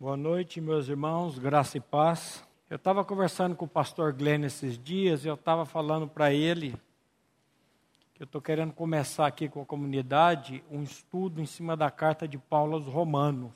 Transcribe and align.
Boa 0.00 0.16
noite, 0.16 0.60
meus 0.60 0.88
irmãos, 0.88 1.40
graça 1.40 1.76
e 1.76 1.80
paz. 1.80 2.46
Eu 2.70 2.76
estava 2.76 3.04
conversando 3.04 3.56
com 3.56 3.64
o 3.64 3.68
pastor 3.68 4.12
Glenn 4.12 4.44
esses 4.44 4.78
dias 4.78 5.24
e 5.24 5.28
eu 5.28 5.34
estava 5.34 5.66
falando 5.66 6.06
para 6.06 6.32
ele 6.32 6.76
que 8.14 8.22
eu 8.22 8.24
estou 8.24 8.40
querendo 8.40 8.72
começar 8.72 9.26
aqui 9.26 9.48
com 9.48 9.60
a 9.60 9.66
comunidade 9.66 10.62
um 10.70 10.84
estudo 10.84 11.40
em 11.40 11.46
cima 11.46 11.76
da 11.76 11.90
carta 11.90 12.28
de 12.28 12.38
Paulo 12.38 12.74
aos 12.74 12.86
Romanos. 12.86 13.50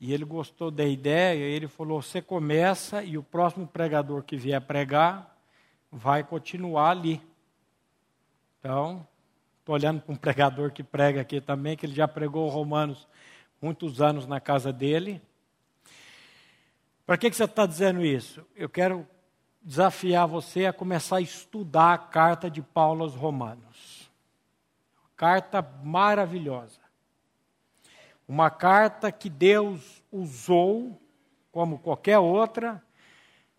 E 0.00 0.14
ele 0.14 0.24
gostou 0.24 0.70
da 0.70 0.86
ideia, 0.86 1.44
ele 1.44 1.68
falou: 1.68 2.00
você 2.00 2.22
começa 2.22 3.04
e 3.04 3.18
o 3.18 3.22
próximo 3.22 3.66
pregador 3.66 4.22
que 4.22 4.34
vier 4.34 4.62
pregar 4.62 5.36
vai 5.92 6.24
continuar 6.24 6.88
ali. 6.88 7.20
Então, 8.60 9.06
estou 9.60 9.74
olhando 9.74 10.00
para 10.00 10.14
um 10.14 10.16
pregador 10.16 10.72
que 10.72 10.82
prega 10.82 11.20
aqui 11.20 11.38
também, 11.38 11.76
que 11.76 11.84
ele 11.84 11.94
já 11.94 12.08
pregou 12.08 12.48
Romanos 12.48 13.06
muitos 13.60 14.00
anos 14.00 14.26
na 14.26 14.40
casa 14.40 14.72
dele. 14.72 15.20
Para 17.06 17.18
que, 17.18 17.28
que 17.28 17.36
você 17.36 17.44
está 17.44 17.66
dizendo 17.66 18.04
isso? 18.04 18.46
Eu 18.56 18.68
quero 18.68 19.06
desafiar 19.62 20.26
você 20.26 20.66
a 20.66 20.72
começar 20.72 21.16
a 21.16 21.20
estudar 21.20 21.94
a 21.94 21.98
carta 21.98 22.50
de 22.50 22.62
Paulo 22.62 23.04
aos 23.04 23.14
Romanos. 23.14 24.10
Carta 25.16 25.62
maravilhosa. 25.82 26.80
Uma 28.26 28.50
carta 28.50 29.12
que 29.12 29.28
Deus 29.28 30.02
usou, 30.10 31.00
como 31.52 31.78
qualquer 31.78 32.18
outra, 32.18 32.82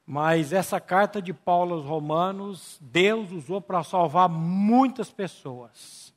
mas 0.06 0.54
essa 0.54 0.80
carta 0.80 1.22
de 1.22 1.34
Paulo 1.34 1.76
aos 1.76 1.86
Romanos, 1.86 2.78
Deus 2.82 3.32
usou 3.32 3.60
para 3.62 3.84
salvar 3.84 4.30
muitas 4.30 5.12
pessoas. 5.12 6.14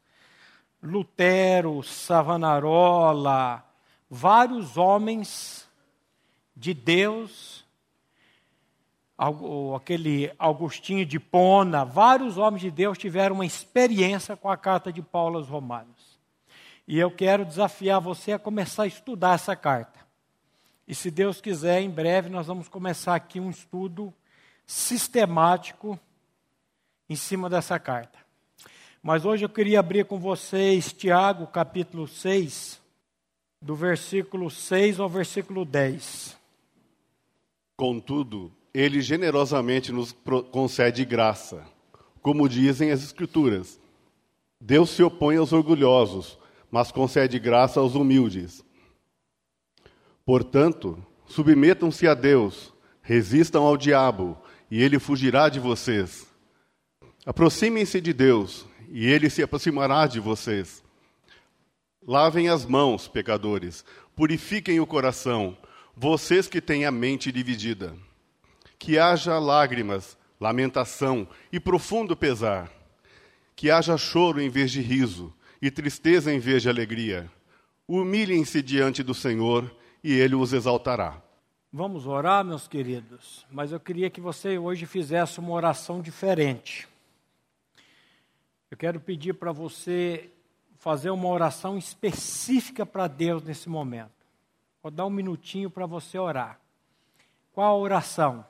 Lutero, 0.83 1.83
Savonarola, 1.83 3.65
vários 4.09 4.77
homens 4.77 5.69
de 6.57 6.75
Deus, 6.75 7.65
aquele 9.77 10.33
Augustinho 10.39 11.05
de 11.05 11.19
Pona, 11.19 11.85
vários 11.85 12.37
homens 12.39 12.63
de 12.63 12.71
Deus 12.71 12.99
tiveram 12.99 13.37
uma 13.37 13.47
experiência 13.47 14.37
com 14.37 14.51
a 14.51 14.57
carta 14.57 14.93
de 14.93 15.03
Paulo 15.03 15.39
aos 15.39 15.49
Romanos. 15.49 16.19
E 16.87 16.99
eu 16.99 17.11
quero 17.11 17.45
desafiar 17.45 18.01
você 18.01 18.33
a 18.33 18.39
começar 18.39 18.85
a 18.85 18.87
estudar 18.87 19.35
essa 19.35 19.55
carta. 19.55 19.99
E 20.87 20.95
se 20.95 21.11
Deus 21.11 21.41
quiser, 21.41 21.83
em 21.83 21.91
breve 21.91 22.31
nós 22.31 22.47
vamos 22.47 22.67
começar 22.67 23.15
aqui 23.15 23.39
um 23.39 23.51
estudo 23.51 24.13
sistemático 24.67 25.99
em 27.09 27.17
cima 27.17 27.51
dessa 27.51 27.79
carta. 27.79 28.19
Mas 29.03 29.25
hoje 29.25 29.45
eu 29.45 29.49
queria 29.49 29.81
abrir 29.81 30.07
com 30.07 30.19
vocês 30.19 30.93
Tiago, 30.93 31.47
capítulo 31.47 32.09
6, 32.09 32.78
do 33.61 33.75
versículo 33.75 34.51
6 34.51 35.01
ao 35.01 35.09
versículo 35.09 35.65
10. 35.65 36.37
Contudo, 37.77 38.53
ele 38.73 39.01
generosamente 39.01 39.93
nos 39.93 40.15
concede 40.51 41.05
graça, 41.05 41.67
como 42.23 42.49
dizem 42.49 42.91
as 42.91 43.03
Escrituras. 43.03 43.81
Deus 44.61 44.91
se 44.91 45.03
opõe 45.03 45.37
aos 45.37 45.53
orgulhosos, 45.53 46.39
mas 46.71 46.91
concede 46.91 47.39
graça 47.39 47.81
aos 47.81 47.95
humildes. 47.95 48.65
Portanto, 50.25 51.03
submetam-se 51.27 52.07
a 52.07 52.15
Deus, 52.15 52.73
resistam 53.01 53.65
ao 53.65 53.77
diabo, 53.77 54.37
e 54.71 54.83
ele 54.83 54.99
fugirá 54.99 55.49
de 55.49 55.59
vocês. 55.59 56.27
Aproximem-se 57.25 58.01
de 58.01 58.13
Deus, 58.13 58.67
e 58.91 59.07
ele 59.07 59.31
se 59.31 59.43
aproximará 59.43 60.07
de 60.07 60.21
vocês. 60.21 60.83
Lavem 62.09 62.49
as 62.49 62.65
mãos, 62.65 63.07
pecadores, 63.07 63.85
purifiquem 64.17 64.81
o 64.81 64.87
coração, 64.87 65.55
vocês 65.95 66.49
que 66.49 66.59
têm 66.59 66.87
a 66.87 66.91
mente 66.91 67.31
dividida. 67.31 67.95
Que 68.79 68.99
haja 68.99 69.39
lágrimas, 69.39 70.17
lamentação 70.41 71.29
e 71.53 71.61
profundo 71.61 72.17
pesar. 72.17 72.73
Que 73.55 73.71
haja 73.71 73.99
choro 73.99 74.41
em 74.41 74.49
vez 74.49 74.71
de 74.71 74.81
riso 74.81 75.31
e 75.61 75.71
tristeza 75.71 76.33
em 76.33 76.39
vez 76.39 76.63
de 76.63 76.71
alegria. 76.71 77.31
Humilhem-se 77.87 78.63
diante 78.63 79.03
do 79.03 79.13
Senhor 79.13 79.71
e 80.03 80.15
ele 80.15 80.35
os 80.35 80.55
exaltará. 80.55 81.23
Vamos 81.71 82.07
orar, 82.07 82.43
meus 82.43 82.67
queridos, 82.67 83.47
mas 83.51 83.71
eu 83.71 83.79
queria 83.79 84.09
que 84.09 84.19
você 84.23 84.57
hoje 84.57 84.87
fizesse 84.87 85.39
uma 85.39 85.53
oração 85.53 86.01
diferente. 86.01 86.89
Eu 88.71 88.79
quero 88.79 88.99
pedir 88.99 89.35
para 89.35 89.53
você 89.53 90.31
fazer 90.79 91.11
uma 91.11 91.29
oração 91.29 91.77
específica 91.77 92.87
para 92.87 93.07
Deus 93.07 93.43
nesse 93.43 93.69
momento. 93.69 94.11
Vou 94.83 94.91
dar 94.91 95.07
um 95.07 95.11
minutinho 95.11 95.69
para 95.69 95.87
você 95.87 96.19
orar. 96.19 96.61
Qual 97.53 97.69
a 97.69 97.79
oração? 97.79 98.45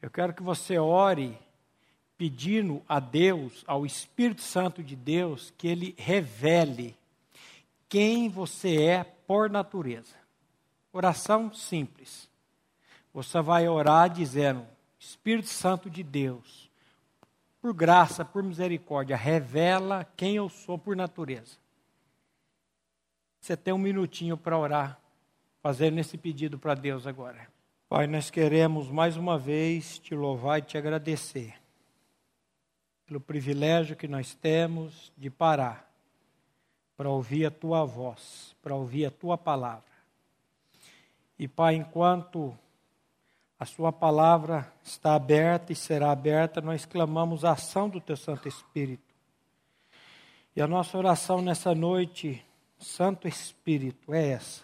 Eu 0.00 0.10
quero 0.10 0.32
que 0.32 0.42
você 0.42 0.78
ore 0.78 1.36
pedindo 2.16 2.82
a 2.88 3.00
Deus, 3.00 3.64
ao 3.66 3.84
Espírito 3.84 4.42
Santo 4.42 4.82
de 4.82 4.94
Deus, 4.96 5.52
que 5.58 5.68
ele 5.68 5.94
revele 5.98 6.96
quem 7.88 8.28
você 8.28 8.82
é 8.82 9.04
por 9.04 9.50
natureza. 9.50 10.14
Oração 10.92 11.52
simples. 11.52 12.28
Você 13.12 13.40
vai 13.40 13.68
orar 13.68 14.08
dizendo: 14.08 14.64
Espírito 14.98 15.48
Santo 15.48 15.90
de 15.90 16.02
Deus, 16.02 16.67
por 17.60 17.74
graça, 17.74 18.24
por 18.24 18.42
misericórdia, 18.42 19.16
revela 19.16 20.04
quem 20.16 20.36
eu 20.36 20.48
sou 20.48 20.78
por 20.78 20.96
natureza. 20.96 21.56
Você 23.40 23.56
tem 23.56 23.72
um 23.72 23.78
minutinho 23.78 24.36
para 24.36 24.58
orar, 24.58 25.00
fazendo 25.60 25.98
esse 25.98 26.16
pedido 26.16 26.58
para 26.58 26.74
Deus 26.74 27.06
agora. 27.06 27.48
Pai, 27.88 28.06
nós 28.06 28.30
queremos 28.30 28.90
mais 28.90 29.16
uma 29.16 29.38
vez 29.38 29.98
te 29.98 30.14
louvar 30.14 30.58
e 30.58 30.62
te 30.62 30.76
agradecer 30.76 31.54
pelo 33.06 33.20
privilégio 33.20 33.96
que 33.96 34.06
nós 34.06 34.34
temos 34.34 35.10
de 35.16 35.30
parar 35.30 35.90
para 36.96 37.08
ouvir 37.08 37.46
a 37.46 37.50
tua 37.50 37.84
voz, 37.84 38.54
para 38.60 38.74
ouvir 38.74 39.06
a 39.06 39.10
tua 39.10 39.38
palavra. 39.38 39.88
E, 41.38 41.48
Pai, 41.48 41.76
enquanto 41.76 42.58
a 43.58 43.64
Sua 43.64 43.92
palavra 43.92 44.72
está 44.84 45.14
aberta 45.14 45.72
e 45.72 45.76
será 45.76 46.12
aberta, 46.12 46.60
nós 46.60 46.86
clamamos 46.86 47.44
a 47.44 47.52
ação 47.52 47.88
do 47.88 48.00
Teu 48.00 48.16
Santo 48.16 48.46
Espírito. 48.46 49.02
E 50.54 50.62
a 50.62 50.66
nossa 50.66 50.96
oração 50.96 51.42
nessa 51.42 51.74
noite, 51.74 52.44
Santo 52.78 53.26
Espírito, 53.26 54.14
é 54.14 54.28
essa. 54.28 54.62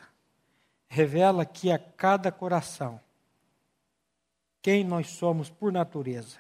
Revela 0.89 1.43
aqui 1.43 1.73
a 1.73 1.79
cada 1.79 2.31
coração 2.31 3.01
quem 4.63 4.85
nós 4.85 5.09
somos 5.11 5.51
por 5.51 5.73
natureza, 5.73 6.39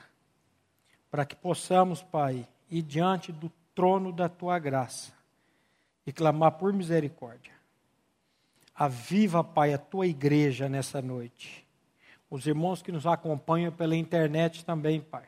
para 1.10 1.26
que 1.26 1.34
possamos, 1.34 2.02
Pai, 2.02 2.46
ir 2.70 2.82
diante 2.82 3.32
do 3.32 3.50
trono 3.74 4.12
da 4.12 4.28
Tua 4.28 4.60
graça 4.60 5.12
e 6.06 6.12
clamar 6.12 6.52
por 6.52 6.72
misericórdia. 6.72 7.52
Aviva, 8.74 9.42
Pai, 9.42 9.74
a 9.74 9.78
Tua 9.78 10.06
igreja 10.06 10.68
nessa 10.68 11.02
noite 11.02 11.63
os 12.30 12.46
irmãos 12.46 12.82
que 12.82 12.92
nos 12.92 13.06
acompanham 13.06 13.72
pela 13.72 13.96
internet 13.96 14.64
também, 14.64 15.00
Pai. 15.00 15.24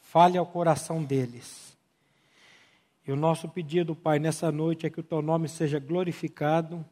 Fale 0.00 0.38
ao 0.38 0.46
coração 0.46 1.02
deles. 1.02 1.76
E 3.06 3.12
o 3.12 3.16
nosso 3.16 3.48
pedido, 3.48 3.94
Pai, 3.94 4.18
nessa 4.18 4.52
noite 4.52 4.86
é 4.86 4.90
que 4.90 5.00
o 5.00 5.02
teu 5.02 5.22
nome 5.22 5.48
seja 5.48 5.78
glorificado, 5.78 6.84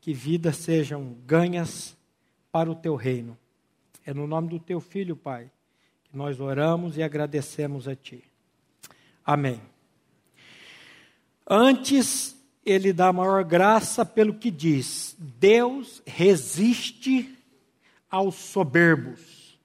que 0.00 0.12
vidas 0.12 0.56
sejam 0.56 1.16
ganhas 1.26 1.96
para 2.50 2.70
o 2.70 2.74
teu 2.74 2.96
reino. 2.96 3.38
É 4.04 4.12
no 4.12 4.26
nome 4.26 4.48
do 4.48 4.58
teu 4.58 4.80
filho, 4.80 5.14
Pai, 5.14 5.50
que 6.04 6.16
nós 6.16 6.40
oramos 6.40 6.96
e 6.96 7.02
agradecemos 7.02 7.86
a 7.86 7.94
ti. 7.94 8.24
Amém. 9.24 9.60
Antes, 11.46 12.36
ele 12.64 12.92
dá 12.92 13.12
maior 13.12 13.44
graça 13.44 14.04
pelo 14.04 14.34
que 14.34 14.50
diz: 14.50 15.16
Deus 15.18 16.02
resiste 16.06 17.36
aos 18.10 18.34
soberbos, 18.34 19.58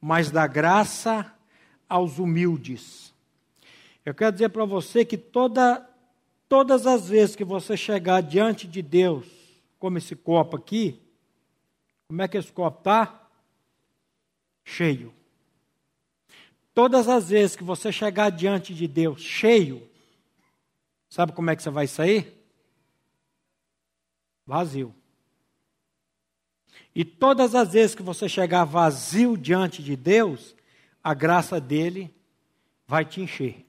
mas 0.00 0.30
dá 0.30 0.46
graça 0.46 1.34
aos 1.88 2.18
humildes. 2.18 3.12
Eu 4.04 4.14
quero 4.14 4.32
dizer 4.32 4.50
para 4.50 4.64
você 4.64 5.04
que 5.04 5.18
toda, 5.18 5.86
todas 6.48 6.86
as 6.86 7.08
vezes 7.08 7.34
que 7.34 7.44
você 7.44 7.76
chegar 7.76 8.22
diante 8.22 8.66
de 8.66 8.80
Deus, 8.80 9.26
como 9.78 9.98
esse 9.98 10.14
copo 10.14 10.56
aqui, 10.56 11.00
como 12.06 12.22
é 12.22 12.28
que 12.28 12.38
esse 12.38 12.52
copo 12.52 12.78
está? 12.78 13.28
Cheio. 14.64 15.12
Todas 16.72 17.08
as 17.08 17.30
vezes 17.30 17.56
que 17.56 17.64
você 17.64 17.90
chegar 17.90 18.30
diante 18.30 18.72
de 18.72 18.86
Deus 18.86 19.20
cheio, 19.20 19.86
sabe 21.10 21.32
como 21.32 21.50
é 21.50 21.56
que 21.56 21.62
você 21.62 21.70
vai 21.70 21.86
sair? 21.86 22.34
Vazio. 24.46 24.94
E 26.98 27.04
todas 27.04 27.54
as 27.54 27.74
vezes 27.74 27.94
que 27.94 28.02
você 28.02 28.28
chegar 28.28 28.64
vazio 28.64 29.36
diante 29.36 29.84
de 29.84 29.94
Deus, 29.94 30.56
a 31.00 31.14
graça 31.14 31.60
dele 31.60 32.12
vai 32.88 33.04
te 33.04 33.20
encher. 33.20 33.64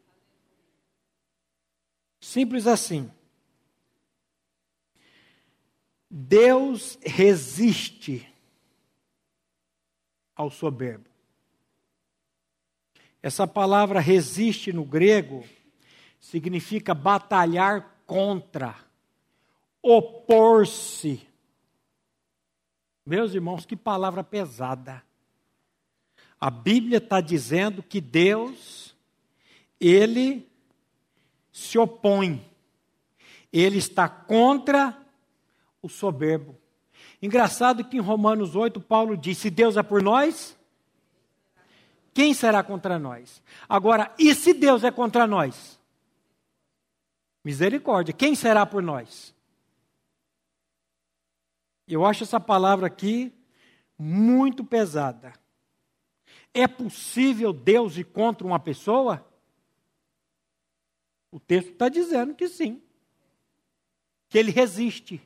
Simples 2.20 2.66
assim. 2.66 3.12
Deus 6.10 6.98
resiste 7.04 8.28
ao 10.36 10.50
soberbo. 10.50 11.08
Essa 13.22 13.46
palavra 13.46 14.00
resiste 14.00 14.74
no 14.74 14.84
grego 14.84 15.46
significa 16.20 16.96
batalhar 16.96 18.02
contra, 18.08 18.76
opor-se. 19.84 21.29
Meus 23.10 23.34
irmãos, 23.34 23.66
que 23.66 23.76
palavra 23.76 24.24
pesada. 24.24 25.02
A 26.40 26.52
Bíblia 26.52 27.00
está 27.00 27.20
dizendo 27.20 27.82
que 27.82 28.00
Deus, 28.00 28.96
Ele 29.82 30.48
se 31.52 31.80
opõe, 31.80 32.40
Ele 33.52 33.80
está 33.80 34.08
contra 34.08 34.96
o 35.82 35.90
soberbo. 35.90 36.56
Engraçado 37.20 37.84
que 37.84 37.98
em 37.98 38.00
Romanos 38.00 38.56
8, 38.56 38.80
Paulo 38.80 39.18
diz: 39.18 39.40
se 39.40 39.50
Deus 39.50 39.76
é 39.76 39.82
por 39.82 40.04
nós, 40.04 40.56
quem 42.14 42.32
será 42.32 42.62
contra 42.62 43.00
nós? 43.00 43.42
Agora, 43.68 44.14
e 44.20 44.36
se 44.36 44.54
Deus 44.54 44.84
é 44.84 44.92
contra 44.92 45.26
nós? 45.26 45.80
Misericórdia, 47.44 48.14
quem 48.14 48.36
será 48.36 48.68
por 48.68 48.84
nós? 48.84 49.34
Eu 51.90 52.06
acho 52.06 52.24
essa 52.24 52.40
palavra 52.40 52.86
aqui 52.86 53.34
muito 53.98 54.64
pesada. 54.64 55.34
É 56.54 56.68
possível 56.68 57.52
Deus 57.52 57.98
ir 57.98 58.04
contra 58.06 58.46
uma 58.46 58.60
pessoa? 58.60 59.26
O 61.32 61.40
texto 61.40 61.72
está 61.72 61.90
dizendo 61.90 62.36
que 62.36 62.48
sim. 62.48 62.82
Que 64.30 64.38
ele 64.38 64.52
resiste. 64.52 65.20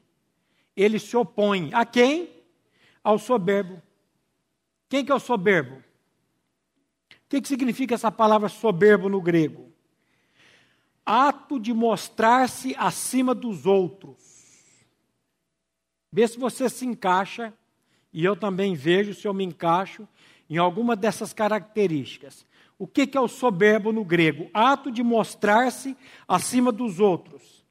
Ele 0.76 0.98
se 1.00 1.16
opõe. 1.16 1.70
A 1.74 1.86
quem? 1.86 2.30
Ao 3.04 3.20
soberbo. 3.20 3.82
Quem 4.88 5.04
que 5.04 5.12
é 5.12 5.16
o 5.16 5.20
soberbo? 5.20 5.76
O 5.76 5.84
que, 7.30 7.42
que 7.42 7.48
significa 7.48 7.96
essa 7.96 8.12
palavra 8.12 8.48
soberbo 8.48 9.10
no 9.10 9.22
grego? 9.22 9.72
Ato 11.06 11.60
de 11.60 11.74
mostrar-se 11.74 12.76
acima 12.78 13.36
dos 13.36 13.66
outros. 13.66 14.33
Vê 16.14 16.28
se 16.28 16.38
você 16.38 16.70
se 16.70 16.86
encaixa, 16.86 17.52
e 18.14 18.24
eu 18.24 18.36
também 18.36 18.76
vejo 18.76 19.16
se 19.16 19.28
eu 19.28 19.34
me 19.34 19.44
encaixo 19.44 20.08
em 20.48 20.60
alguma 20.60 20.96
dessas 20.96 21.34
características. 21.34 22.46
O 22.78 22.86
que, 22.86 23.18
é 23.18 23.20
o 23.20 23.28
soberbo 23.28 23.92
no 23.92 24.06
grego? 24.06 24.48
Ato 24.54 24.92
de 24.92 25.02
mostrar-se 25.02 25.98
acima 26.28 26.72
dos 26.72 27.00
outros, 27.00 27.66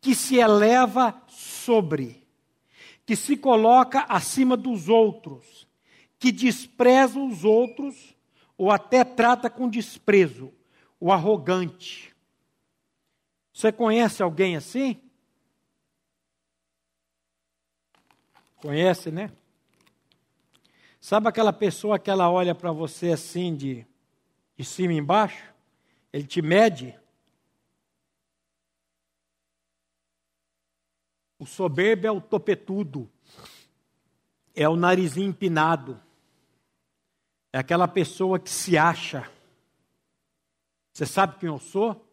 que 0.00 0.12
se 0.12 0.38
eleva 0.38 1.22
sobre, 1.28 2.26
que 3.06 3.14
se 3.14 3.36
coloca 3.36 4.06
acima 4.08 4.56
dos 4.56 4.88
outros, 4.88 5.68
que 6.18 6.32
despreza 6.32 7.20
os 7.20 7.44
outros 7.44 8.16
ou 8.58 8.72
até 8.72 9.04
trata 9.04 9.48
com 9.48 9.68
desprezo, 9.68 10.52
o 10.98 11.12
arrogante. 11.12 12.12
Você 13.52 13.70
conhece 13.70 14.20
alguém 14.20 14.56
assim? 14.56 15.00
Conhece, 18.62 19.10
né? 19.10 19.32
Sabe 21.00 21.26
aquela 21.26 21.52
pessoa 21.52 21.98
que 21.98 22.08
ela 22.08 22.30
olha 22.30 22.54
para 22.54 22.70
você 22.70 23.10
assim 23.10 23.56
de, 23.56 23.84
de 24.56 24.64
cima 24.64 24.92
e 24.92 24.98
embaixo? 24.98 25.52
Ele 26.12 26.24
te 26.24 26.40
mede? 26.40 26.96
O 31.40 31.44
soberbo 31.44 32.06
é 32.06 32.10
o 32.12 32.20
topetudo, 32.20 33.10
é 34.54 34.68
o 34.68 34.76
narizinho 34.76 35.30
empinado, 35.30 36.00
é 37.52 37.58
aquela 37.58 37.88
pessoa 37.88 38.38
que 38.38 38.48
se 38.48 38.78
acha. 38.78 39.28
Você 40.92 41.04
sabe 41.04 41.36
quem 41.40 41.48
eu 41.48 41.58
sou? 41.58 42.08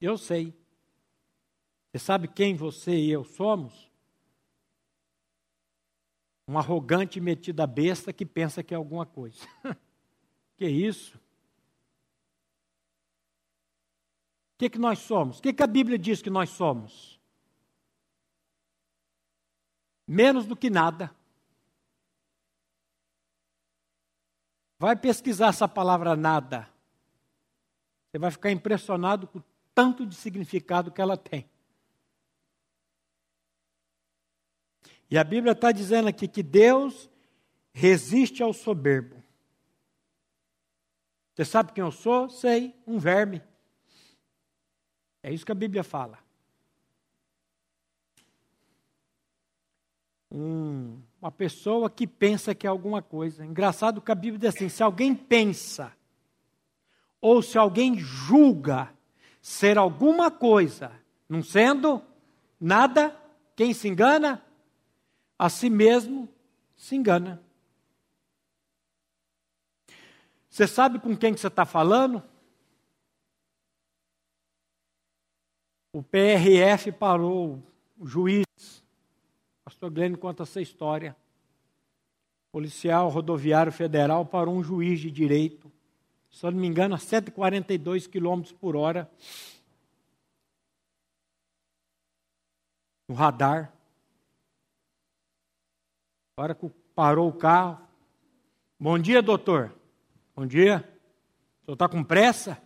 Eu 0.00 0.18
sei. 0.18 0.52
Você 1.92 2.00
sabe 2.00 2.26
quem 2.26 2.56
você 2.56 2.96
e 2.96 3.12
eu 3.12 3.22
somos? 3.22 3.87
Um 6.48 6.58
arrogante 6.58 7.20
metido 7.20 7.60
a 7.60 7.66
besta 7.66 8.10
que 8.10 8.24
pensa 8.24 8.62
que 8.62 8.72
é 8.72 8.76
alguma 8.76 9.04
coisa. 9.04 9.46
que 10.56 10.66
isso? 10.66 11.18
O 14.54 14.58
que, 14.58 14.70
que 14.70 14.78
nós 14.78 14.98
somos? 15.00 15.38
O 15.38 15.42
que, 15.42 15.52
que 15.52 15.62
a 15.62 15.66
Bíblia 15.66 15.98
diz 15.98 16.22
que 16.22 16.30
nós 16.30 16.48
somos? 16.48 17.20
Menos 20.06 20.46
do 20.46 20.56
que 20.56 20.70
nada. 20.70 21.14
Vai 24.78 24.96
pesquisar 24.96 25.48
essa 25.48 25.68
palavra 25.68 26.16
nada. 26.16 26.66
Você 28.10 28.18
vai 28.18 28.30
ficar 28.30 28.50
impressionado 28.50 29.26
com 29.26 29.38
o 29.40 29.44
tanto 29.74 30.06
de 30.06 30.14
significado 30.14 30.90
que 30.90 31.00
ela 31.00 31.16
tem. 31.16 31.46
E 35.10 35.16
a 35.16 35.24
Bíblia 35.24 35.52
está 35.52 35.72
dizendo 35.72 36.08
aqui 36.08 36.28
que 36.28 36.42
Deus 36.42 37.08
resiste 37.72 38.42
ao 38.42 38.52
soberbo. 38.52 39.22
Você 41.34 41.44
sabe 41.44 41.72
quem 41.72 41.82
eu 41.82 41.92
sou? 41.92 42.28
Sei, 42.28 42.74
um 42.86 42.98
verme. 42.98 43.42
É 45.22 45.32
isso 45.32 45.46
que 45.46 45.52
a 45.52 45.54
Bíblia 45.54 45.84
fala. 45.84 46.18
Um, 50.30 51.00
uma 51.22 51.30
pessoa 51.30 51.88
que 51.88 52.06
pensa 52.06 52.54
que 52.54 52.66
é 52.66 52.70
alguma 52.70 53.00
coisa. 53.00 53.44
Engraçado 53.44 54.02
que 54.02 54.12
a 54.12 54.16
Bíblia 54.16 54.38
diz 54.38 54.56
assim: 54.56 54.68
se 54.68 54.82
alguém 54.82 55.14
pensa, 55.14 55.92
ou 57.20 57.40
se 57.40 57.56
alguém 57.56 57.96
julga 57.98 58.92
ser 59.40 59.78
alguma 59.78 60.30
coisa, 60.30 60.92
não 61.28 61.42
sendo 61.42 62.02
nada, 62.60 63.16
quem 63.56 63.72
se 63.72 63.88
engana? 63.88 64.44
A 65.38 65.48
si 65.48 65.70
mesmo 65.70 66.28
se 66.76 66.96
engana. 66.96 67.40
Você 70.50 70.66
sabe 70.66 70.98
com 70.98 71.16
quem 71.16 71.32
que 71.32 71.40
você 71.40 71.46
está 71.46 71.64
falando? 71.64 72.22
O 75.92 76.02
PRF 76.02 76.90
parou, 76.92 77.62
o 77.96 78.06
juiz, 78.06 78.44
pastor 79.64 79.90
Glenn 79.90 80.16
conta 80.16 80.42
essa 80.42 80.60
história. 80.60 81.16
Policial 82.50 83.08
rodoviário 83.08 83.70
federal 83.70 84.26
parou 84.26 84.56
um 84.56 84.62
juiz 84.62 84.98
de 84.98 85.10
direito, 85.10 85.70
se 86.30 86.44
eu 86.44 86.50
não 86.50 86.58
me 86.58 86.66
engano, 86.66 86.94
a 86.94 86.98
142 86.98 88.06
quilômetros 88.06 88.52
por 88.52 88.74
hora. 88.74 89.10
No 93.08 93.14
radar. 93.14 93.77
A 96.38 96.42
hora 96.42 96.54
que 96.54 96.70
parou 96.94 97.28
o 97.28 97.32
carro. 97.32 97.80
Bom 98.78 98.96
dia, 98.96 99.20
doutor. 99.20 99.74
Bom 100.36 100.46
dia. 100.46 100.88
O 101.62 101.64
senhor 101.64 101.72
está 101.72 101.88
com 101.88 102.04
pressa? 102.04 102.62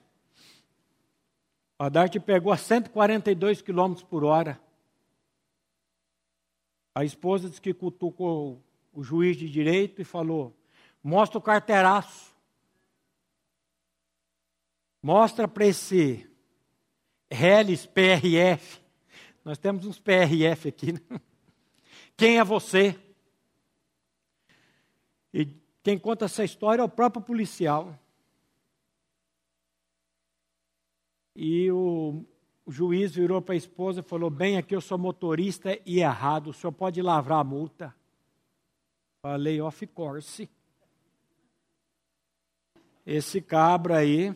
O 1.79 2.09
te 2.11 2.21
pegou 2.21 2.53
a 2.53 2.59
142 2.59 3.63
km 3.63 3.95
por 4.11 4.25
hora. 4.25 4.61
A 6.95 7.03
esposa 7.03 7.49
disse 7.49 7.63
que 7.63 7.73
cutucou 7.73 8.63
o 8.93 9.03
juiz 9.03 9.39
de 9.39 9.49
direito 9.49 10.03
e 10.03 10.05
falou: 10.05 10.55
mostra 11.03 11.39
o 11.39 11.43
carteiraço. 11.43 12.37
Mostra 15.03 15.49
para 15.49 15.65
esse 15.65 16.31
Reles 17.31 17.87
PRF. 17.87 18.83
Nós 19.43 19.57
temos 19.57 19.87
uns 19.87 19.99
PRF 19.99 20.69
aqui. 20.69 20.93
Né? 20.93 21.01
Quem 22.19 22.39
é 22.39 22.45
você? 22.45 23.02
E 25.33 25.47
quem 25.83 25.99
conta 25.99 26.27
essa 26.27 26.45
história 26.45 26.83
é 26.83 26.85
o 26.85 26.89
próprio 26.89 27.23
policial. 27.23 27.99
E 31.35 31.71
o, 31.71 32.25
o 32.67 32.71
juiz 32.71 33.15
virou 33.15 33.41
para 33.41 33.55
a 33.55 33.57
esposa 33.57 34.01
e 34.01 34.05
falou: 34.05 34.31
Bem, 34.31 34.59
aqui 34.59 34.75
eu 34.75 34.81
sou 34.81 34.99
motorista 34.99 35.79
e 35.87 36.01
errado, 36.01 36.51
o 36.51 36.53
senhor 36.53 36.73
pode 36.73 37.01
lavrar 37.01 37.41
a 37.41 37.45
multa? 37.45 37.95
Falei, 39.23 39.61
off 39.61 39.87
course. 39.87 40.51
Esse 43.07 43.41
cabra 43.41 43.99
aí, 43.99 44.35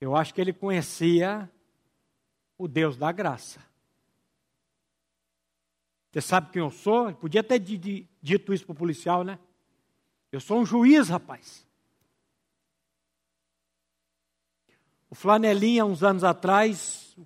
eu 0.00 0.14
acho 0.14 0.32
que 0.32 0.40
ele 0.40 0.52
conhecia 0.52 1.50
o 2.56 2.68
Deus 2.68 2.96
da 2.96 3.10
graça. 3.10 3.67
Você 6.18 6.22
sabe 6.22 6.50
quem 6.50 6.60
eu 6.60 6.70
sou? 6.72 7.06
Ele 7.06 7.16
podia 7.16 7.44
ter 7.44 7.60
dito 7.60 8.52
isso 8.52 8.64
para 8.64 8.72
o 8.72 8.74
policial, 8.74 9.22
né? 9.22 9.38
Eu 10.32 10.40
sou 10.40 10.58
um 10.58 10.66
juiz, 10.66 11.08
rapaz. 11.08 11.64
O 15.08 15.14
Flanelinha, 15.14 15.86
uns 15.86 16.02
anos 16.02 16.24
atrás, 16.24 17.16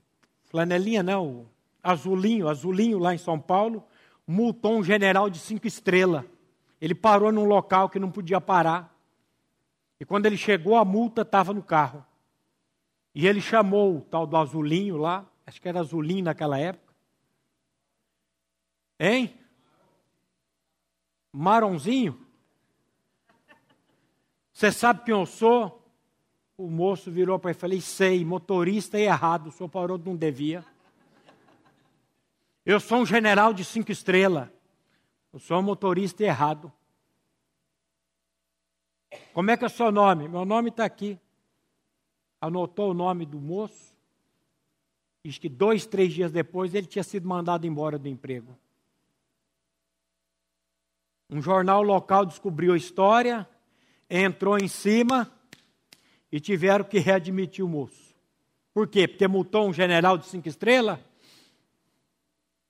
Flanelinha 0.45 1.03
não, 1.03 1.49
Azulinho, 1.83 2.51
Azulinho 2.51 2.99
lá 2.99 3.15
em 3.15 3.19
São 3.19 3.41
Paulo, 3.41 3.83
multou 4.27 4.77
um 4.77 4.85
general 4.85 5.31
de 5.31 5.39
cinco 5.39 5.67
estrelas. 5.67 6.23
Ele 6.79 6.95
parou 6.95 7.33
num 7.33 7.47
local 7.47 7.89
que 7.89 7.99
não 7.99 8.11
podia 8.11 8.43
parar. 8.43 8.95
E 9.99 10.05
quando 10.05 10.27
ele 10.27 10.37
chegou, 10.37 10.77
a 10.77 10.85
multa 10.85 11.23
estava 11.23 11.55
no 11.55 11.63
carro. 11.63 12.05
E 13.15 13.27
ele 13.27 13.41
chamou 13.41 13.97
o 13.97 14.01
tal 14.03 14.27
do 14.27 14.37
Azulinho 14.37 14.99
lá, 14.99 15.27
acho 15.47 15.63
que 15.63 15.69
era 15.69 15.81
Azulinho 15.81 16.25
naquela 16.25 16.59
época. 16.59 16.92
Hein? 19.05 19.37
Maronzinho? 21.33 22.25
Você 24.53 24.71
sabe 24.71 25.03
quem 25.03 25.13
eu 25.13 25.27
sou? 25.27 25.85
O 26.57 26.71
moço 26.71 27.11
virou 27.11 27.37
para 27.37 27.51
ele 27.51 27.59
e 27.59 27.61
falei: 27.61 27.81
sei, 27.81 28.25
motorista 28.25 28.97
é 28.97 29.07
errado, 29.07 29.49
o 29.49 29.51
senhor 29.51 29.69
parou 29.69 29.99
de 29.99 30.07
não 30.07 30.15
devia. 30.15 30.65
Eu 32.65 32.79
sou 32.79 32.99
um 32.99 33.07
general 33.07 33.53
de 33.53 33.65
cinco 33.65 33.91
estrelas. 33.91 34.49
Eu 35.33 35.41
sou 35.41 35.59
um 35.59 35.63
motorista 35.63 36.23
errado. 36.23 36.73
Como 39.33 39.51
é 39.51 39.57
que 39.57 39.65
é 39.65 39.67
o 39.67 39.71
seu 39.71 39.91
nome? 39.91 40.29
Meu 40.29 40.45
nome 40.45 40.69
está 40.69 40.85
aqui. 40.85 41.19
Anotou 42.41 42.93
o 42.93 42.95
nome 42.95 43.27
do 43.27 43.41
moço. 43.41 43.93
Diz 45.25 45.39
que 45.39 45.49
dois, 45.49 45.87
três 45.87 46.13
dias 46.13 46.31
depois 46.31 46.73
ele 46.73 46.87
tinha 46.87 47.03
sido 47.03 47.29
mandado 47.29 47.67
embora 47.67 47.99
do 47.99 48.07
emprego. 48.07 48.57
Um 51.33 51.41
jornal 51.41 51.83
local 51.83 52.27
descobriu 52.27 52.75
a 52.75 52.77
história, 52.77 53.49
entrou 54.11 54.59
em 54.59 54.69
cima 54.69 55.33
e 56.31 56.39
tiveram 56.39 56.85
que 56.85 56.99
readmitir 56.99 57.65
o 57.65 57.69
moço. 57.69 58.15
Por 58.75 58.87
quê? 58.87 59.09
Porque 59.09 59.27
multou 59.27 59.67
um 59.67 59.73
general 59.73 60.19
de 60.19 60.27
cinco 60.27 60.47
estrelas? 60.47 60.99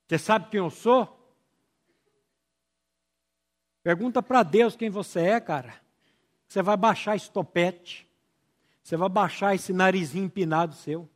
Você 0.06 0.16
sabe 0.16 0.48
quem 0.48 0.58
eu 0.58 0.70
sou? 0.70 1.08
Pergunta 3.82 4.22
para 4.22 4.44
Deus 4.44 4.76
quem 4.76 4.88
você 4.88 5.18
é, 5.22 5.40
cara. 5.40 5.74
Você 6.46 6.62
vai 6.62 6.76
baixar 6.76 7.16
esse 7.16 7.28
topete. 7.28 8.08
Você 8.80 8.96
vai 8.96 9.08
baixar 9.08 9.56
esse 9.56 9.72
narizinho 9.72 10.26
empinado 10.26 10.76
seu. 10.76 11.10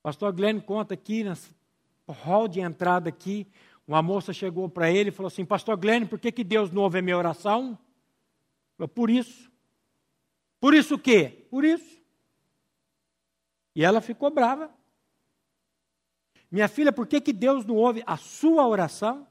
Pastor 0.00 0.32
Glenn 0.32 0.60
conta 0.60 0.94
aqui, 0.94 1.24
no 1.24 1.34
hall 2.06 2.46
de 2.46 2.60
entrada 2.60 3.08
aqui, 3.08 3.48
uma 3.88 4.02
moça 4.02 4.34
chegou 4.34 4.68
para 4.68 4.90
ele 4.90 5.08
e 5.08 5.12
falou 5.12 5.28
assim, 5.28 5.46
Pastor 5.46 5.74
Glenn, 5.78 6.06
por 6.06 6.18
que, 6.18 6.30
que 6.30 6.44
Deus 6.44 6.70
não 6.70 6.82
ouve 6.82 6.98
a 6.98 7.02
minha 7.02 7.16
oração? 7.16 7.78
Por 8.94 9.08
isso. 9.08 9.50
Por 10.60 10.74
isso 10.74 10.96
o 10.96 10.98
quê? 10.98 11.46
Por 11.50 11.64
isso. 11.64 11.98
E 13.74 13.82
ela 13.82 14.02
ficou 14.02 14.30
brava. 14.30 14.70
Minha 16.50 16.68
filha, 16.68 16.92
por 16.92 17.06
que, 17.06 17.18
que 17.18 17.32
Deus 17.32 17.64
não 17.64 17.76
ouve 17.76 18.02
a 18.06 18.18
sua 18.18 18.66
oração? 18.66 19.26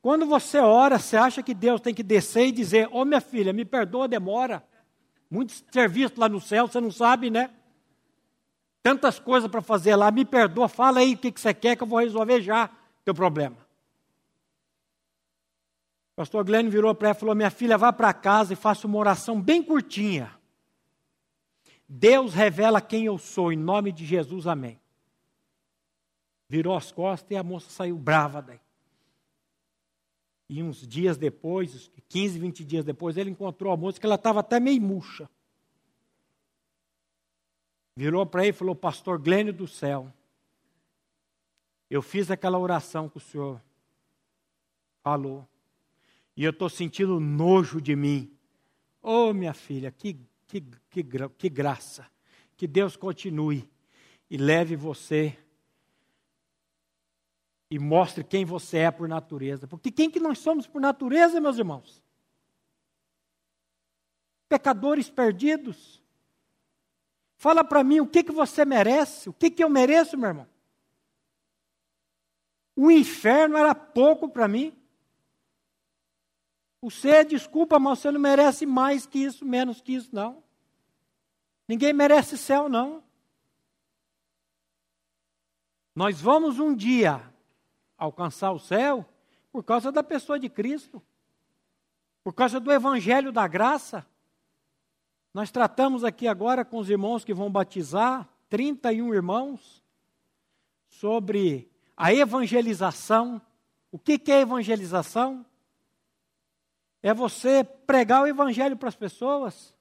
Quando 0.00 0.26
você 0.26 0.58
ora, 0.58 0.98
você 0.98 1.16
acha 1.16 1.42
que 1.42 1.52
Deus 1.52 1.80
tem 1.80 1.92
que 1.92 2.04
descer 2.04 2.46
e 2.46 2.52
dizer: 2.52 2.86
Ô 2.88 3.00
oh, 3.00 3.04
minha 3.04 3.20
filha, 3.20 3.52
me 3.52 3.64
perdoa 3.64 4.06
demora. 4.06 4.64
Muito 5.28 5.52
serviço 5.72 6.14
lá 6.18 6.28
no 6.28 6.40
céu, 6.40 6.68
você 6.68 6.80
não 6.80 6.90
sabe, 6.90 7.30
né? 7.30 7.50
Tantas 8.82 9.18
coisas 9.18 9.50
para 9.50 9.62
fazer 9.62 9.96
lá, 9.96 10.10
me 10.10 10.24
perdoa, 10.24 10.68
fala 10.68 11.00
aí 11.00 11.14
o 11.14 11.18
que, 11.18 11.32
que 11.32 11.40
você 11.40 11.54
quer 11.54 11.76
que 11.76 11.82
eu 11.82 11.86
vou 11.86 12.00
resolver 12.00 12.42
já 12.42 12.70
teu 13.04 13.14
problema. 13.14 13.61
Pastor 16.14 16.44
Glenn 16.44 16.68
virou 16.68 16.94
para 16.94 17.08
ela 17.08 17.16
e 17.16 17.20
falou: 17.20 17.34
Minha 17.34 17.50
filha, 17.50 17.78
vá 17.78 17.92
para 17.92 18.12
casa 18.12 18.52
e 18.52 18.56
faça 18.56 18.86
uma 18.86 18.98
oração 18.98 19.40
bem 19.40 19.62
curtinha. 19.62 20.32
Deus 21.88 22.34
revela 22.34 22.80
quem 22.80 23.04
eu 23.06 23.18
sou, 23.18 23.52
em 23.52 23.56
nome 23.56 23.92
de 23.92 24.04
Jesus, 24.04 24.46
amém 24.46 24.82
virou 26.52 26.76
as 26.76 26.92
costas 26.92 27.30
e 27.30 27.34
a 27.34 27.42
moça 27.42 27.70
saiu 27.70 27.96
brava 27.96 28.42
daí. 28.42 28.60
E 30.50 30.62
uns 30.62 30.86
dias 30.86 31.16
depois, 31.16 31.90
15, 32.10 32.38
20 32.38 32.62
dias 32.62 32.84
depois, 32.84 33.16
ele 33.16 33.30
encontrou 33.30 33.72
a 33.72 33.76
moça 33.76 33.98
que 33.98 34.04
ela 34.04 34.16
estava 34.16 34.40
até 34.40 34.60
meio 34.60 34.82
murcha. 34.82 35.30
Virou 37.96 38.26
para 38.26 38.42
ele 38.42 38.50
e 38.50 38.52
falou: 38.52 38.74
Pastor 38.74 39.18
Glênio 39.18 39.50
do 39.50 39.66
céu, 39.66 40.12
eu 41.88 42.02
fiz 42.02 42.30
aquela 42.30 42.58
oração 42.58 43.08
que 43.08 43.16
o 43.16 43.20
senhor 43.20 43.58
falou, 45.02 45.48
e 46.36 46.44
eu 46.44 46.50
estou 46.50 46.68
sentindo 46.68 47.20
nojo 47.20 47.80
de 47.80 47.94
mim. 47.94 48.36
Oh, 49.02 49.32
minha 49.32 49.52
filha, 49.52 49.90
que, 49.90 50.18
que, 50.46 50.60
que, 50.90 51.04
que 51.36 51.48
graça. 51.48 52.06
Que 52.56 52.66
Deus 52.66 52.96
continue 52.96 53.68
e 54.30 54.36
leve 54.36 54.76
você 54.76 55.36
e 57.70 57.78
mostre 57.78 58.22
quem 58.22 58.44
você 58.44 58.78
é 58.78 58.90
por 58.90 59.08
natureza. 59.08 59.66
Porque 59.66 59.90
quem 59.90 60.10
que 60.10 60.20
nós 60.20 60.38
somos 60.38 60.66
por 60.66 60.80
natureza, 60.80 61.40
meus 61.40 61.58
irmãos? 61.58 62.02
Pecadores 64.48 65.08
perdidos. 65.08 66.02
Fala 67.36 67.64
para 67.64 67.82
mim 67.82 68.00
o 68.00 68.06
que, 68.06 68.22
que 68.22 68.30
você 68.30 68.64
merece, 68.64 69.28
o 69.28 69.32
que, 69.32 69.50
que 69.50 69.64
eu 69.64 69.70
mereço, 69.70 70.18
meu 70.18 70.28
irmão. 70.28 70.48
O 72.76 72.90
inferno 72.90 73.56
era 73.56 73.74
pouco 73.74 74.28
para 74.28 74.46
mim. 74.46 74.76
Você, 76.82 77.24
desculpa, 77.24 77.78
mas 77.78 78.00
você 78.00 78.10
não 78.10 78.20
merece 78.20 78.66
mais 78.66 79.06
que 79.06 79.20
isso, 79.20 79.44
menos 79.44 79.80
que 79.80 79.94
isso, 79.94 80.10
não. 80.12 80.42
Ninguém 81.68 81.92
merece 81.92 82.36
céu, 82.36 82.68
não. 82.68 83.04
Nós 85.94 86.20
vamos 86.20 86.58
um 86.58 86.74
dia 86.74 87.22
alcançar 87.96 88.50
o 88.50 88.58
céu 88.58 89.08
por 89.52 89.62
causa 89.62 89.92
da 89.92 90.02
pessoa 90.02 90.40
de 90.40 90.48
Cristo, 90.48 91.00
por 92.24 92.32
causa 92.32 92.58
do 92.58 92.72
Evangelho 92.72 93.30
da 93.30 93.46
graça. 93.46 94.04
Nós 95.32 95.52
tratamos 95.52 96.02
aqui 96.02 96.26
agora 96.26 96.64
com 96.64 96.78
os 96.78 96.90
irmãos 96.90 97.24
que 97.24 97.32
vão 97.32 97.50
batizar, 97.50 98.28
31 98.48 99.14
irmãos, 99.14 99.82
sobre 100.88 101.70
a 101.96 102.12
evangelização. 102.12 103.40
O 103.92 103.98
que, 104.00 104.18
que 104.18 104.32
é 104.32 104.40
evangelização? 104.40 105.46
É 107.02 107.12
você 107.12 107.64
pregar 107.64 108.22
o 108.22 108.26
Evangelho 108.26 108.76
para 108.76 108.88
as 108.88 108.96
pessoas. 108.96 109.74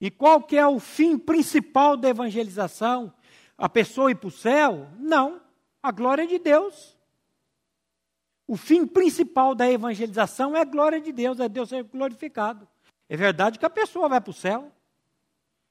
E 0.00 0.10
qual 0.10 0.42
que 0.42 0.56
é 0.56 0.66
o 0.66 0.78
fim 0.78 1.18
principal 1.18 1.96
da 1.96 2.08
evangelização? 2.08 3.12
A 3.56 3.68
pessoa 3.68 4.10
ir 4.10 4.16
para 4.16 4.28
o 4.28 4.30
céu? 4.30 4.88
Não 4.98 5.40
a 5.86 5.92
glória 5.92 6.26
de 6.26 6.38
Deus. 6.38 6.96
O 8.48 8.56
fim 8.56 8.86
principal 8.86 9.54
da 9.54 9.70
evangelização 9.70 10.56
é 10.56 10.60
a 10.60 10.64
glória 10.64 11.00
de 11.00 11.12
Deus, 11.12 11.38
é 11.38 11.48
Deus 11.48 11.68
ser 11.68 11.84
glorificado. 11.84 12.66
É 13.08 13.16
verdade 13.16 13.56
que 13.56 13.64
a 13.64 13.70
pessoa 13.70 14.08
vai 14.08 14.20
para 14.20 14.30
o 14.30 14.34
céu. 14.34 14.72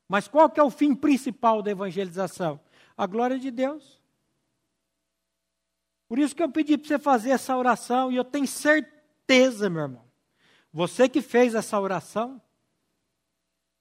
Mas 0.08 0.28
qual 0.28 0.50
que 0.50 0.60
é 0.60 0.64
o 0.64 0.70
fim 0.70 0.96
principal 0.96 1.62
da 1.62 1.72
evangelização? 1.72 2.60
A 2.96 3.06
glória 3.06 3.38
de 3.38 3.52
Deus. 3.52 4.02
Por 6.08 6.18
isso 6.18 6.36
que 6.36 6.44
eu 6.44 6.50
pedi 6.50 6.78
para 6.78 6.88
você 6.88 7.00
fazer 7.00 7.32
essa 7.32 7.58
oração, 7.58 8.10
e 8.10 8.16
eu 8.16 8.24
tenho 8.24 8.48
certeza, 8.48 8.95
meu 9.28 9.82
irmão, 9.82 10.06
você 10.72 11.10
que 11.10 11.22
fez 11.22 11.56
essa 11.56 11.80
oração, 11.80 12.42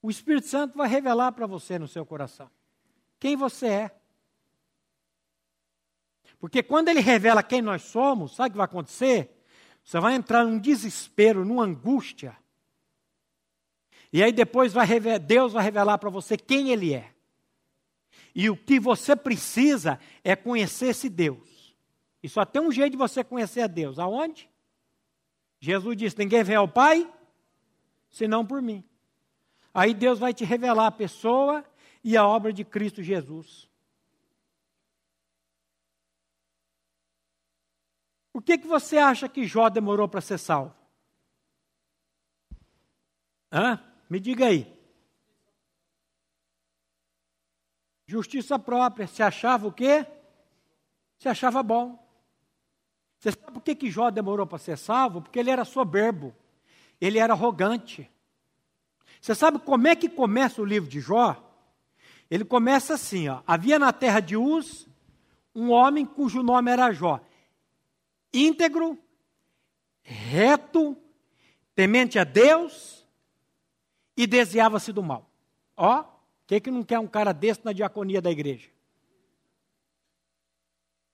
o 0.01 0.09
Espírito 0.09 0.47
Santo 0.47 0.77
vai 0.77 0.87
revelar 0.87 1.31
para 1.31 1.47
você 1.47 1.77
no 1.79 1.87
seu 1.87 2.05
coração 2.05 2.49
quem 3.19 3.35
você 3.35 3.67
é. 3.67 3.91
Porque 6.39 6.61
quando 6.61 6.89
ele 6.89 6.99
revela 6.99 7.41
quem 7.41 7.61
nós 7.61 7.81
somos, 7.83 8.35
sabe 8.35 8.49
o 8.49 8.51
que 8.51 8.57
vai 8.57 8.65
acontecer? 8.65 9.35
Você 9.83 9.99
vai 9.99 10.15
entrar 10.15 10.43
num 10.43 10.59
desespero, 10.59 11.45
numa 11.45 11.63
angústia. 11.63 12.37
E 14.11 14.23
aí 14.23 14.31
depois 14.31 14.73
vai 14.73 14.85
revelar, 14.85 15.19
Deus 15.19 15.53
vai 15.53 15.63
revelar 15.63 15.97
para 15.97 16.09
você 16.09 16.37
quem 16.37 16.71
Ele 16.71 16.93
é. 16.93 17.13
E 18.33 18.49
o 18.49 18.57
que 18.57 18.79
você 18.79 19.15
precisa 19.15 19.99
é 20.23 20.35
conhecer 20.35 20.87
esse 20.87 21.09
Deus. 21.09 21.75
E 22.21 22.29
só 22.29 22.45
tem 22.45 22.61
um 22.61 22.71
jeito 22.71 22.91
de 22.91 22.97
você 22.97 23.23
conhecer 23.23 23.61
a 23.61 23.67
Deus. 23.67 23.99
Aonde? 23.99 24.49
Jesus 25.65 25.97
disse: 25.97 26.19
Ninguém 26.19 26.43
vem 26.43 26.55
ao 26.55 26.67
Pai 26.67 27.11
senão 28.11 28.45
por 28.45 28.61
mim. 28.61 28.87
Aí 29.73 29.95
Deus 29.95 30.19
vai 30.19 30.31
te 30.31 30.45
revelar 30.45 30.85
a 30.85 30.91
pessoa 30.91 31.65
e 32.03 32.15
a 32.15 32.25
obra 32.25 32.53
de 32.53 32.63
Cristo 32.63 33.01
Jesus. 33.01 33.67
Por 38.31 38.43
que, 38.43 38.59
que 38.59 38.67
você 38.67 38.99
acha 38.99 39.27
que 39.27 39.47
Jó 39.47 39.67
demorou 39.67 40.07
para 40.07 40.21
ser 40.21 40.37
salvo? 40.37 40.75
Hã? 43.51 43.83
Me 44.07 44.19
diga 44.19 44.45
aí. 44.45 44.71
Justiça 48.05 48.59
própria. 48.59 49.07
Se 49.07 49.23
achava 49.23 49.65
o 49.65 49.73
quê? 49.73 50.05
Se 51.17 51.27
achava 51.27 51.63
bom. 51.63 52.04
Você 53.25 53.31
sabe 53.31 53.53
por 53.53 53.61
que, 53.63 53.73
que 53.73 53.89
Jó 53.89 54.11
demorou 54.11 54.45
para 54.45 54.59
ser 54.59 54.77
salvo? 54.77 55.19
Porque 55.19 55.39
ele 55.39 55.49
era 55.49 55.65
soberbo. 55.65 56.31
Ele 57.01 57.17
era 57.17 57.33
arrogante. 57.33 58.07
Você 59.19 59.33
sabe 59.33 59.57
como 59.57 59.87
é 59.87 59.95
que 59.95 60.07
começa 60.07 60.61
o 60.61 60.65
livro 60.65 60.87
de 60.87 60.99
Jó? 60.99 61.35
Ele 62.29 62.45
começa 62.45 62.93
assim, 62.93 63.27
ó. 63.27 63.41
Havia 63.47 63.79
na 63.79 63.91
terra 63.91 64.19
de 64.19 64.37
Uz 64.37 64.87
um 65.55 65.71
homem 65.71 66.05
cujo 66.05 66.43
nome 66.43 66.69
era 66.69 66.93
Jó. 66.93 67.19
Íntegro, 68.31 68.95
reto, 70.03 70.95
temente 71.73 72.19
a 72.19 72.23
Deus 72.23 73.07
e 74.15 74.27
desviava-se 74.27 74.93
do 74.93 75.01
mal. 75.01 75.27
Ó, 75.75 76.05
quem 76.45 76.61
que 76.61 76.69
não 76.69 76.83
quer 76.83 76.99
um 76.99 77.07
cara 77.07 77.33
desse 77.33 77.65
na 77.65 77.73
diaconia 77.73 78.21
da 78.21 78.29
igreja? 78.29 78.69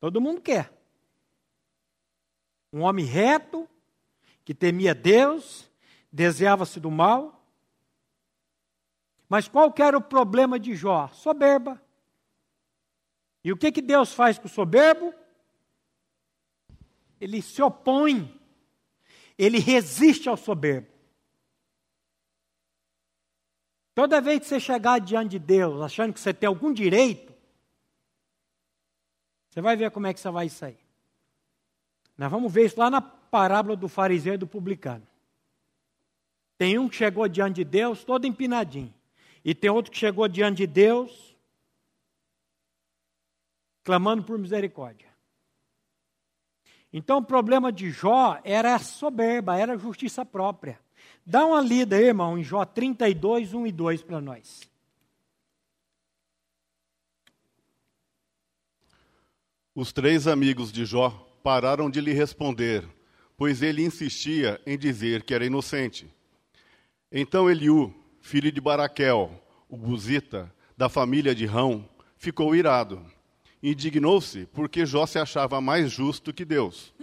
Todo 0.01 0.20
mundo 0.20 0.41
quer. 0.41 0.81
Um 2.72 2.82
homem 2.82 3.06
reto, 3.06 3.68
que 4.46 4.54
temia 4.54 4.96
Deus, 4.96 5.70
desviava-se 6.12 6.80
do 6.80 6.90
mal. 6.90 7.46
Mas 9.28 9.48
qual 9.48 9.74
era 9.78 9.98
o 9.98 10.01
problema 10.01 10.60
de 10.60 10.75
Jó? 10.75 11.08
Soberba. 11.10 11.82
E 13.44 13.51
o 13.51 13.58
que, 13.58 13.72
que 13.72 13.82
Deus 13.82 14.13
faz 14.13 14.38
com 14.38 14.48
o 14.48 14.50
soberbo? 14.50 15.13
Ele 17.20 17.42
se 17.42 17.62
opõe, 17.62 18.40
ele 19.38 19.60
resiste 19.60 20.28
ao 20.28 20.36
soberbo. 20.36 20.92
Toda 23.94 24.22
vez 24.22 24.40
que 24.40 24.46
você 24.46 24.60
chegar 24.60 25.00
diante 25.00 25.32
de 25.32 25.40
Deus 25.40 25.82
achando 25.82 26.13
que 26.13 26.20
você 26.20 26.34
tem 26.34 26.48
algum 26.48 26.74
direito, 26.74 27.32
você 29.50 29.62
vai 29.62 29.75
ver 29.75 29.92
como 29.92 30.08
é 30.08 30.13
que 30.13 30.20
você 30.20 30.32
vai 30.32 30.50
sair. 30.50 30.81
Nós 32.22 32.30
vamos 32.30 32.54
ver 32.54 32.68
isso 32.68 32.80
lá 32.80 32.88
na 32.88 33.01
parábola 33.01 33.75
do 33.75 33.88
fariseu 33.88 34.36
e 34.36 34.38
do 34.38 34.46
publicano. 34.46 35.01
Tem 36.56 36.78
um 36.78 36.88
que 36.88 36.96
chegou 36.96 37.28
diante 37.28 37.56
de 37.56 37.63
Deus 37.63 38.04
todo 38.04 38.28
empinadinho. 38.28 38.94
E 39.44 39.56
tem 39.56 39.72
outro 39.72 39.92
que 39.92 39.98
chegou 39.98 40.28
diante 40.28 40.58
de 40.58 40.68
Deus 40.68 41.36
clamando 43.84 44.22
por 44.22 44.38
misericórdia. 44.38 45.10
Então 46.94 47.18
o 47.18 47.25
problema 47.25 47.72
de 47.72 47.90
Jó 47.90 48.40
era 48.44 48.75
a 48.75 48.80
soberba, 48.80 49.58
era 49.58 49.74
a 49.74 49.78
justiça 49.78 50.24
própria. 50.24 50.80
Dá 51.25 51.44
uma 51.44 51.60
lida 51.60 51.96
aí, 51.96 52.04
irmão, 52.04 52.38
em 52.38 52.44
Jó 52.44 52.63
32, 52.66 53.56
1 53.56 53.66
e 53.66 53.72
2 53.72 54.04
para 54.04 54.22
nós. 54.22 54.70
Os 59.74 59.92
três 59.92 60.28
amigos 60.28 60.72
de 60.72 60.86
Jó 60.86 61.31
pararam 61.42 61.90
de 61.90 62.00
lhe 62.00 62.14
responder, 62.14 62.88
pois 63.36 63.62
ele 63.62 63.84
insistia 63.84 64.62
em 64.66 64.78
dizer 64.78 65.24
que 65.24 65.34
era 65.34 65.46
inocente. 65.46 66.14
Então 67.12 67.50
Eliú, 67.50 67.94
filho 68.20 68.52
de 68.52 68.62
Baraquel, 68.62 69.44
o 69.68 69.76
Buzita, 69.76 70.54
da 70.78 70.88
família 70.88 71.34
de 71.34 71.46
Rão, 71.46 71.90
ficou 72.18 72.56
irado. 72.56 73.04
Indignou-se 73.62 74.46
porque 74.48 74.86
Jó 74.86 75.06
se 75.06 75.20
achava 75.20 75.60
mais 75.60 75.92
justo 75.92 76.34
que 76.34 76.46
Deus. 76.46 76.94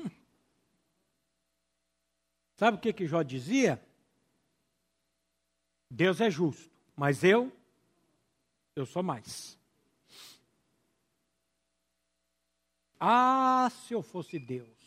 Sabe 2.54 2.76
o 2.76 2.80
que, 2.80 2.92
que 2.92 3.07
Jó 3.07 3.23
dizia? 3.23 3.80
Deus 5.90 6.21
é 6.21 6.30
justo, 6.30 6.71
mas 6.97 7.25
eu, 7.25 7.52
eu 8.76 8.85
sou 8.85 9.02
mais. 9.02 9.57
Ah, 13.00 13.70
se 13.70 13.94
eu 13.94 14.02
fosse 14.02 14.38
Deus. 14.38 14.78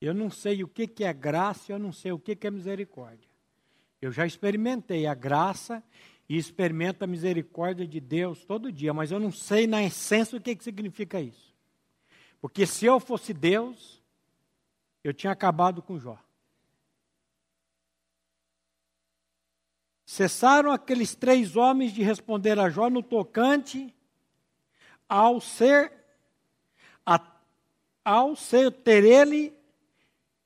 Eu 0.00 0.14
não 0.14 0.30
sei 0.30 0.64
o 0.64 0.68
que, 0.68 1.04
é 1.04 1.12
graça, 1.12 1.72
eu 1.72 1.78
não 1.78 1.92
sei 1.92 2.10
o 2.12 2.18
que, 2.18 2.34
que 2.34 2.46
é 2.46 2.50
misericórdia. 2.50 3.28
Eu 4.00 4.10
já 4.10 4.26
experimentei 4.26 5.06
a 5.06 5.12
graça 5.12 5.82
e 6.26 6.38
experimento 6.38 7.04
a 7.04 7.06
misericórdia 7.06 7.86
de 7.86 8.00
Deus 8.00 8.44
todo 8.44 8.72
dia, 8.72 8.94
mas 8.94 9.10
eu 9.10 9.20
não 9.20 9.30
sei 9.30 9.66
na 9.66 9.82
essência 9.82 10.38
o 10.38 10.40
que, 10.40 10.56
que 10.56 10.64
significa 10.64 11.20
isso. 11.20 11.54
Porque 12.40 12.66
se 12.66 12.86
eu 12.86 12.98
fosse 12.98 13.34
Deus, 13.34 14.02
eu 15.04 15.12
tinha 15.12 15.32
acabado 15.32 15.82
com 15.82 15.98
Jó. 15.98 16.18
Cessaram 20.10 20.72
aqueles 20.72 21.14
três 21.14 21.54
homens 21.54 21.92
de 21.92 22.02
responder 22.02 22.58
a 22.58 22.68
Jó 22.68 22.90
no 22.90 23.00
tocante 23.00 23.94
ao 25.08 25.40
ser, 25.40 25.92
a, 27.06 27.20
ao 28.04 28.34
ser 28.34 28.72
ter 28.72 29.04
ele 29.04 29.54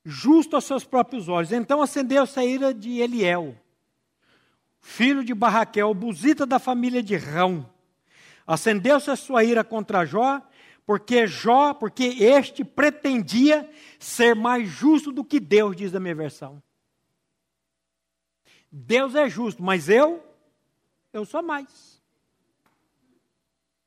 justo 0.03 0.55
aos 0.55 0.65
seus 0.65 0.83
próprios 0.83 1.27
olhos. 1.27 1.51
Então 1.51 1.81
acendeu-se 1.81 2.39
a 2.39 2.45
ira 2.45 2.75
de 2.75 2.99
Eliel, 2.99 3.57
filho 4.79 5.23
de 5.23 5.33
Barraquel, 5.33 5.91
buzita 5.95 6.45
da 6.45 6.59
família 6.59 7.01
de 7.01 7.15
Rão. 7.15 7.67
Acendeu-se 8.45 9.09
a 9.09 9.15
sua 9.15 9.43
ira 9.43 9.63
contra 9.63 10.05
Jó, 10.05 10.43
porque 10.85 11.25
Jó, 11.25 11.73
porque 11.73 12.03
este 12.03 12.63
pretendia 12.63 13.67
ser 13.97 14.35
mais 14.35 14.69
justo 14.69 15.11
do 15.11 15.25
que 15.25 15.39
Deus, 15.39 15.75
diz 15.75 15.95
a 15.95 15.99
minha 15.99 16.13
versão. 16.13 16.61
Deus 18.77 19.15
é 19.15 19.29
justo, 19.29 19.63
mas 19.63 19.87
eu, 19.87 20.21
eu 21.13 21.23
sou 21.23 21.41
mais. 21.41 21.95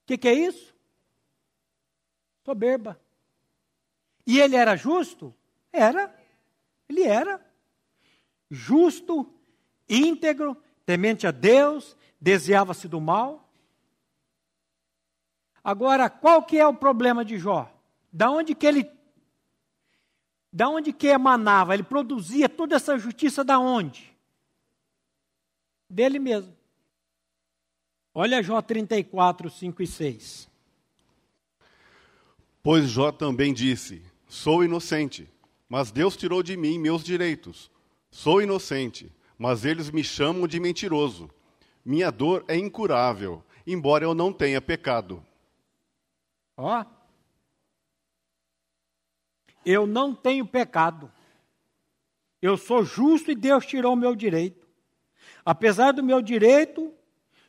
O 0.02 0.06
que, 0.06 0.16
que 0.16 0.26
é 0.26 0.32
isso? 0.32 0.74
Soberba. 2.42 2.98
E 4.26 4.40
ele 4.40 4.56
era 4.56 4.76
justo? 4.76 5.34
Era. 5.70 6.18
Ele 6.88 7.02
era. 7.02 7.38
Justo, 8.50 9.30
íntegro, 9.86 10.56
temente 10.86 11.26
a 11.26 11.32
Deus, 11.32 11.94
desviava-se 12.18 12.88
do 12.88 12.98
mal. 12.98 13.46
Agora, 15.62 16.08
qual 16.08 16.42
que 16.42 16.58
é 16.58 16.66
o 16.66 16.72
problema 16.72 17.26
de 17.26 17.36
Jó? 17.36 17.70
Da 18.10 18.30
onde 18.30 18.54
que 18.54 18.66
ele 18.66 18.90
da 20.50 20.66
onde 20.70 20.94
que 20.94 21.08
emanava? 21.08 21.74
Ele 21.74 21.82
produzia 21.82 22.48
toda 22.48 22.74
essa 22.74 22.98
justiça 22.98 23.44
da 23.44 23.58
onde? 23.58 24.16
Dele 25.88 26.18
mesmo. 26.18 26.56
Olha 28.14 28.42
Jó 28.42 28.60
34, 28.60 29.48
5 29.48 29.82
e 29.82 29.86
6. 29.86 30.48
Pois 32.62 32.88
Jó 32.90 33.12
também 33.12 33.54
disse: 33.54 34.02
Sou 34.26 34.64
inocente, 34.64 35.28
mas 35.68 35.90
Deus 35.90 36.16
tirou 36.16 36.42
de 36.42 36.56
mim 36.56 36.78
meus 36.78 37.02
direitos. 37.02 37.70
Sou 38.10 38.42
inocente, 38.42 39.10
mas 39.38 39.64
eles 39.64 39.90
me 39.90 40.02
chamam 40.02 40.46
de 40.46 40.58
mentiroso. 40.58 41.30
Minha 41.84 42.10
dor 42.10 42.44
é 42.48 42.56
incurável, 42.56 43.42
embora 43.66 44.04
eu 44.04 44.14
não 44.14 44.32
tenha 44.32 44.60
pecado. 44.60 45.24
Ó. 46.56 46.84
Eu 49.64 49.86
não 49.86 50.14
tenho 50.14 50.46
pecado. 50.46 51.10
Eu 52.40 52.56
sou 52.56 52.84
justo 52.84 53.30
e 53.30 53.34
Deus 53.34 53.64
tirou 53.64 53.92
o 53.92 53.96
meu 53.96 54.14
direito. 54.14 54.57
Apesar 55.50 55.92
do 55.92 56.02
meu 56.02 56.20
direito, 56.20 56.94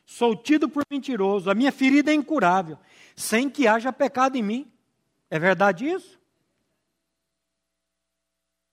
sou 0.06 0.34
tido 0.34 0.70
por 0.70 0.82
mentiroso. 0.90 1.50
A 1.50 1.54
minha 1.54 1.70
ferida 1.70 2.10
é 2.10 2.14
incurável, 2.14 2.78
sem 3.14 3.50
que 3.50 3.68
haja 3.68 3.92
pecado 3.92 4.36
em 4.36 4.42
mim. 4.42 4.72
É 5.28 5.38
verdade 5.38 5.86
isso? 5.86 6.18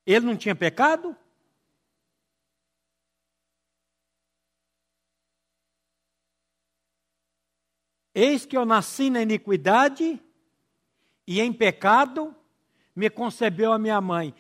Ele 0.06 0.26
não 0.26 0.38
tinha 0.38 0.56
pecado? 0.56 1.14
Eis 8.16 8.46
que 8.46 8.56
eu 8.56 8.64
nasci 8.64 9.10
na 9.10 9.22
iniquidade 9.22 10.24
e 11.28 11.42
em 11.42 11.52
pecado 11.52 12.34
me 12.96 13.10
concebeu 13.10 13.74
a 13.74 13.78
minha 13.78 14.00
mãe. 14.00 14.34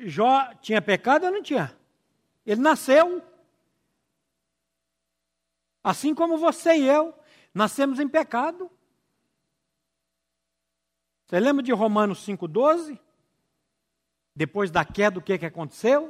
Jó 0.00 0.52
tinha 0.56 0.82
pecado 0.82 1.24
ou 1.24 1.32
não 1.32 1.42
tinha? 1.42 1.74
Ele 2.44 2.60
nasceu. 2.60 3.24
Assim 5.86 6.12
como 6.12 6.36
você 6.36 6.74
e 6.78 6.88
eu 6.88 7.14
nascemos 7.54 8.00
em 8.00 8.08
pecado. 8.08 8.68
Você 11.24 11.38
lembra 11.38 11.62
de 11.62 11.70
Romanos 11.70 12.26
5,12? 12.26 12.98
Depois 14.34 14.68
da 14.68 14.84
queda, 14.84 15.20
o 15.20 15.22
que, 15.22 15.38
que 15.38 15.46
aconteceu? 15.46 16.06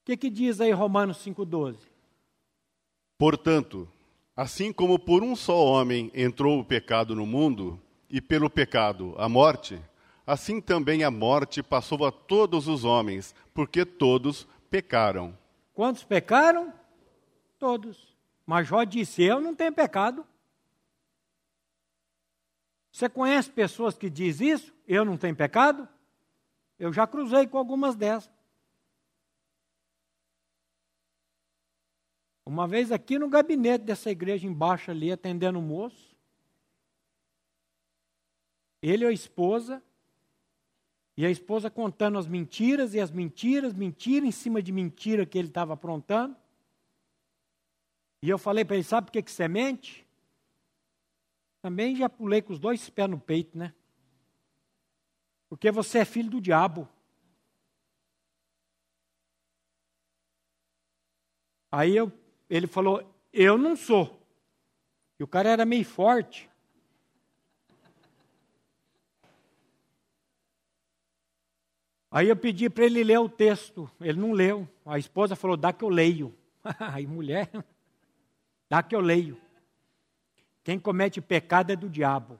O 0.00 0.04
que, 0.06 0.16
que 0.16 0.30
diz 0.30 0.58
aí 0.58 0.72
Romanos 0.72 1.18
5,12? 1.18 1.76
Portanto, 3.18 3.86
assim 4.34 4.72
como 4.72 4.98
por 4.98 5.22
um 5.22 5.36
só 5.36 5.62
homem 5.66 6.10
entrou 6.14 6.60
o 6.60 6.64
pecado 6.64 7.14
no 7.14 7.26
mundo, 7.26 7.78
e 8.08 8.22
pelo 8.22 8.48
pecado 8.48 9.14
a 9.18 9.28
morte, 9.28 9.78
assim 10.26 10.62
também 10.62 11.04
a 11.04 11.10
morte 11.10 11.62
passou 11.62 12.06
a 12.06 12.10
todos 12.10 12.68
os 12.68 12.84
homens, 12.84 13.34
porque 13.52 13.84
todos 13.84 14.48
pecaram. 14.70 15.41
Quantos 15.72 16.04
pecaram? 16.04 16.72
Todos. 17.58 18.16
Mas 18.44 18.68
Jó 18.68 18.84
disse: 18.84 19.22
Eu 19.22 19.40
não 19.40 19.54
tenho 19.54 19.72
pecado. 19.72 20.26
Você 22.90 23.08
conhece 23.08 23.50
pessoas 23.50 23.96
que 23.96 24.10
dizem 24.10 24.50
isso? 24.50 24.74
Eu 24.86 25.04
não 25.04 25.16
tenho 25.16 25.34
pecado? 25.34 25.88
Eu 26.78 26.92
já 26.92 27.06
cruzei 27.06 27.46
com 27.46 27.56
algumas 27.56 27.96
dessas. 27.96 28.30
Uma 32.44 32.66
vez 32.66 32.92
aqui 32.92 33.18
no 33.18 33.30
gabinete 33.30 33.82
dessa 33.82 34.10
igreja 34.10 34.46
embaixo 34.46 34.90
ali, 34.90 35.10
atendendo 35.10 35.58
o 35.58 35.62
moço, 35.62 36.14
ele 38.82 39.04
e 39.04 39.08
a 39.08 39.12
esposa, 39.12 39.82
e 41.16 41.26
a 41.26 41.30
esposa 41.30 41.70
contando 41.70 42.18
as 42.18 42.26
mentiras 42.26 42.94
e 42.94 43.00
as 43.00 43.10
mentiras, 43.10 43.74
mentira 43.74 44.26
em 44.26 44.30
cima 44.30 44.62
de 44.62 44.72
mentira 44.72 45.26
que 45.26 45.38
ele 45.38 45.48
estava 45.48 45.74
aprontando. 45.74 46.36
E 48.22 48.30
eu 48.30 48.38
falei 48.38 48.64
para 48.64 48.76
ele: 48.76 48.84
sabe 48.84 49.06
por 49.06 49.12
que, 49.12 49.22
que 49.22 49.30
você 49.30 49.46
mente? 49.46 50.06
Também 51.60 51.94
já 51.94 52.08
pulei 52.08 52.40
com 52.40 52.52
os 52.52 52.58
dois 52.58 52.88
pés 52.88 53.08
no 53.08 53.20
peito, 53.20 53.56
né? 53.56 53.74
Porque 55.48 55.70
você 55.70 55.98
é 55.98 56.04
filho 56.04 56.30
do 56.30 56.40
diabo. 56.40 56.88
Aí 61.70 61.94
eu, 61.94 62.10
ele 62.48 62.66
falou: 62.66 63.02
Eu 63.32 63.58
não 63.58 63.76
sou. 63.76 64.20
E 65.20 65.24
o 65.24 65.28
cara 65.28 65.50
era 65.50 65.64
meio 65.64 65.84
forte. 65.84 66.50
Aí 72.12 72.28
eu 72.28 72.36
pedi 72.36 72.68
para 72.68 72.84
ele 72.84 73.02
ler 73.02 73.18
o 73.18 73.28
texto. 73.28 73.90
Ele 73.98 74.20
não 74.20 74.32
leu. 74.32 74.68
A 74.84 74.98
esposa 74.98 75.34
falou: 75.34 75.56
Dá 75.56 75.72
que 75.72 75.82
eu 75.82 75.88
leio. 75.88 76.34
Aí, 76.78 77.06
mulher, 77.06 77.50
dá 78.68 78.82
que 78.82 78.94
eu 78.94 79.00
leio. 79.00 79.40
Quem 80.62 80.78
comete 80.78 81.22
pecado 81.22 81.72
é 81.72 81.76
do 81.76 81.88
diabo. 81.88 82.38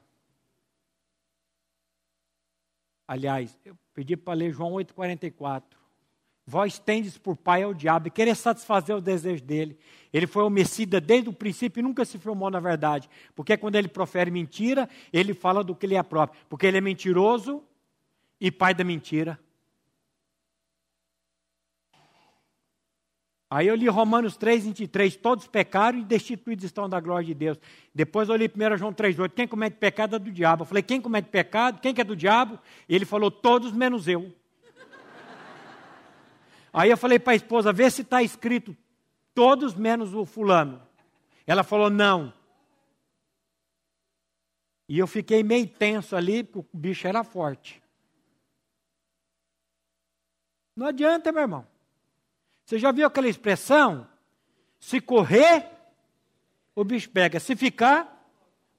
Aliás, 3.07 3.57
eu 3.65 3.75
pedi 3.93 4.15
para 4.15 4.33
ler 4.33 4.53
João 4.53 4.73
8,44. 4.73 5.63
Vós 6.45 6.77
tendes 6.77 7.17
por 7.17 7.35
pai 7.35 7.63
ao 7.63 7.73
diabo 7.73 8.07
e 8.07 8.11
querer 8.11 8.35
satisfazer 8.35 8.95
o 8.95 9.01
desejo 9.01 9.43
dele. 9.43 9.77
Ele 10.11 10.27
foi 10.27 10.43
homicida 10.43 11.01
desde 11.01 11.29
o 11.29 11.33
princípio 11.33 11.79
e 11.79 11.83
nunca 11.83 12.05
se 12.05 12.17
filmou 12.17 12.49
na 12.49 12.59
verdade. 12.59 13.09
Porque 13.33 13.57
quando 13.57 13.75
ele 13.75 13.87
profere 13.87 14.29
mentira, 14.29 14.87
ele 15.11 15.33
fala 15.33 15.63
do 15.63 15.75
que 15.75 15.85
ele 15.85 15.95
é 15.95 16.03
próprio. 16.03 16.39
Porque 16.47 16.67
ele 16.67 16.77
é 16.77 16.81
mentiroso 16.81 17.63
e 18.39 18.51
pai 18.51 18.73
da 18.73 18.83
mentira. 18.83 19.39
Aí 23.53 23.67
eu 23.67 23.75
li 23.75 23.87
Romanos 23.87 24.35
3, 24.35 24.63
23, 24.63 25.15
todos 25.15 25.45
pecaram 25.45 25.99
e 25.99 26.03
destituídos 26.03 26.65
estão 26.65 26.89
da 26.89 26.99
glória 26.99 27.27
de 27.27 27.35
Deus. 27.35 27.59
Depois 27.93 28.27
eu 28.27 28.35
li 28.35 28.47
1 28.47 28.77
João 28.77 28.91
3, 28.91 29.19
8, 29.19 29.35
quem 29.35 29.47
comete 29.47 29.77
pecado 29.77 30.15
é 30.15 30.19
do 30.19 30.31
diabo. 30.31 30.63
Eu 30.63 30.65
falei, 30.65 30.81
quem 30.81 30.99
comete 30.99 31.29
pecado? 31.29 31.79
Quem 31.79 31.93
que 31.93 32.01
é 32.01 32.03
do 32.03 32.15
diabo? 32.15 32.57
Ele 32.89 33.05
falou, 33.05 33.29
todos 33.29 33.71
menos 33.71 34.07
eu. 34.07 34.35
Aí 36.73 36.89
eu 36.89 36.97
falei 36.97 37.19
para 37.19 37.33
a 37.33 37.35
esposa, 37.35 37.71
vê 37.71 37.87
se 37.91 38.01
está 38.01 38.23
escrito, 38.23 38.75
todos 39.35 39.75
menos 39.75 40.15
o 40.15 40.25
fulano. 40.25 40.81
Ela 41.45 41.63
falou, 41.63 41.91
não. 41.91 42.33
E 44.89 44.97
eu 44.97 45.05
fiquei 45.05 45.43
meio 45.43 45.67
tenso 45.67 46.15
ali, 46.15 46.43
porque 46.43 46.69
o 46.73 46.79
bicho 46.79 47.07
era 47.07 47.23
forte. 47.23 47.79
Não 50.75 50.87
adianta, 50.87 51.31
meu 51.31 51.43
irmão. 51.43 51.72
Você 52.65 52.79
já 52.79 52.91
viu 52.91 53.07
aquela 53.07 53.27
expressão? 53.27 54.07
Se 54.79 54.99
correr, 54.99 55.69
o 56.75 56.83
bicho 56.83 57.09
pega. 57.09 57.39
Se 57.39 57.55
ficar, 57.55 58.27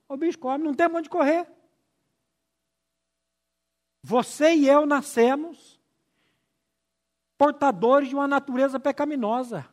o 0.08 0.16
bicho 0.16 0.38
come. 0.38 0.64
Não 0.64 0.74
tem 0.74 0.86
onde 0.86 1.08
correr. 1.08 1.46
Você 4.02 4.54
e 4.54 4.68
eu 4.68 4.84
nascemos 4.84 5.80
portadores 7.38 8.08
de 8.08 8.14
uma 8.14 8.28
natureza 8.28 8.78
pecaminosa. 8.78 9.66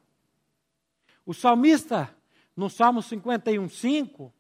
O 1.26 1.34
salmista, 1.34 2.14
no 2.56 2.70
Salmo 2.70 3.02
51, 3.02 3.70
5, 3.70 4.34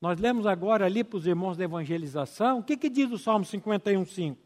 nós 0.00 0.18
lemos 0.18 0.46
agora 0.46 0.86
ali 0.86 1.04
para 1.04 1.16
os 1.16 1.26
irmãos 1.26 1.56
da 1.56 1.64
evangelização, 1.64 2.58
o 2.58 2.62
que, 2.62 2.76
que 2.76 2.88
diz 2.88 3.10
o 3.10 3.18
Salmo 3.18 3.44
51, 3.44 4.04
5? 4.04 4.41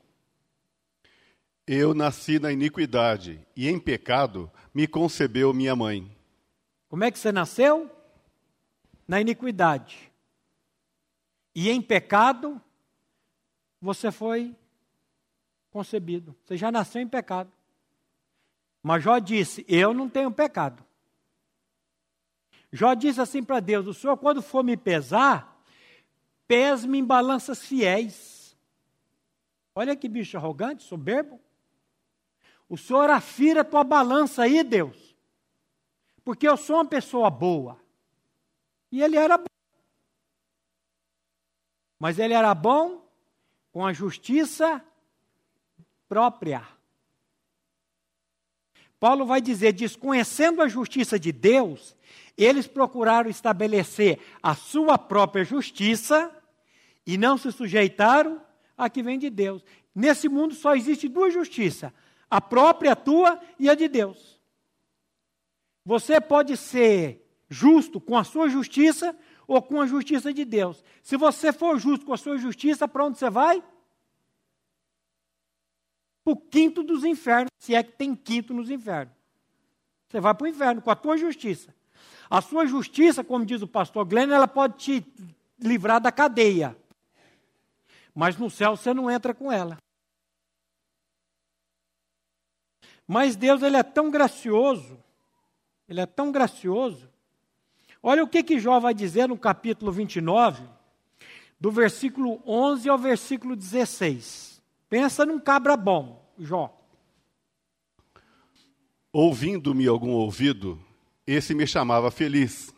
Eu 1.66 1.94
nasci 1.94 2.38
na 2.38 2.52
iniquidade 2.52 3.44
e 3.56 3.68
em 3.68 3.80
pecado 3.80 4.48
me 4.72 4.86
concebeu 4.86 5.52
minha 5.52 5.74
mãe. 5.74 6.16
Como 6.88 7.02
é 7.02 7.10
que 7.10 7.18
você 7.18 7.32
nasceu? 7.32 7.90
Na 9.08 9.20
iniquidade. 9.20 10.12
E 11.52 11.68
em 11.68 11.82
pecado 11.82 12.62
você 13.80 14.12
foi 14.12 14.54
concebido. 15.70 16.36
Você 16.44 16.56
já 16.56 16.70
nasceu 16.70 17.02
em 17.02 17.08
pecado. 17.08 17.50
Mas 18.80 19.02
Jó 19.02 19.18
disse: 19.18 19.66
Eu 19.68 19.92
não 19.92 20.08
tenho 20.08 20.30
pecado. 20.30 20.84
Jó 22.70 22.94
disse 22.94 23.20
assim 23.20 23.42
para 23.42 23.58
Deus: 23.58 23.88
O 23.88 23.94
Senhor, 23.94 24.16
quando 24.16 24.40
for 24.40 24.62
me 24.62 24.76
pesar, 24.76 25.60
pese-me 26.46 26.98
em 26.98 27.04
balanças 27.04 27.64
fiéis. 27.64 28.56
Olha 29.74 29.96
que 29.96 30.08
bicho 30.08 30.36
arrogante, 30.36 30.84
soberbo. 30.84 31.40
O 32.68 32.76
Senhor 32.76 33.08
afira 33.10 33.60
a 33.60 33.64
tua 33.64 33.84
balança 33.84 34.42
aí, 34.42 34.62
Deus. 34.62 35.14
Porque 36.24 36.48
eu 36.48 36.56
sou 36.56 36.76
uma 36.76 36.84
pessoa 36.84 37.30
boa. 37.30 37.80
E 38.90 39.02
ele 39.02 39.16
era 39.16 39.38
bom. 39.38 39.44
Mas 41.98 42.18
ele 42.18 42.34
era 42.34 42.54
bom 42.54 43.06
com 43.72 43.84
a 43.84 43.92
justiça 43.92 44.84
própria. 46.08 46.66
Paulo 48.98 49.24
vai 49.26 49.40
dizer: 49.40 49.72
desconhecendo 49.72 50.62
a 50.62 50.68
justiça 50.68 51.18
de 51.18 51.30
Deus, 51.30 51.96
eles 52.36 52.66
procuraram 52.66 53.30
estabelecer 53.30 54.20
a 54.42 54.54
sua 54.54 54.98
própria 54.98 55.44
justiça 55.44 56.30
e 57.06 57.16
não 57.16 57.38
se 57.38 57.52
sujeitaram 57.52 58.40
à 58.76 58.90
que 58.90 59.02
vem 59.02 59.18
de 59.18 59.30
Deus. 59.30 59.62
Nesse 59.94 60.28
mundo 60.28 60.54
só 60.54 60.74
existe 60.74 61.08
duas 61.08 61.32
justiças: 61.32 61.92
a 62.30 62.40
própria 62.40 62.96
tua 62.96 63.40
e 63.58 63.68
a 63.68 63.74
de 63.74 63.88
Deus. 63.88 64.40
Você 65.84 66.20
pode 66.20 66.56
ser 66.56 67.24
justo 67.48 68.00
com 68.00 68.16
a 68.16 68.24
sua 68.24 68.48
justiça 68.48 69.16
ou 69.46 69.62
com 69.62 69.80
a 69.80 69.86
justiça 69.86 70.32
de 70.32 70.44
Deus. 70.44 70.82
Se 71.02 71.16
você 71.16 71.52
for 71.52 71.78
justo 71.78 72.04
com 72.04 72.12
a 72.12 72.16
sua 72.16 72.36
justiça, 72.38 72.88
para 72.88 73.04
onde 73.04 73.18
você 73.18 73.30
vai? 73.30 73.62
Para 76.24 76.32
o 76.32 76.36
quinto 76.36 76.82
dos 76.82 77.04
infernos, 77.04 77.50
se 77.58 77.74
é 77.74 77.82
que 77.82 77.92
tem 77.92 78.14
quinto 78.16 78.52
nos 78.52 78.70
infernos. 78.70 79.14
Você 80.08 80.20
vai 80.20 80.34
para 80.34 80.44
o 80.44 80.48
inferno 80.48 80.82
com 80.82 80.90
a 80.90 80.96
tua 80.96 81.16
justiça. 81.16 81.74
A 82.28 82.42
sua 82.42 82.66
justiça, 82.66 83.22
como 83.22 83.46
diz 83.46 83.62
o 83.62 83.68
pastor 83.68 84.04
Glenn, 84.04 84.32
ela 84.32 84.48
pode 84.48 84.76
te 84.78 85.06
livrar 85.60 86.00
da 86.00 86.10
cadeia. 86.10 86.76
Mas 88.12 88.36
no 88.36 88.50
céu 88.50 88.76
você 88.76 88.92
não 88.92 89.10
entra 89.10 89.32
com 89.32 89.52
ela. 89.52 89.76
Mas 93.06 93.36
Deus 93.36 93.62
ele 93.62 93.76
é 93.76 93.82
tão 93.82 94.10
gracioso, 94.10 94.98
ele 95.88 96.00
é 96.00 96.06
tão 96.06 96.32
gracioso. 96.32 97.08
Olha 98.02 98.22
o 98.22 98.28
que, 98.28 98.42
que 98.42 98.58
Jó 98.58 98.78
vai 98.80 98.94
dizer 98.94 99.28
no 99.28 99.38
capítulo 99.38 99.92
29, 99.92 100.64
do 101.58 101.70
versículo 101.70 102.40
11 102.46 102.88
ao 102.88 102.98
versículo 102.98 103.54
16. 103.54 104.62
Pensa 104.88 105.24
num 105.24 105.38
cabra 105.38 105.76
bom, 105.76 106.24
Jó. 106.38 106.72
Ouvindo-me 109.12 109.86
algum 109.86 110.10
ouvido, 110.10 110.78
esse 111.26 111.54
me 111.54 111.66
chamava 111.66 112.10
feliz. 112.10 112.74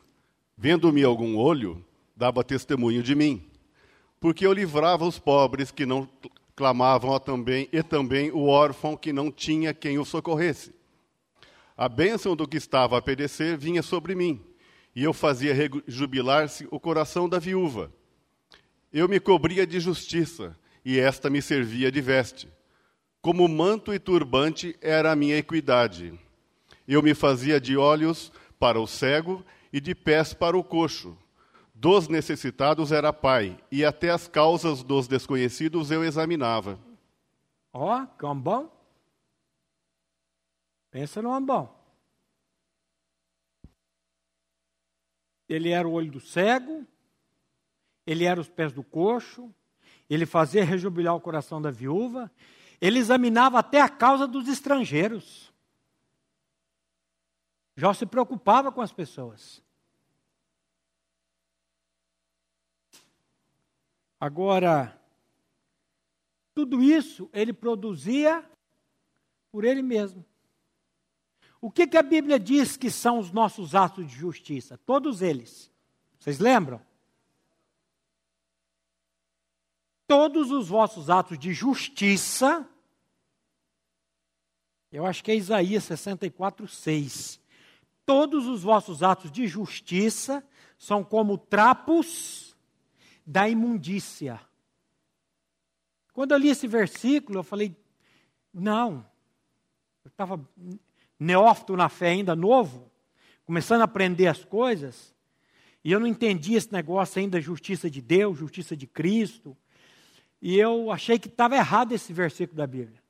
Vendo-me 0.56 1.04
algum 1.04 1.36
olho, 1.36 1.84
dava 2.16 2.42
testemunho 2.42 3.02
de 3.02 3.14
mim. 3.14 3.44
Porque 4.20 4.46
eu 4.46 4.52
livrava 4.52 5.04
os 5.04 5.18
pobres 5.18 5.70
que 5.70 5.86
não 5.86 6.08
clamavam 6.58 7.20
também, 7.20 7.68
e 7.72 7.84
também 7.84 8.32
o 8.32 8.48
órfão 8.48 8.96
que 8.96 9.12
não 9.12 9.30
tinha 9.30 9.72
quem 9.72 9.96
o 9.96 10.04
socorresse. 10.04 10.74
A 11.76 11.88
bênção 11.88 12.34
do 12.34 12.48
que 12.48 12.56
estava 12.56 12.98
a 12.98 13.00
perecer 13.00 13.56
vinha 13.56 13.80
sobre 13.80 14.16
mim, 14.16 14.44
e 14.92 15.04
eu 15.04 15.12
fazia 15.12 15.54
jubilar-se 15.86 16.66
o 16.72 16.80
coração 16.80 17.28
da 17.28 17.38
viúva. 17.38 17.92
Eu 18.92 19.08
me 19.08 19.20
cobria 19.20 19.64
de 19.64 19.78
justiça, 19.78 20.58
e 20.84 20.98
esta 20.98 21.30
me 21.30 21.40
servia 21.40 21.92
de 21.92 22.00
veste. 22.00 22.48
Como 23.22 23.46
manto 23.46 23.94
e 23.94 23.98
turbante 24.00 24.76
era 24.80 25.12
a 25.12 25.16
minha 25.16 25.36
equidade. 25.36 26.12
Eu 26.88 27.00
me 27.00 27.14
fazia 27.14 27.60
de 27.60 27.76
olhos 27.76 28.32
para 28.58 28.80
o 28.80 28.86
cego 28.88 29.44
e 29.72 29.80
de 29.80 29.94
pés 29.94 30.34
para 30.34 30.58
o 30.58 30.64
coxo 30.64 31.16
dos 31.80 32.08
necessitados 32.08 32.90
era 32.90 33.12
pai, 33.12 33.56
e 33.70 33.84
até 33.84 34.10
as 34.10 34.26
causas 34.26 34.82
dos 34.82 35.06
desconhecidos 35.06 35.92
eu 35.92 36.04
examinava. 36.04 36.76
Ó, 37.72 38.02
oh, 38.02 38.06
que 38.06 38.40
bom. 38.40 38.68
Pensa 40.90 41.22
no 41.22 41.30
homem 41.30 41.46
bom. 41.46 41.78
Ele 45.48 45.70
era 45.70 45.86
o 45.86 45.92
olho 45.92 46.10
do 46.10 46.20
cego, 46.20 46.84
ele 48.04 48.24
era 48.24 48.40
os 48.40 48.48
pés 48.48 48.72
do 48.72 48.82
coxo, 48.82 49.54
ele 50.10 50.26
fazia 50.26 50.64
rejubilar 50.64 51.14
o 51.14 51.20
coração 51.20 51.62
da 51.62 51.70
viúva, 51.70 52.30
Ele 52.80 52.98
examinava 52.98 53.58
até 53.58 53.80
a 53.80 53.88
causa 53.88 54.26
dos 54.26 54.48
estrangeiros. 54.48 55.52
Jó 57.76 57.92
se 57.92 58.06
preocupava 58.06 58.72
com 58.72 58.80
as 58.80 58.92
pessoas. 58.92 59.62
Agora, 64.20 65.00
tudo 66.54 66.82
isso 66.82 67.30
ele 67.32 67.52
produzia 67.52 68.44
por 69.52 69.64
ele 69.64 69.82
mesmo. 69.82 70.24
O 71.60 71.70
que, 71.70 71.86
que 71.86 71.96
a 71.96 72.02
Bíblia 72.02 72.38
diz 72.38 72.76
que 72.76 72.90
são 72.90 73.18
os 73.18 73.30
nossos 73.30 73.74
atos 73.74 74.06
de 74.06 74.14
justiça? 74.14 74.78
Todos 74.78 75.22
eles. 75.22 75.70
Vocês 76.18 76.38
lembram? 76.38 76.80
Todos 80.06 80.50
os 80.50 80.68
vossos 80.68 81.10
atos 81.10 81.38
de 81.38 81.52
justiça, 81.52 82.68
eu 84.90 85.04
acho 85.04 85.22
que 85.22 85.30
é 85.30 85.36
Isaías 85.36 85.84
64, 85.84 86.66
6. 86.66 87.40
Todos 88.06 88.46
os 88.46 88.62
vossos 88.62 89.02
atos 89.02 89.30
de 89.30 89.46
justiça 89.46 90.42
são 90.78 91.04
como 91.04 91.36
trapos 91.36 92.47
da 93.28 93.46
imundícia. 93.46 94.40
Quando 96.14 96.32
eu 96.32 96.38
li 96.38 96.48
esse 96.48 96.66
versículo, 96.66 97.40
eu 97.40 97.42
falei, 97.42 97.76
não. 98.54 99.04
Eu 100.02 100.08
estava 100.08 100.40
neófito 101.20 101.76
na 101.76 101.90
fé 101.90 102.08
ainda, 102.08 102.34
novo, 102.34 102.90
começando 103.44 103.82
a 103.82 103.84
aprender 103.84 104.28
as 104.28 104.46
coisas, 104.46 105.14
e 105.84 105.92
eu 105.92 106.00
não 106.00 106.06
entendia 106.06 106.56
esse 106.56 106.72
negócio 106.72 107.20
ainda, 107.20 107.38
justiça 107.38 107.90
de 107.90 108.00
Deus, 108.00 108.38
justiça 108.38 108.74
de 108.74 108.86
Cristo, 108.86 109.54
e 110.40 110.58
eu 110.58 110.90
achei 110.90 111.18
que 111.18 111.28
estava 111.28 111.54
errado 111.54 111.92
esse 111.92 112.14
versículo 112.14 112.56
da 112.56 112.66
Bíblia. 112.66 113.02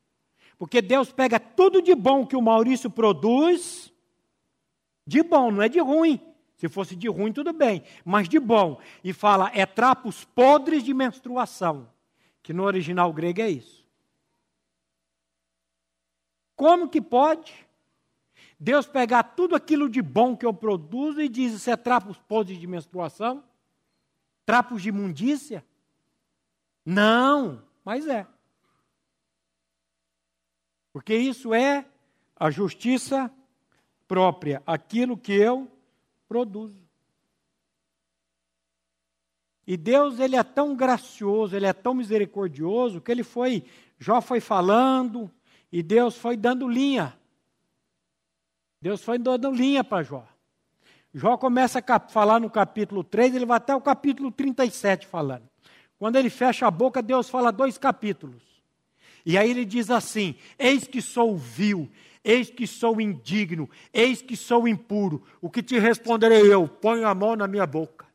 Porque 0.58 0.82
Deus 0.82 1.12
pega 1.12 1.38
tudo 1.38 1.80
de 1.80 1.94
bom 1.94 2.26
que 2.26 2.34
o 2.34 2.42
Maurício 2.42 2.90
produz, 2.90 3.92
de 5.06 5.22
bom, 5.22 5.52
não 5.52 5.62
é 5.62 5.68
de 5.68 5.78
ruim. 5.78 6.20
Se 6.58 6.68
fosse 6.68 6.96
de 6.96 7.08
ruim, 7.08 7.32
tudo 7.32 7.52
bem, 7.52 7.84
mas 8.04 8.28
de 8.28 8.38
bom. 8.38 8.80
E 9.02 9.12
fala, 9.12 9.50
é 9.54 9.64
trapos 9.64 10.24
podres 10.24 10.82
de 10.82 10.92
menstruação, 10.92 11.88
que 12.42 12.52
no 12.52 12.64
original 12.64 13.12
grego 13.12 13.40
é 13.40 13.48
isso. 13.48 13.86
Como 16.56 16.88
que 16.88 17.00
pode 17.00 17.54
Deus 18.58 18.88
pegar 18.88 19.22
tudo 19.22 19.54
aquilo 19.54 19.88
de 19.88 20.02
bom 20.02 20.36
que 20.36 20.44
eu 20.44 20.52
produzo 20.52 21.20
e 21.20 21.28
diz: 21.28 21.52
Isso 21.52 21.70
é 21.70 21.76
trapos 21.76 22.18
podres 22.18 22.58
de 22.58 22.66
menstruação? 22.66 23.44
Trapos 24.44 24.82
de 24.82 24.88
imundícia? 24.88 25.64
Não, 26.84 27.62
mas 27.84 28.08
é. 28.08 28.26
Porque 30.92 31.14
isso 31.14 31.54
é 31.54 31.86
a 32.34 32.50
justiça 32.50 33.32
própria, 34.08 34.60
aquilo 34.66 35.16
que 35.16 35.32
eu 35.32 35.70
produzo. 36.28 36.86
E 39.66 39.76
Deus, 39.76 40.18
ele 40.18 40.36
é 40.36 40.42
tão 40.42 40.74
gracioso, 40.74 41.54
ele 41.54 41.66
é 41.66 41.72
tão 41.72 41.94
misericordioso, 41.94 43.00
que 43.00 43.10
ele 43.10 43.22
foi, 43.22 43.64
Jó 43.98 44.20
foi 44.20 44.40
falando, 44.40 45.30
e 45.70 45.82
Deus 45.82 46.16
foi 46.16 46.36
dando 46.36 46.68
linha. 46.68 47.18
Deus 48.80 49.02
foi 49.02 49.18
dando 49.18 49.50
linha 49.50 49.82
para 49.82 50.02
Jó. 50.02 50.26
Jó 51.12 51.36
começa 51.36 51.82
a 51.86 52.00
falar 52.00 52.40
no 52.40 52.48
capítulo 52.48 53.02
3, 53.02 53.34
ele 53.34 53.46
vai 53.46 53.56
até 53.56 53.74
o 53.74 53.80
capítulo 53.80 54.30
37 54.30 55.06
falando. 55.06 55.48
Quando 55.98 56.16
ele 56.16 56.30
fecha 56.30 56.66
a 56.66 56.70
boca, 56.70 57.02
Deus 57.02 57.28
fala 57.28 57.50
dois 57.50 57.76
capítulos. 57.76 58.42
E 59.26 59.36
aí 59.36 59.50
ele 59.50 59.64
diz 59.64 59.90
assim: 59.90 60.34
Eis 60.58 60.86
que 60.86 61.02
sou 61.02 61.36
vil, 61.36 61.90
eis 62.24 62.50
que 62.50 62.66
sou 62.66 63.00
indigno, 63.00 63.68
eis 63.92 64.22
que 64.22 64.36
sou 64.36 64.66
impuro. 64.68 65.22
O 65.40 65.50
que 65.50 65.62
te 65.62 65.78
responderei 65.78 66.52
eu? 66.52 66.68
Ponho 66.68 67.06
a 67.06 67.14
mão 67.14 67.36
na 67.36 67.46
minha 67.46 67.66
boca. 67.66 68.06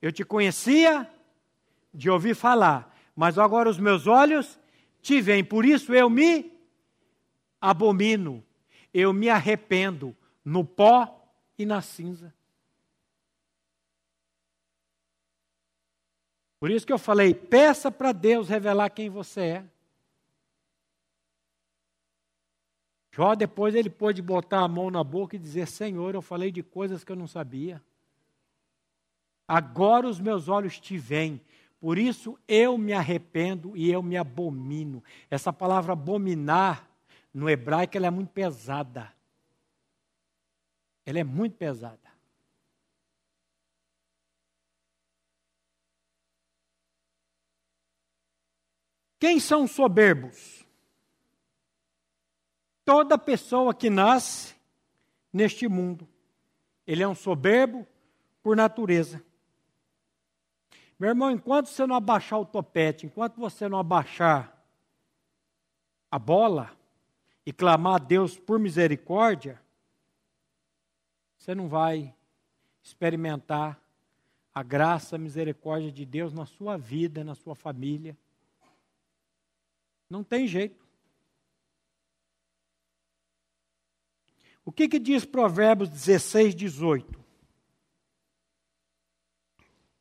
Eu 0.00 0.12
te 0.12 0.24
conhecia 0.24 1.08
de 1.92 2.08
ouvir 2.08 2.34
falar, 2.34 2.96
mas 3.14 3.38
agora 3.38 3.68
os 3.68 3.78
meus 3.78 4.06
olhos 4.06 4.58
te 5.02 5.20
veem, 5.20 5.42
por 5.42 5.64
isso 5.64 5.94
eu 5.94 6.08
me 6.08 6.52
abomino, 7.60 8.44
eu 8.92 9.12
me 9.12 9.28
arrependo 9.28 10.16
no 10.44 10.64
pó 10.64 11.28
e 11.58 11.66
na 11.66 11.82
cinza. 11.82 12.32
Por 16.60 16.70
isso 16.70 16.86
que 16.86 16.92
eu 16.92 16.98
falei, 16.98 17.34
peça 17.34 17.90
para 17.90 18.12
Deus 18.12 18.48
revelar 18.48 18.90
quem 18.90 19.08
você 19.08 19.40
é. 19.40 19.64
Jó 23.18 23.34
depois 23.34 23.74
ele 23.74 23.90
pôde 23.90 24.22
botar 24.22 24.60
a 24.60 24.68
mão 24.68 24.92
na 24.92 25.02
boca 25.02 25.34
e 25.34 25.40
dizer: 25.40 25.66
Senhor, 25.66 26.14
eu 26.14 26.22
falei 26.22 26.52
de 26.52 26.62
coisas 26.62 27.02
que 27.02 27.10
eu 27.10 27.16
não 27.16 27.26
sabia. 27.26 27.82
Agora 29.48 30.06
os 30.06 30.20
meus 30.20 30.46
olhos 30.48 30.78
te 30.78 30.96
veem. 30.96 31.40
Por 31.80 31.98
isso 31.98 32.38
eu 32.46 32.78
me 32.78 32.92
arrependo 32.92 33.76
e 33.76 33.90
eu 33.90 34.04
me 34.04 34.16
abomino. 34.16 35.02
Essa 35.28 35.52
palavra 35.52 35.94
abominar 35.94 36.88
no 37.34 37.50
hebraico 37.50 37.96
ela 37.96 38.06
é 38.06 38.10
muito 38.10 38.30
pesada. 38.30 39.12
Ela 41.04 41.18
é 41.18 41.24
muito 41.24 41.56
pesada. 41.56 41.98
Quem 49.18 49.40
são 49.40 49.66
soberbos? 49.66 50.57
Toda 52.88 53.18
pessoa 53.18 53.74
que 53.74 53.90
nasce 53.90 54.54
neste 55.30 55.68
mundo. 55.68 56.08
Ele 56.86 57.02
é 57.02 57.06
um 57.06 57.14
soberbo 57.14 57.86
por 58.42 58.56
natureza. 58.56 59.22
Meu 60.98 61.10
irmão, 61.10 61.30
enquanto 61.30 61.66
você 61.66 61.86
não 61.86 61.94
abaixar 61.94 62.40
o 62.40 62.46
topete, 62.46 63.04
enquanto 63.04 63.36
você 63.36 63.68
não 63.68 63.78
abaixar 63.78 64.58
a 66.10 66.18
bola 66.18 66.74
e 67.44 67.52
clamar 67.52 67.96
a 67.96 67.98
Deus 67.98 68.38
por 68.38 68.58
misericórdia, 68.58 69.60
você 71.36 71.54
não 71.54 71.68
vai 71.68 72.14
experimentar 72.82 73.78
a 74.54 74.62
graça, 74.62 75.16
a 75.16 75.18
misericórdia 75.18 75.92
de 75.92 76.06
Deus 76.06 76.32
na 76.32 76.46
sua 76.46 76.78
vida, 76.78 77.22
na 77.22 77.34
sua 77.34 77.54
família. 77.54 78.16
Não 80.08 80.24
tem 80.24 80.46
jeito. 80.46 80.87
O 84.68 84.70
que, 84.70 84.86
que 84.86 84.98
diz 84.98 85.24
Provérbios 85.24 85.88
16, 85.88 86.54
18? 86.54 87.18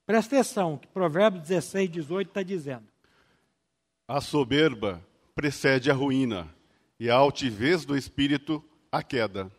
Presta 0.06 0.36
atenção, 0.36 0.74
o 0.74 0.78
que 0.78 0.90
Provérbios 0.90 1.44
16, 1.44 1.90
18 1.90 2.28
está 2.28 2.44
dizendo. 2.44 2.86
A 4.06 4.20
soberba 4.20 5.02
precede 5.34 5.90
a 5.90 5.94
ruína, 5.94 6.54
e 7.00 7.10
a 7.10 7.16
altivez 7.16 7.86
do 7.86 7.96
espírito 7.96 8.62
a 8.92 9.02
queda. 9.02 9.50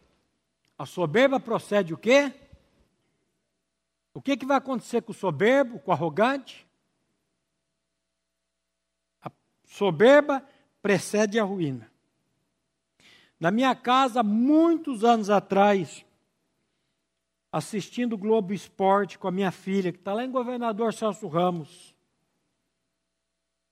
A 0.79 0.85
soberba 0.85 1.41
procede 1.41 1.95
o 1.95 1.97
quê? 1.97 2.31
O 4.13 4.21
que, 4.21 4.37
que 4.37 4.45
vai 4.45 4.59
acontecer 4.59 5.01
com 5.01 5.13
o 5.13 5.15
soberbo, 5.15 5.79
com 5.81 5.91
o 5.91 5.95
arrogante? 5.95 6.67
Soberba 9.65 10.47
precede 10.83 11.41
a 11.41 11.45
ruína. 11.45 11.91
Na 13.39 13.51
minha 13.51 13.75
casa, 13.75 14.23
muitos 14.23 15.05
anos 15.05 15.31
atrás, 15.31 16.05
assistindo 17.53 18.19
Globo 18.19 18.53
Esporte 18.53 19.19
com 19.19 19.29
a 19.29 19.33
minha 19.33 19.51
filha, 19.51 19.93
que 19.93 19.99
está 19.99 20.13
lá 20.13 20.25
em 20.25 20.31
Governador 20.31 20.93
Celso 20.93 21.29
Ramos. 21.29 21.95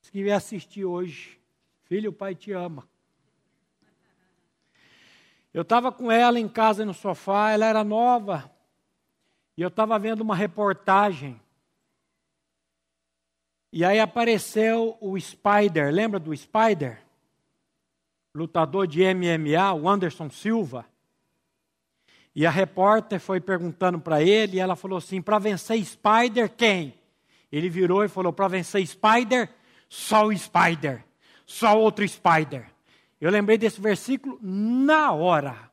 Se 0.00 0.12
quiser 0.12 0.34
assistir 0.34 0.84
hoje, 0.84 1.40
filho, 1.84 2.10
o 2.10 2.12
pai 2.12 2.34
te 2.34 2.52
ama. 2.52 2.88
Eu 5.52 5.62
estava 5.62 5.90
com 5.90 6.12
ela 6.12 6.38
em 6.38 6.48
casa 6.48 6.84
no 6.84 6.94
sofá, 6.94 7.50
ela 7.50 7.66
era 7.66 7.82
nova, 7.82 8.50
e 9.56 9.62
eu 9.62 9.68
estava 9.68 9.98
vendo 9.98 10.20
uma 10.20 10.36
reportagem 10.36 11.40
e 13.72 13.84
aí 13.84 14.00
apareceu 14.00 14.96
o 15.02 15.20
Spider, 15.20 15.92
lembra 15.92 16.18
do 16.18 16.34
Spider? 16.34 17.05
Lutador 18.36 18.86
de 18.86 19.02
MMA, 19.02 19.72
o 19.72 19.88
Anderson 19.88 20.28
Silva. 20.28 20.84
E 22.34 22.44
a 22.44 22.50
repórter 22.50 23.18
foi 23.18 23.40
perguntando 23.40 23.98
para 23.98 24.22
ele, 24.22 24.58
e 24.58 24.60
ela 24.60 24.76
falou 24.76 24.98
assim: 24.98 25.22
para 25.22 25.38
vencer 25.38 25.82
Spider, 25.82 26.50
quem? 26.54 26.94
Ele 27.50 27.70
virou 27.70 28.04
e 28.04 28.08
falou: 28.08 28.32
para 28.32 28.48
vencer 28.48 28.86
Spider, 28.86 29.48
só 29.88 30.26
o 30.26 30.36
Spider, 30.36 31.02
só 31.46 31.80
outro 31.80 32.06
Spider. 32.06 32.66
Eu 33.18 33.30
lembrei 33.30 33.56
desse 33.56 33.80
versículo 33.80 34.38
na 34.42 35.12
hora. 35.12 35.70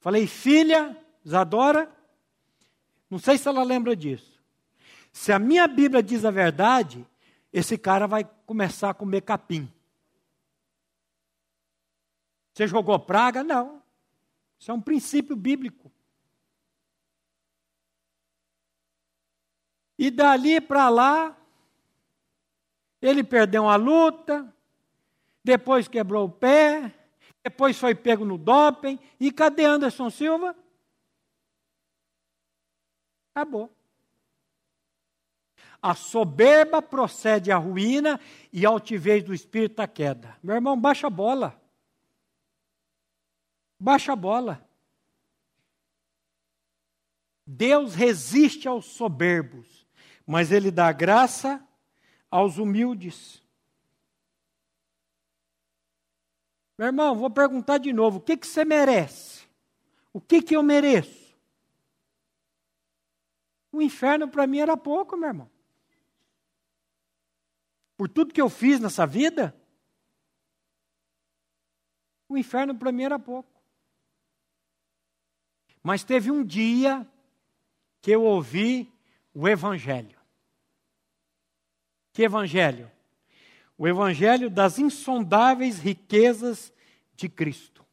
Falei, 0.00 0.26
filha, 0.26 0.96
Isadora, 1.24 1.88
não 3.08 3.18
sei 3.18 3.38
se 3.38 3.46
ela 3.46 3.62
lembra 3.62 3.94
disso. 3.94 4.40
Se 5.12 5.30
a 5.30 5.38
minha 5.38 5.68
Bíblia 5.68 6.02
diz 6.02 6.24
a 6.24 6.30
verdade, 6.30 7.06
esse 7.52 7.78
cara 7.78 8.08
vai 8.08 8.28
começar 8.44 8.90
a 8.90 8.94
comer 8.94 9.20
capim. 9.20 9.70
Você 12.52 12.66
jogou 12.66 12.98
praga? 12.98 13.42
Não. 13.42 13.82
Isso 14.58 14.70
é 14.70 14.74
um 14.74 14.80
princípio 14.80 15.34
bíblico. 15.36 15.90
E 19.98 20.10
dali 20.10 20.60
para 20.60 20.88
lá, 20.88 21.36
ele 23.02 23.22
perdeu 23.22 23.64
uma 23.64 23.76
luta, 23.76 24.50
depois 25.44 25.88
quebrou 25.88 26.26
o 26.26 26.30
pé, 26.30 26.94
depois 27.42 27.78
foi 27.78 27.94
pego 27.94 28.24
no 28.24 28.38
doping. 28.38 28.98
E 29.18 29.30
cadê 29.30 29.64
Anderson 29.64 30.08
Silva? 30.08 30.56
Acabou. 33.34 33.70
A 35.82 35.94
soberba 35.94 36.82
procede 36.82 37.50
à 37.50 37.56
ruína 37.56 38.18
e 38.52 38.66
a 38.66 38.68
altivez 38.68 39.22
do 39.22 39.32
espírito 39.32 39.80
à 39.80 39.86
queda. 39.86 40.36
Meu 40.42 40.54
irmão, 40.54 40.78
baixa 40.78 41.06
a 41.06 41.10
bola. 41.10 41.59
Baixa 43.80 44.12
a 44.12 44.16
bola. 44.16 44.68
Deus 47.46 47.94
resiste 47.94 48.68
aos 48.68 48.84
soberbos, 48.84 49.88
mas 50.26 50.52
Ele 50.52 50.70
dá 50.70 50.92
graça 50.92 51.66
aos 52.30 52.58
humildes. 52.58 53.42
Meu 56.76 56.88
irmão, 56.88 57.16
vou 57.16 57.30
perguntar 57.30 57.78
de 57.78 57.90
novo: 57.90 58.18
o 58.18 58.20
que, 58.20 58.36
que 58.36 58.46
você 58.46 58.66
merece? 58.66 59.48
O 60.12 60.20
que, 60.20 60.42
que 60.42 60.54
eu 60.54 60.62
mereço? 60.62 61.34
O 63.72 63.80
inferno 63.80 64.28
para 64.28 64.46
mim 64.46 64.58
era 64.58 64.76
pouco, 64.76 65.16
meu 65.16 65.28
irmão. 65.28 65.50
Por 67.96 68.08
tudo 68.08 68.34
que 68.34 68.40
eu 68.40 68.50
fiz 68.50 68.78
nessa 68.78 69.06
vida, 69.06 69.54
o 72.28 72.36
inferno 72.36 72.74
para 72.74 72.92
mim 72.92 73.04
era 73.04 73.18
pouco. 73.18 73.59
Mas 75.82 76.04
teve 76.04 76.30
um 76.30 76.44
dia 76.44 77.06
que 78.00 78.10
eu 78.10 78.24
ouvi 78.24 78.92
o 79.34 79.48
Evangelho. 79.48 80.18
Que 82.12 82.22
Evangelho? 82.22 82.90
O 83.78 83.88
Evangelho 83.88 84.50
das 84.50 84.78
insondáveis 84.78 85.78
riquezas 85.78 86.72
de 87.14 87.28
Cristo. 87.28 87.84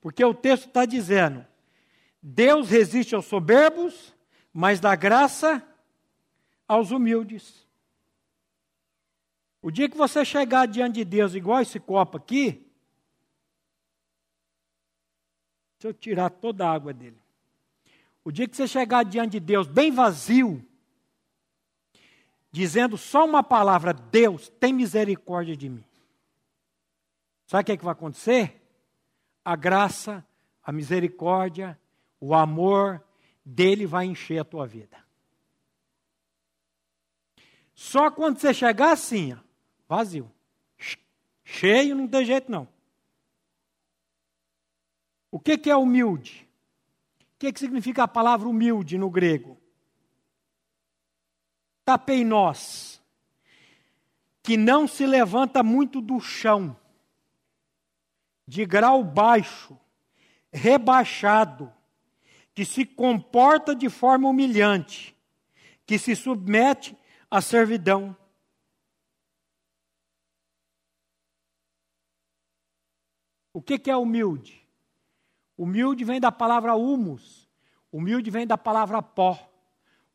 Porque 0.00 0.24
o 0.24 0.32
texto 0.32 0.68
está 0.68 0.86
dizendo: 0.86 1.46
Deus 2.22 2.70
resiste 2.70 3.14
aos 3.14 3.26
soberbos, 3.26 4.14
mas 4.52 4.80
dá 4.80 4.94
graça 4.96 5.62
aos 6.66 6.90
humildes. 6.90 7.66
O 9.60 9.70
dia 9.70 9.88
que 9.88 9.96
você 9.96 10.24
chegar 10.24 10.66
diante 10.66 10.94
de 10.94 11.04
Deus 11.04 11.34
igual 11.34 11.60
esse 11.60 11.78
copo 11.78 12.16
aqui, 12.16 12.69
Deixa 15.80 15.88
eu 15.88 15.94
tirar 15.94 16.28
toda 16.28 16.66
a 16.66 16.72
água 16.72 16.92
dele. 16.92 17.16
O 18.22 18.30
dia 18.30 18.46
que 18.46 18.54
você 18.54 18.68
chegar 18.68 19.02
diante 19.02 19.32
de 19.32 19.40
Deus 19.40 19.66
bem 19.66 19.90
vazio, 19.90 20.62
dizendo 22.52 22.98
só 22.98 23.24
uma 23.24 23.42
palavra: 23.42 23.94
Deus, 23.94 24.50
tem 24.60 24.74
misericórdia 24.74 25.56
de 25.56 25.70
mim. 25.70 25.84
Sabe 27.46 27.62
o 27.62 27.64
que, 27.64 27.72
é 27.72 27.76
que 27.78 27.84
vai 27.84 27.92
acontecer? 27.92 28.62
A 29.42 29.56
graça, 29.56 30.24
a 30.62 30.70
misericórdia, 30.70 31.80
o 32.20 32.34
amor 32.34 33.02
dele 33.42 33.86
vai 33.86 34.04
encher 34.04 34.38
a 34.38 34.44
tua 34.44 34.66
vida. 34.66 34.98
Só 37.74 38.10
quando 38.10 38.38
você 38.38 38.52
chegar 38.52 38.92
assim, 38.92 39.32
ó, 39.32 39.38
vazio. 39.88 40.30
Cheio 41.42 41.96
não 41.96 42.06
tem 42.06 42.26
jeito 42.26 42.52
não. 42.52 42.68
O 45.30 45.38
que, 45.38 45.56
que 45.56 45.70
é 45.70 45.76
humilde? 45.76 46.48
O 47.20 47.38
que, 47.38 47.52
que 47.52 47.60
significa 47.60 48.02
a 48.02 48.08
palavra 48.08 48.48
humilde 48.48 48.98
no 48.98 49.08
grego? 49.08 49.56
Tapeinós, 51.84 53.00
que 54.42 54.56
não 54.56 54.86
se 54.86 55.06
levanta 55.06 55.62
muito 55.62 56.00
do 56.00 56.20
chão, 56.20 56.76
de 58.46 58.66
grau 58.66 59.02
baixo, 59.04 59.78
rebaixado, 60.52 61.72
que 62.54 62.64
se 62.64 62.84
comporta 62.84 63.74
de 63.74 63.88
forma 63.88 64.28
humilhante, 64.28 65.16
que 65.86 65.98
se 65.98 66.14
submete 66.14 66.96
à 67.30 67.40
servidão. 67.40 68.16
O 73.52 73.62
que, 73.62 73.78
que 73.78 73.90
é 73.90 73.96
humilde? 73.96 74.59
Humilde 75.60 76.04
vem 76.04 76.18
da 76.18 76.32
palavra 76.32 76.74
humus. 76.74 77.46
Humilde 77.92 78.30
vem 78.30 78.46
da 78.46 78.56
palavra 78.56 79.02
pó. 79.02 79.38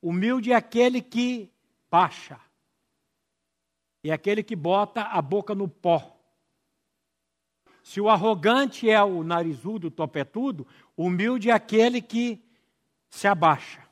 Humilde 0.01 0.51
é 0.51 0.55
aquele 0.55 1.03
que 1.03 1.53
baixa. 1.87 2.39
É 4.03 4.11
aquele 4.11 4.41
que 4.41 4.55
bota 4.55 5.03
a 5.03 5.21
boca 5.21 5.53
no 5.53 5.67
pó. 5.67 6.19
Se 7.83 8.01
o 8.01 8.09
arrogante 8.09 8.89
é 8.89 9.03
o 9.03 9.23
narizudo, 9.23 9.89
o 9.89 9.91
topetudo, 9.91 10.65
humilde 10.97 11.51
é 11.51 11.53
aquele 11.53 12.01
que 12.01 12.43
se 13.07 13.27
abaixa. 13.27 13.87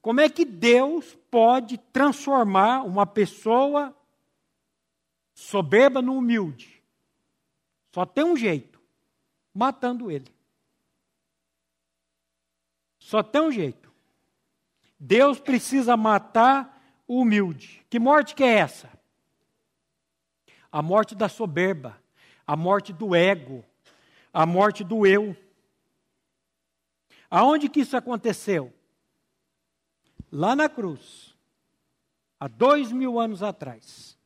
Como 0.00 0.20
é 0.20 0.28
que 0.28 0.44
Deus 0.44 1.18
pode 1.28 1.78
transformar 1.78 2.84
uma 2.84 3.06
pessoa 3.06 3.92
soberba 5.34 6.00
no 6.00 6.16
humilde? 6.16 6.80
Só 7.92 8.06
tem 8.06 8.24
um 8.24 8.36
jeito 8.36 8.75
matando 9.56 10.10
ele. 10.10 10.30
Só 12.98 13.22
tem 13.22 13.40
um 13.40 13.50
jeito. 13.50 13.90
Deus 15.00 15.40
precisa 15.40 15.96
matar 15.96 16.78
o 17.06 17.22
humilde. 17.22 17.84
Que 17.88 17.98
morte 17.98 18.34
que 18.34 18.44
é 18.44 18.58
essa? 18.58 18.90
A 20.70 20.82
morte 20.82 21.14
da 21.14 21.28
soberba, 21.28 21.98
a 22.46 22.54
morte 22.54 22.92
do 22.92 23.14
ego, 23.14 23.64
a 24.32 24.44
morte 24.44 24.84
do 24.84 25.06
eu. 25.06 25.34
Aonde 27.30 27.70
que 27.70 27.80
isso 27.80 27.96
aconteceu? 27.96 28.72
Lá 30.30 30.54
na 30.54 30.68
cruz, 30.68 31.34
há 32.38 32.46
dois 32.46 32.92
mil 32.92 33.18
anos 33.18 33.42
atrás. 33.42 34.18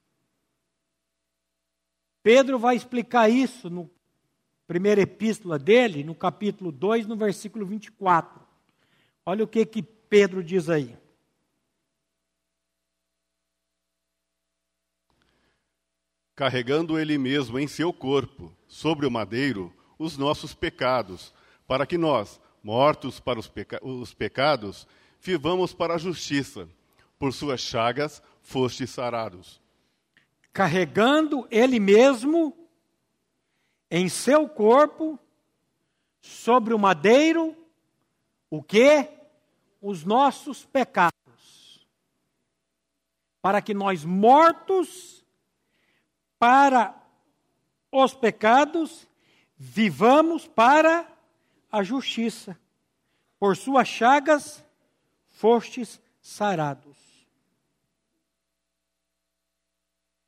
Pedro 2.23 2.59
vai 2.59 2.75
explicar 2.75 3.29
isso 3.29 3.71
no 3.71 3.89
primeira 4.71 5.01
epístola 5.01 5.59
dele, 5.59 6.05
no 6.05 6.15
capítulo 6.15 6.71
2, 6.71 7.05
no 7.09 7.17
versículo 7.17 7.67
24. 7.67 8.41
Olha 9.27 9.43
o 9.43 9.49
que, 9.49 9.67
que 9.67 9.83
Pedro 9.83 10.45
diz 10.45 10.71
aí. 10.71 10.97
Carregando 16.37 17.01
ele 17.01 17.19
mesmo 17.19 17.59
em 17.59 17.67
seu 17.67 17.93
corpo, 17.93 18.57
sobre 18.69 19.07
o 19.07 19.11
madeiro, 19.11 19.75
os 19.99 20.17
nossos 20.17 20.55
pecados, 20.55 21.35
para 21.67 21.85
que 21.85 21.99
nós, 21.99 22.41
mortos 22.63 23.19
para 23.19 23.41
os, 23.41 23.49
peca 23.49 23.85
os 23.85 24.15
pecados, 24.15 24.87
vivamos 25.21 25.75
para 25.75 25.95
a 25.95 25.99
justiça. 25.99 26.69
Por 27.19 27.33
suas 27.33 27.61
chagas 27.61 28.23
fostes 28.41 28.91
sarados. 28.91 29.61
Carregando 30.53 31.49
ele 31.51 31.81
mesmo 31.81 32.60
em 33.91 34.09
seu 34.09 34.49
corpo, 34.49 35.19
sobre 36.21 36.73
o 36.73 36.79
madeiro, 36.79 37.57
o 38.49 38.63
que? 38.63 39.09
Os 39.81 40.05
nossos 40.05 40.65
pecados. 40.65 41.87
Para 43.43 43.61
que 43.61 43.75
nós, 43.75 44.05
mortos 44.05 45.25
para 46.39 46.95
os 47.91 48.15
pecados, 48.15 49.09
vivamos 49.57 50.47
para 50.47 51.11
a 51.73 51.83
justiça. 51.83 52.59
Por 53.39 53.57
suas 53.57 53.89
chagas 53.89 54.65
fostes 55.29 56.01
sarados. 56.21 56.99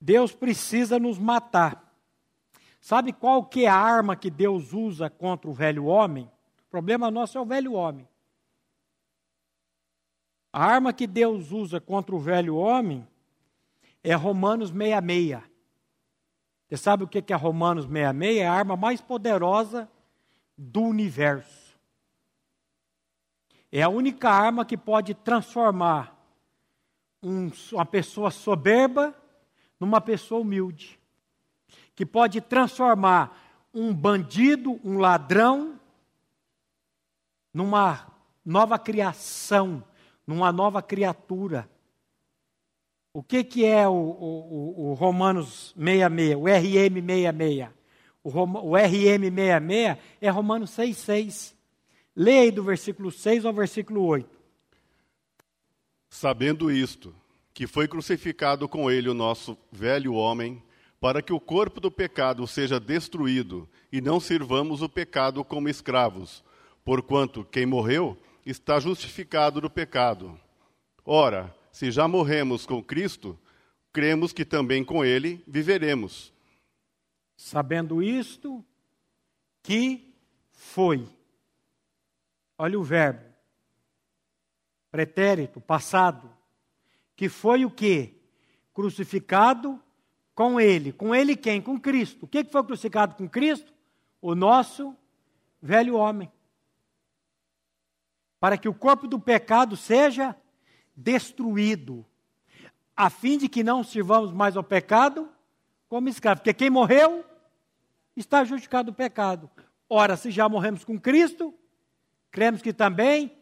Deus 0.01 0.33
precisa 0.33 0.99
nos 0.99 1.19
matar 1.19 1.91
Sabe 2.83 3.12
qual 3.12 3.45
que 3.45 3.64
é 3.64 3.68
a 3.68 3.76
arma 3.76 4.16
que 4.16 4.28
Deus 4.28 4.72
usa 4.72 5.09
contra 5.09 5.49
o 5.49 5.53
velho 5.53 5.85
homem? 5.85 6.24
O 6.66 6.68
problema 6.68 7.12
nosso 7.12 7.39
é 7.39 7.41
o 7.41 7.47
velho 7.47 7.74
homem. 7.74 8.09
A 10.53 10.64
arma 10.64 10.93
que 10.93 11.07
Deus 11.07 11.53
usa 11.53 11.80
contra 11.80 12.12
o 12.12 12.18
velho 12.18 12.57
homem 12.57 13.07
é 14.03 14.14
Romanos 14.14 14.70
66. 14.70 15.41
Você 16.68 16.76
sabe 16.76 17.05
o 17.05 17.07
que 17.07 17.33
é 17.33 17.37
Romanos 17.37 17.85
66? 17.85 18.39
É 18.39 18.49
a 18.49 18.53
arma 18.53 18.76
mais 18.76 19.01
poderosa 19.01 19.89
do 20.59 20.83
universo. 20.83 21.78
É 23.70 23.80
a 23.83 23.89
única 23.89 24.28
arma 24.28 24.64
que 24.64 24.76
pode 24.76 25.14
transformar 25.14 26.20
um, 27.22 27.49
uma 27.74 27.87
pessoa 27.87 28.33
soberba 28.33 29.14
numa 29.78 30.01
pessoa 30.01 30.41
humilde 30.41 31.01
que 31.95 32.07
pode 32.07 32.40
transformar 32.40 33.38
um 33.74 33.93
bandido, 33.95 34.80
um 34.84 34.99
ladrão, 34.99 35.80
numa 37.53 38.07
nova 38.45 38.78
criação, 38.78 39.84
numa 40.26 40.53
nova 40.53 40.82
criatura. 40.82 41.68
O 43.12 43.22
que, 43.22 43.45
que 43.45 43.64
é 43.64 43.86
o, 43.86 43.93
o, 43.93 44.90
o 44.90 44.95
Romanos 44.95 45.74
66, 45.76 46.36
o 46.36 46.45
RM 46.45 47.07
66? 47.07 47.68
O, 48.24 48.30
o 48.30 48.76
RM 48.76 49.34
66 49.34 49.99
é 50.20 50.30
Romanos 50.30 50.70
6,6. 50.70 51.55
Leia 52.14 52.43
aí 52.43 52.51
do 52.51 52.62
versículo 52.62 53.11
6 53.11 53.45
ao 53.45 53.53
versículo 53.53 54.05
8. 54.05 54.28
Sabendo 56.09 56.70
isto, 56.70 57.14
que 57.55 57.66
foi 57.66 57.88
crucificado 57.88 58.68
com 58.68 58.90
ele 58.90 59.09
o 59.09 59.14
nosso 59.14 59.57
velho 59.70 60.14
homem, 60.14 60.62
para 61.03 61.21
que 61.21 61.33
o 61.33 61.41
corpo 61.41 61.81
do 61.81 61.91
pecado 61.91 62.47
seja 62.47 62.79
destruído 62.79 63.69
e 63.91 64.01
não 64.01 64.21
sirvamos 64.21 64.83
o 64.83 64.89
pecado 64.89 65.45
como 65.45 65.69
escravos, 65.69 66.45
porquanto 66.85 67.45
quem 67.45 67.67
morreu 67.67 68.17
está 68.47 68.79
justificado 68.79 69.61
do 69.61 69.69
pecado. 69.69 70.41
Ora, 71.05 71.53
se 71.73 71.91
já 71.91 72.07
morremos 72.07 72.65
com 72.65 72.81
Cristo, 72.81 73.37
cremos 73.93 74.33
que 74.33 74.45
também 74.45 74.85
com 74.85 75.05
Ele 75.05 75.43
viveremos. 75.45 76.33
Sabendo 77.37 78.01
isto, 78.01 78.65
que 79.61 80.15
foi. 80.53 81.09
Olha 82.57 82.79
o 82.79 82.85
verbo. 82.85 83.25
Pretérito, 84.89 85.61
passado. 85.61 86.31
Que 87.17 87.29
foi 87.29 87.65
o 87.65 87.71
que? 87.73 88.15
Crucificado 88.73 89.83
com 90.35 90.61
Ele. 90.61 90.93
Com 90.93 91.14
Ele 91.14 91.37
quem? 91.37 91.61
Com 91.61 91.78
Cristo. 91.78 92.24
O 92.24 92.28
que 92.28 92.45
foi 92.45 92.64
crucificado 92.64 93.14
com 93.14 93.28
Cristo? 93.28 93.72
O 94.20 94.35
nosso 94.35 94.97
velho 95.61 95.97
homem. 95.97 96.30
Para 98.41 98.59
que 98.59 98.68
o 98.68 98.74
corpo 98.74 99.07
do 99.07 99.20
pecado 99.20 99.76
seja 99.76 100.37
destruído, 100.97 102.05
a 102.97 103.09
fim 103.09 103.39
de 103.39 103.49
que 103.49 103.62
não 103.62 103.83
sirvamos 103.83 104.33
mais 104.33 104.57
ao 104.57 104.62
pecado 104.62 105.28
como 105.89 106.09
escravos. 106.09 106.41
Porque 106.41 106.55
quem 106.55 106.70
morreu 106.70 107.24
está 108.16 108.45
justificado 108.45 108.91
do 108.91 108.95
pecado. 108.95 109.51
Ora, 109.89 110.16
se 110.16 110.30
já 110.30 110.49
morremos 110.49 110.85
com 110.85 110.99
Cristo, 110.99 111.55
cremos 112.30 112.62
que 112.62 112.72
também 112.72 113.37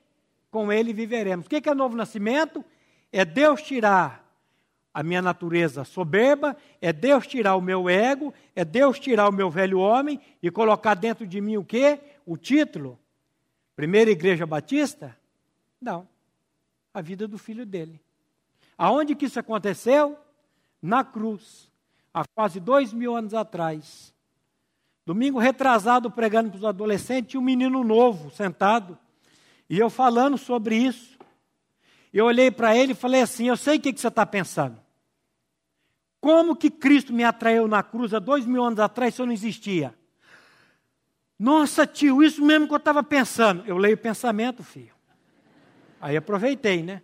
com 0.51 0.72
Ele 0.72 0.93
viveremos. 0.93 1.47
O 1.47 1.49
que 1.49 1.68
é 1.68 1.74
novo 1.74 1.97
nascimento? 1.97 2.64
É 3.12 3.24
Deus 3.24 3.62
tirar 3.62 4.30
a 4.93 5.03
minha 5.03 5.22
natureza 5.22 5.84
soberba, 5.84 6.57
é 6.80 6.93
Deus 6.93 7.26
tirar 7.26 7.57
o 7.57 7.61
meu 7.61 7.88
ego, 7.88 8.34
é 8.55 8.64
Deus 8.64 8.99
tirar 8.99 9.28
o 9.28 9.32
meu 9.32 9.51
velho 9.51 9.78
homem 9.78 10.20
e 10.43 10.51
colocar 10.51 10.95
dentro 10.95 11.26
de 11.26 11.41
mim 11.41 11.57
o 11.57 11.64
quê? 11.64 12.01
O 12.26 12.36
título. 12.36 12.99
Primeira 13.76 14.11
Igreja 14.11 14.47
Batista? 14.47 15.16
Não 15.80 16.07
a 16.93 17.01
vida 17.01 17.26
do 17.26 17.38
filho 17.38 17.64
dele. 17.64 18.01
Aonde 18.76 19.14
que 19.14 19.26
isso 19.26 19.38
aconteceu? 19.38 20.18
Na 20.82 21.05
cruz, 21.05 21.70
há 22.12 22.24
quase 22.34 22.59
dois 22.59 22.93
mil 22.93 23.14
anos 23.14 23.34
atrás. 23.34 24.14
Domingo 25.07 25.38
retrasado, 25.38 26.11
pregando 26.11 26.51
para 26.51 26.59
os 26.59 26.64
adolescentes, 26.64 27.30
tinha 27.30 27.41
um 27.41 27.45
menino 27.45 27.82
novo 27.82 28.30
sentado, 28.30 28.99
e 29.68 29.78
eu 29.78 29.91
falando 29.91 30.38
sobre 30.38 30.76
isso. 30.76 31.18
Eu 32.13 32.27
olhei 32.27 32.51
para 32.51 32.77
ele 32.77 32.93
e 32.93 32.97
falei 32.97 33.23
assim: 33.23 33.49
Eu 33.49 33.57
sei 33.57 33.79
o 33.79 33.81
que, 33.81 33.93
que 33.93 34.01
você 34.01 34.09
está 34.09 34.27
pensando. 34.27 34.81
Como 36.21 36.55
que 36.55 36.71
Cristo 36.71 37.13
me 37.13 37.25
atraiu 37.25 37.67
na 37.67 37.83
cruz 37.83 38.13
há 38.13 38.19
dois 38.19 38.45
mil 38.45 38.63
anos 38.63 38.79
atrás 38.79 39.15
se 39.15 39.23
eu 39.23 39.27
não 39.27 39.33
existia? 39.33 39.95
Nossa, 41.39 41.87
tio, 41.87 42.23
isso 42.23 42.45
mesmo 42.45 42.67
que 42.67 42.75
eu 42.75 42.79
estava 42.79 43.03
pensando. 43.03 43.65
Eu 43.67 43.79
leio 43.79 43.97
pensamento, 43.97 44.63
filho. 44.63 44.95
Aí 46.01 46.17
aproveitei, 46.17 46.83
né? 46.83 47.03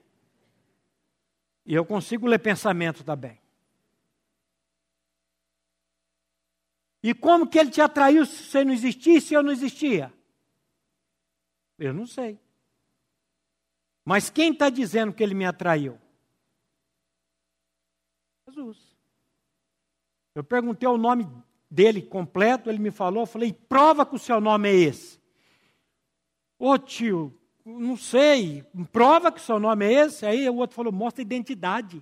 E 1.64 1.74
eu 1.74 1.84
consigo 1.84 2.26
ler 2.26 2.38
pensamento 2.38 3.02
também. 3.02 3.40
E 7.02 7.14
como 7.14 7.46
que 7.46 7.58
ele 7.58 7.70
te 7.70 7.80
atraiu 7.80 8.26
se 8.26 8.44
você 8.44 8.64
não 8.64 8.72
existisse 8.72 9.32
e 9.32 9.36
eu 9.36 9.42
não 9.42 9.52
existia? 9.52 10.12
Eu 11.78 11.94
não 11.94 12.06
sei. 12.06 12.38
Mas 14.06 14.30
quem 14.30 14.52
está 14.52 14.70
dizendo 14.70 15.12
que 15.12 15.20
ele 15.20 15.34
me 15.34 15.44
atraiu? 15.44 15.98
Jesus. 18.48 18.78
Eu 20.32 20.44
perguntei 20.44 20.88
o 20.88 20.96
nome 20.96 21.28
dele 21.68 22.00
completo, 22.00 22.70
ele 22.70 22.78
me 22.78 22.92
falou, 22.92 23.24
eu 23.24 23.26
falei, 23.26 23.52
prova 23.52 24.06
que 24.06 24.14
o 24.14 24.18
seu 24.18 24.40
nome 24.40 24.68
é 24.68 24.74
esse. 24.74 25.20
Ô 26.56 26.78
tio, 26.78 27.36
não 27.64 27.96
sei, 27.96 28.64
prova 28.92 29.32
que 29.32 29.40
seu 29.40 29.58
nome 29.58 29.84
é 29.84 30.06
esse. 30.06 30.24
Aí 30.24 30.48
o 30.48 30.54
outro 30.54 30.76
falou, 30.76 30.92
mostra 30.92 31.20
identidade. 31.20 32.00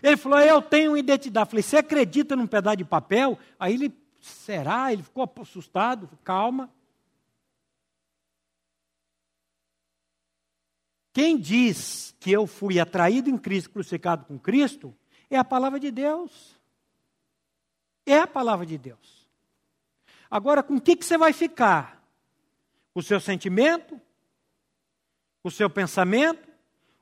Ele 0.00 0.16
falou, 0.16 0.38
eu 0.38 0.62
tenho 0.62 0.96
identidade. 0.96 1.48
Eu 1.48 1.50
falei, 1.50 1.62
você 1.64 1.78
acredita 1.78 2.36
num 2.36 2.46
pedaço 2.46 2.76
de 2.76 2.84
papel? 2.84 3.36
Aí 3.58 3.74
ele, 3.74 3.92
será? 4.20 4.92
Ele 4.92 5.02
ficou 5.02 5.28
assustado, 5.40 6.08
calma. 6.22 6.70
Quem 11.18 11.36
diz 11.36 12.14
que 12.20 12.30
eu 12.30 12.46
fui 12.46 12.78
atraído 12.78 13.28
em 13.28 13.36
Cristo, 13.36 13.70
crucificado 13.70 14.24
com 14.24 14.38
Cristo, 14.38 14.94
é 15.28 15.36
a 15.36 15.42
palavra 15.42 15.80
de 15.80 15.90
Deus. 15.90 16.56
É 18.06 18.20
a 18.20 18.26
palavra 18.28 18.64
de 18.64 18.78
Deus. 18.78 19.28
Agora, 20.30 20.62
com 20.62 20.76
o 20.76 20.80
que, 20.80 20.94
que 20.94 21.04
você 21.04 21.18
vai 21.18 21.32
ficar? 21.32 21.98
o 22.94 23.02
seu 23.02 23.18
sentimento, 23.18 24.00
o 25.42 25.50
seu 25.50 25.68
pensamento 25.68 26.48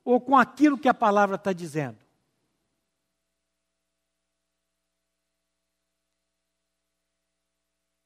ou 0.03 0.19
com 0.19 0.35
aquilo 0.35 0.79
que 0.79 0.89
a 0.89 0.95
palavra 0.95 1.37
está 1.37 1.53
dizendo? 1.53 1.99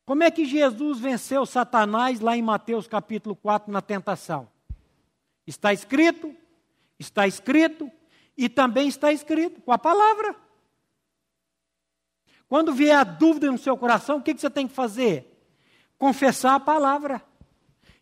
Como 0.05 0.25
é 0.25 0.31
que 0.33 0.45
Jesus 0.45 0.99
venceu 0.99 1.47
Satanás 1.47 2.19
lá 2.19 2.37
em 2.37 2.43
Mateus 2.43 2.89
capítulo 2.89 3.37
4 3.37 3.73
na 3.73 3.81
tentação? 3.81 4.60
Está 5.51 5.73
escrito, 5.73 6.33
está 6.97 7.27
escrito 7.27 7.91
e 8.37 8.49
também 8.49 8.87
está 8.87 9.13
escrito 9.13 9.61
com 9.61 9.73
a 9.73 9.79
palavra. 9.79 10.37
Quando 12.49 12.73
vier 12.73 12.97
a 12.97 13.03
dúvida 13.03 13.51
no 13.51 13.59
seu 13.59 13.77
coração, 13.77 14.19
o 14.19 14.23
que, 14.23 14.33
você 14.33 14.49
tem 14.49 14.69
que 14.69 14.75
fazer? 14.75 15.45
Confessar 15.99 16.55
a 16.55 16.61
palavra. 16.61 17.21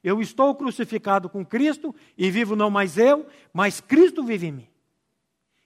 Eu 0.05 0.21
estou 0.21 0.55
crucificado 0.55 1.31
com 1.31 1.43
Cristo 1.43 1.95
e 2.19 2.31
vivo 2.31 2.55
não 2.55 2.69
mais 2.69 2.99
eu, 2.99 3.27
mas 3.51 3.81
Cristo 3.81 4.23
vive 4.23 4.49
em 4.49 4.53
mim. 4.53 4.69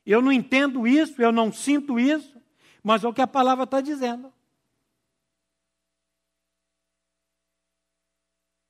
Eu 0.07 0.22
não 0.22 0.30
entendo 0.30 0.87
isso, 0.87 1.20
eu 1.20 1.33
não 1.33 1.53
sinto 1.53 1.99
isso, 1.99 2.41
mas 2.80 3.03
é 3.03 3.09
o 3.09 3.12
que 3.12 3.22
a 3.22 3.26
palavra 3.26 3.64
está 3.64 3.80
dizendo. 3.80 4.33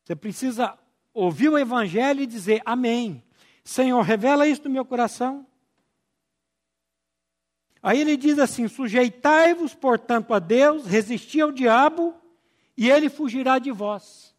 Você 0.02 0.16
precisa 0.16 0.78
ouvir 1.12 1.48
o 1.48 1.58
Evangelho 1.58 2.22
e 2.22 2.26
dizer 2.26 2.62
Amém. 2.64 3.22
Senhor, 3.64 4.00
revela 4.02 4.46
isso 4.46 4.64
no 4.64 4.70
meu 4.70 4.84
coração. 4.84 5.46
Aí 7.82 8.00
ele 8.00 8.16
diz 8.16 8.38
assim: 8.38 8.68
Sujeitai-vos, 8.68 9.74
portanto, 9.74 10.32
a 10.32 10.38
Deus, 10.38 10.86
resisti 10.86 11.40
ao 11.40 11.52
diabo, 11.52 12.14
e 12.76 12.90
ele 12.90 13.08
fugirá 13.08 13.58
de 13.58 13.70
vós. 13.70 14.34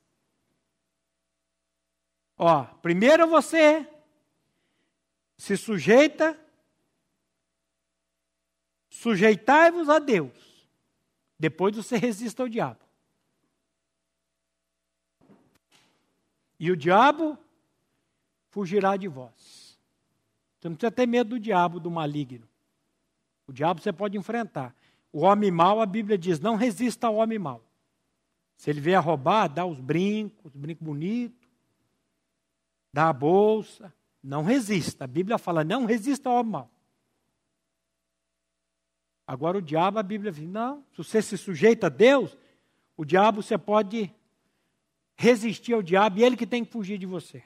Ó, 2.37 2.63
primeiro 2.81 3.27
você 3.27 3.87
se 5.37 5.55
sujeita, 5.57 6.39
sujeitai-vos 8.89 9.89
a 9.89 9.99
Deus. 9.99 10.67
Depois 11.37 11.75
você 11.75 11.97
resiste 11.97 12.41
ao 12.41 12.47
diabo. 12.47 12.82
E 16.59 16.71
o 16.71 16.77
diabo 16.77 17.37
fugirá 18.49 18.95
de 18.95 19.07
vós. 19.07 19.77
Você 20.59 20.69
não 20.69 20.75
precisa 20.75 20.91
ter 20.91 21.05
medo 21.05 21.31
do 21.31 21.39
diabo, 21.39 21.79
do 21.79 21.91
maligno. 21.91 22.47
O 23.47 23.51
diabo 23.51 23.81
você 23.81 23.91
pode 23.91 24.17
enfrentar. 24.17 24.75
O 25.11 25.21
homem 25.21 25.51
mau, 25.51 25.81
a 25.81 25.85
Bíblia 25.85 26.17
diz, 26.17 26.39
não 26.39 26.55
resista 26.55 27.07
ao 27.07 27.15
homem 27.15 27.37
mau. 27.37 27.63
Se 28.55 28.69
ele 28.69 28.79
vier 28.79 29.01
roubar, 29.01 29.47
dá 29.47 29.65
os 29.65 29.79
brincos, 29.79 30.45
os 30.45 30.55
brincos 30.55 30.85
bonitos 30.85 31.43
dá 32.93 33.09
a 33.09 33.13
bolsa, 33.13 33.91
não 34.21 34.43
resista. 34.43 35.05
A 35.05 35.07
Bíblia 35.07 35.39
fala, 35.39 35.63
não 35.63 35.85
resista 35.85 36.29
ao 36.29 36.43
mal. 36.43 36.69
Agora 39.25 39.57
o 39.57 39.61
diabo, 39.61 39.97
a 39.97 40.03
Bíblia 40.03 40.31
diz, 40.31 40.47
não, 40.47 40.85
se 40.91 40.97
você 40.97 41.21
se 41.21 41.37
sujeita 41.37 41.87
a 41.87 41.89
Deus, 41.89 42.37
o 42.95 43.03
diabo 43.03 43.41
você 43.41 43.57
pode 43.57 44.13
resistir 45.23 45.73
ao 45.73 45.81
diabo 45.81 46.19
e 46.19 46.23
ele 46.23 46.35
que 46.35 46.45
tem 46.45 46.65
que 46.65 46.71
fugir 46.71 46.97
de 46.97 47.05
você. 47.05 47.41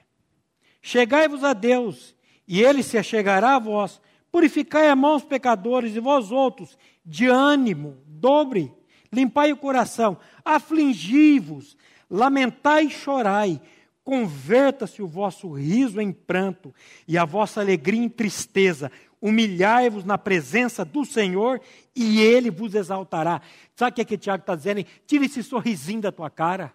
Chegai-vos 0.82 1.44
a 1.44 1.54
Deus, 1.54 2.16
e 2.48 2.62
ele 2.62 2.82
se 2.82 2.98
achegará 2.98 3.56
a 3.56 3.60
vós, 3.60 4.02
Purificai 4.32 4.90
a 4.90 4.96
mãos 4.96 5.24
pecadores 5.24 5.96
e 5.96 6.00
vós 6.00 6.32
outros, 6.32 6.78
de 7.06 7.28
ânimo, 7.28 7.98
dobre, 8.06 8.72
limpai 9.12 9.52
o 9.52 9.58
coração, 9.58 10.18
afligi-vos, 10.44 11.78
lamentai 12.08 12.86
e 12.86 12.90
chorai, 12.90 13.62
converta-se 14.04 15.02
o 15.02 15.08
vosso 15.08 15.52
riso 15.52 16.00
em 16.02 16.12
pranto 16.12 16.74
e 17.08 17.18
a 17.18 17.26
vossa 17.26 17.62
alegria 17.62 18.04
em 18.04 18.10
tristeza, 18.10 18.92
humilhai-vos 19.22 20.04
na 20.04 20.18
presença 20.18 20.84
do 20.84 21.06
Senhor 21.06 21.60
e 21.96 22.20
Ele 22.22 22.52
vos 22.52 22.76
exaltará. 22.76 23.42
Sabe 23.76 23.92
o 23.92 23.96
que, 23.96 24.02
é 24.02 24.06
que 24.06 24.18
Tiago 24.18 24.42
está 24.42 24.56
dizendo? 24.56 24.86
Tira 25.08 25.26
esse 25.26 25.42
sorrisinho 25.42 26.02
da 26.02 26.12
tua 26.12 26.30
cara. 26.30 26.74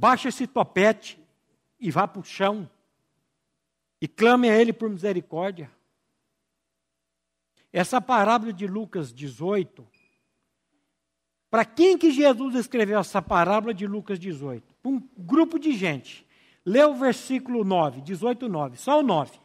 Baixa 0.00 0.30
esse 0.30 0.46
topete 0.46 1.20
e 1.78 1.90
vá 1.90 2.08
para 2.08 2.20
o 2.20 2.24
chão. 2.24 2.66
E 4.00 4.08
clame 4.08 4.48
a 4.48 4.58
Ele 4.58 4.72
por 4.72 4.88
misericórdia. 4.88 5.70
Essa 7.70 8.00
parábola 8.00 8.50
de 8.50 8.66
Lucas 8.66 9.12
18, 9.12 9.86
para 11.50 11.66
quem 11.66 11.98
que 11.98 12.10
Jesus 12.10 12.54
escreveu 12.54 12.98
essa 12.98 13.20
parábola 13.20 13.74
de 13.74 13.86
Lucas 13.86 14.18
18? 14.18 14.74
Para 14.76 14.90
um 14.90 15.06
grupo 15.18 15.58
de 15.58 15.74
gente. 15.74 16.26
Lê 16.64 16.82
o 16.82 16.94
versículo 16.94 17.62
9, 17.62 18.00
18, 18.00 18.48
9, 18.48 18.78
só 18.78 19.00
o 19.00 19.02
9. 19.02 19.38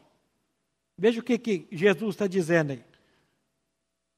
Veja 0.96 1.20
o 1.20 1.22
que, 1.22 1.36
que 1.36 1.68
Jesus 1.70 2.14
está 2.14 2.26
dizendo 2.26 2.70
aí. 2.72 2.82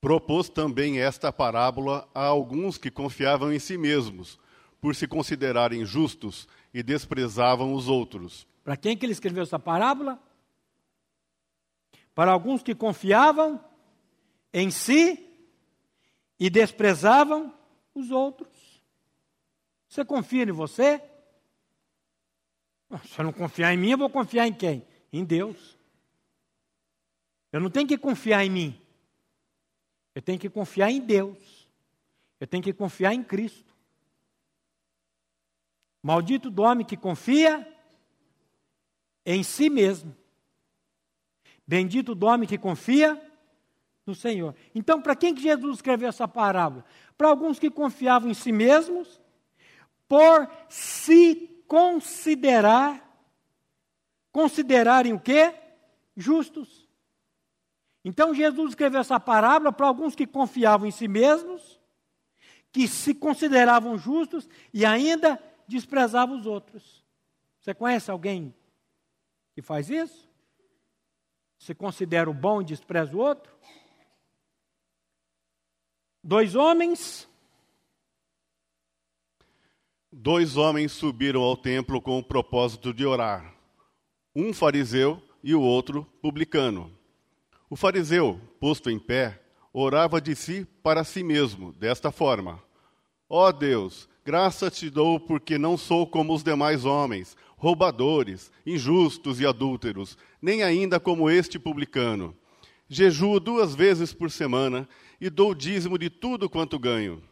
Propôs 0.00 0.48
também 0.48 1.00
esta 1.00 1.32
parábola 1.32 2.08
a 2.14 2.26
alguns 2.26 2.78
que 2.78 2.92
confiavam 2.92 3.52
em 3.52 3.58
si 3.58 3.76
mesmos, 3.76 4.38
por 4.80 4.94
se 4.94 5.06
considerarem 5.06 5.84
justos 5.84 6.46
e 6.72 6.82
desprezavam 6.82 7.74
os 7.74 7.88
outros. 7.88 8.46
Para 8.62 8.76
quem 8.76 8.96
que 8.96 9.04
ele 9.04 9.12
escreveu 9.12 9.42
essa 9.42 9.58
parábola? 9.58 10.22
Para 12.14 12.32
alguns 12.32 12.62
que 12.62 12.74
confiavam 12.74 13.62
em 14.52 14.70
si 14.70 15.24
e 16.38 16.48
desprezavam 16.48 17.54
os 17.94 18.10
outros. 18.10 18.48
Você 19.88 20.04
confia 20.04 20.42
em 20.42 20.52
você? 20.52 21.02
Se 23.04 23.18
eu 23.18 23.24
não 23.24 23.32
confiar 23.32 23.72
em 23.74 23.76
mim, 23.76 23.90
eu 23.90 23.98
vou 23.98 24.10
confiar 24.10 24.46
em 24.46 24.52
quem? 24.52 24.86
Em 25.12 25.24
Deus. 25.24 25.76
Eu 27.52 27.60
não 27.60 27.70
tenho 27.70 27.86
que 27.86 27.98
confiar 27.98 28.44
em 28.44 28.50
mim. 28.50 28.80
Eu 30.14 30.22
tenho 30.22 30.38
que 30.38 30.48
confiar 30.48 30.90
em 30.90 31.00
Deus. 31.00 31.68
Eu 32.40 32.46
tenho 32.46 32.62
que 32.62 32.72
confiar 32.72 33.14
em 33.14 33.22
Cristo. 33.22 33.67
Maldito 36.02 36.50
do 36.50 36.62
homem 36.62 36.86
que 36.86 36.96
confia 36.96 37.66
em 39.24 39.42
si 39.42 39.68
mesmo. 39.68 40.16
Bendito 41.66 42.14
do 42.14 42.26
homem 42.26 42.48
que 42.48 42.56
confia 42.56 43.20
no 44.06 44.14
Senhor. 44.14 44.54
Então, 44.74 45.02
para 45.02 45.14
quem 45.14 45.34
que 45.34 45.42
Jesus 45.42 45.76
escreveu 45.76 46.08
essa 46.08 46.26
parábola? 46.26 46.84
Para 47.16 47.28
alguns 47.28 47.58
que 47.58 47.70
confiavam 47.70 48.30
em 48.30 48.34
si 48.34 48.50
mesmos, 48.50 49.20
por 50.08 50.48
se 50.68 51.62
considerar, 51.66 53.04
considerarem 54.32 55.12
o 55.12 55.20
quê? 55.20 55.54
Justos. 56.16 56.88
Então 58.04 58.34
Jesus 58.34 58.70
escreveu 58.70 59.00
essa 59.00 59.20
parábola 59.20 59.70
para 59.70 59.86
alguns 59.86 60.14
que 60.14 60.26
confiavam 60.26 60.86
em 60.86 60.90
si 60.90 61.06
mesmos, 61.06 61.78
que 62.72 62.88
se 62.88 63.14
consideravam 63.14 63.98
justos 63.98 64.48
e 64.72 64.86
ainda 64.86 65.38
desprezavam 65.68 66.38
os 66.38 66.46
outros. 66.46 67.04
Você 67.60 67.74
conhece 67.74 68.10
alguém 68.10 68.54
que 69.54 69.60
faz 69.60 69.90
isso? 69.90 70.28
Se 71.58 71.74
considera 71.74 72.30
o 72.30 72.34
bom 72.34 72.62
e 72.62 72.64
despreza 72.64 73.14
o 73.14 73.20
outro? 73.20 73.56
Dois 76.24 76.54
homens 76.54 77.28
Dois 80.10 80.56
homens 80.56 80.92
subiram 80.92 81.42
ao 81.42 81.54
templo 81.54 82.00
com 82.00 82.18
o 82.18 82.24
propósito 82.24 82.94
de 82.94 83.04
orar. 83.04 83.54
Um 84.34 84.54
fariseu 84.54 85.22
e 85.44 85.54
o 85.54 85.60
outro 85.60 86.04
publicano. 86.22 86.90
O 87.68 87.76
fariseu, 87.76 88.40
posto 88.58 88.88
em 88.88 88.98
pé, 88.98 89.40
orava 89.70 90.18
de 90.18 90.34
si 90.34 90.64
para 90.82 91.04
si 91.04 91.22
mesmo, 91.22 91.72
desta 91.72 92.10
forma: 92.10 92.62
Ó 93.28 93.48
oh 93.48 93.52
Deus, 93.52 94.07
graça 94.28 94.70
te 94.70 94.90
dou 94.90 95.18
porque 95.18 95.56
não 95.56 95.74
sou 95.78 96.06
como 96.06 96.34
os 96.34 96.42
demais 96.42 96.84
homens, 96.84 97.34
roubadores, 97.56 98.52
injustos 98.66 99.40
e 99.40 99.46
adúlteros, 99.46 100.18
nem 100.42 100.62
ainda 100.62 101.00
como 101.00 101.30
este 101.30 101.58
publicano. 101.58 102.36
Jejuo 102.90 103.40
duas 103.40 103.74
vezes 103.74 104.12
por 104.12 104.30
semana 104.30 104.86
e 105.18 105.30
dou 105.30 105.54
dízimo 105.54 105.96
de 105.96 106.10
tudo 106.10 106.46
quanto 106.46 106.78
ganho. 106.78 107.22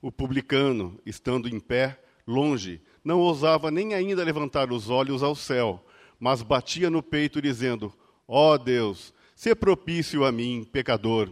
O 0.00 0.10
publicano, 0.10 0.98
estando 1.04 1.46
em 1.46 1.60
pé, 1.60 2.00
longe, 2.26 2.80
não 3.04 3.20
ousava 3.20 3.70
nem 3.70 3.92
ainda 3.92 4.24
levantar 4.24 4.72
os 4.72 4.88
olhos 4.88 5.22
ao 5.22 5.34
céu, 5.34 5.84
mas 6.18 6.40
batia 6.42 6.88
no 6.88 7.02
peito, 7.02 7.42
dizendo: 7.42 7.92
Ó 8.26 8.54
oh 8.54 8.56
Deus, 8.56 9.12
se 9.34 9.54
propício 9.54 10.24
a 10.24 10.32
mim, 10.32 10.66
pecador. 10.72 11.28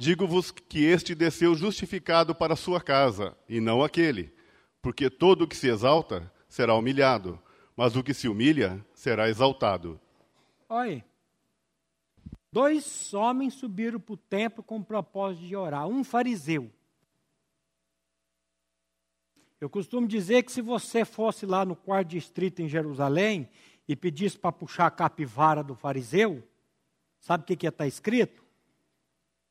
Digo-vos 0.00 0.52
que 0.52 0.84
este 0.84 1.12
desceu 1.12 1.56
justificado 1.56 2.32
para 2.32 2.54
a 2.54 2.56
sua 2.56 2.80
casa, 2.80 3.36
e 3.48 3.60
não 3.60 3.82
aquele, 3.82 4.32
porque 4.80 5.10
todo 5.10 5.42
o 5.42 5.48
que 5.48 5.56
se 5.56 5.68
exalta 5.68 6.32
será 6.48 6.76
humilhado, 6.76 7.36
mas 7.76 7.96
o 7.96 8.02
que 8.04 8.14
se 8.14 8.28
humilha 8.28 8.86
será 8.94 9.28
exaltado. 9.28 10.00
Olha, 10.68 11.04
dois 12.52 13.12
homens 13.12 13.54
subiram 13.54 13.98
para 13.98 14.12
o 14.12 14.16
templo 14.16 14.62
com 14.62 14.76
o 14.76 14.84
propósito 14.84 15.44
de 15.44 15.56
orar. 15.56 15.88
Um 15.88 16.04
fariseu, 16.04 16.70
eu 19.60 19.68
costumo 19.68 20.06
dizer 20.06 20.44
que 20.44 20.52
se 20.52 20.62
você 20.62 21.04
fosse 21.04 21.44
lá 21.44 21.64
no 21.64 21.74
quarto 21.74 22.10
distrito 22.10 22.62
em 22.62 22.68
Jerusalém 22.68 23.50
e 23.88 23.96
pedisse 23.96 24.38
para 24.38 24.52
puxar 24.52 24.86
a 24.86 24.92
capivara 24.92 25.64
do 25.64 25.74
fariseu, 25.74 26.40
sabe 27.18 27.42
o 27.42 27.46
que, 27.48 27.56
que 27.56 27.66
ia 27.66 27.70
estar 27.70 27.82
tá 27.82 27.88
escrito? 27.88 28.46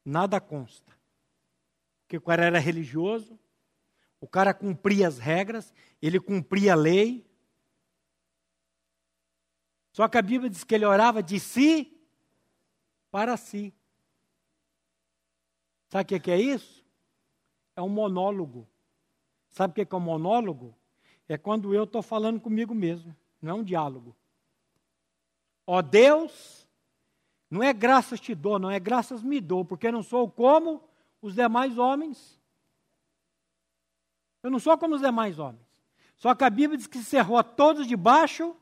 Nada 0.10 0.40
consta. 0.40 0.98
Porque 2.00 2.16
o 2.16 2.22
cara 2.22 2.46
era 2.46 2.60
religioso, 2.60 3.38
o 4.22 4.28
cara 4.28 4.54
cumpria 4.54 5.06
as 5.06 5.18
regras, 5.18 5.74
ele 6.02 6.18
cumpria 6.18 6.72
a 6.72 6.78
lei. 6.78 7.30
Só 9.92 10.08
que 10.08 10.18
a 10.18 10.22
Bíblia 10.22 10.50
diz 10.50 10.64
que 10.64 10.74
ele 10.74 10.86
orava 10.86 11.22
de 11.22 11.42
si 11.42 11.94
para 13.12 13.36
si. 13.36 13.74
Sabe 15.90 16.16
o 16.16 16.22
que 16.22 16.32
é 16.32 16.40
isso? 16.40 16.86
É 17.76 17.82
um 17.82 17.90
monólogo. 17.90 18.66
Sabe 19.50 19.72
o 19.72 19.86
que 19.86 19.94
é 19.94 19.98
um 19.98 20.00
monólogo? 20.00 20.74
É 21.28 21.38
quando 21.38 21.74
eu 21.74 21.84
estou 21.84 22.02
falando 22.02 22.40
comigo 22.40 22.74
mesmo, 22.74 23.14
não 23.42 23.52
é 23.52 23.54
um 23.56 23.64
diálogo. 23.64 24.16
Ó 25.66 25.82
Deus, 25.82 26.66
não 27.50 27.64
é 27.64 27.74
graças 27.74 28.20
te 28.20 28.36
dou, 28.36 28.60
não 28.60 28.70
é 28.70 28.80
graças 28.80 29.24
me 29.24 29.40
dou, 29.40 29.64
porque 29.64 29.88
eu 29.88 29.92
não 29.92 30.04
sou 30.04 30.30
como 30.30 30.84
os 31.22 31.36
demais 31.36 31.78
homens. 31.78 32.40
Eu 34.44 34.52
não 34.52 34.60
sou 34.60 34.78
como 34.78 34.96
os 34.96 35.02
demais 35.02 35.40
homens. 35.40 35.66
Só 36.16 36.34
que 36.34 36.44
a 36.44 36.50
Bíblia 36.50 36.78
diz 36.78 36.88
que 36.88 37.00
cerrou 37.00 37.38
a 37.38 37.44
todos 37.44 37.88
debaixo 37.88 38.56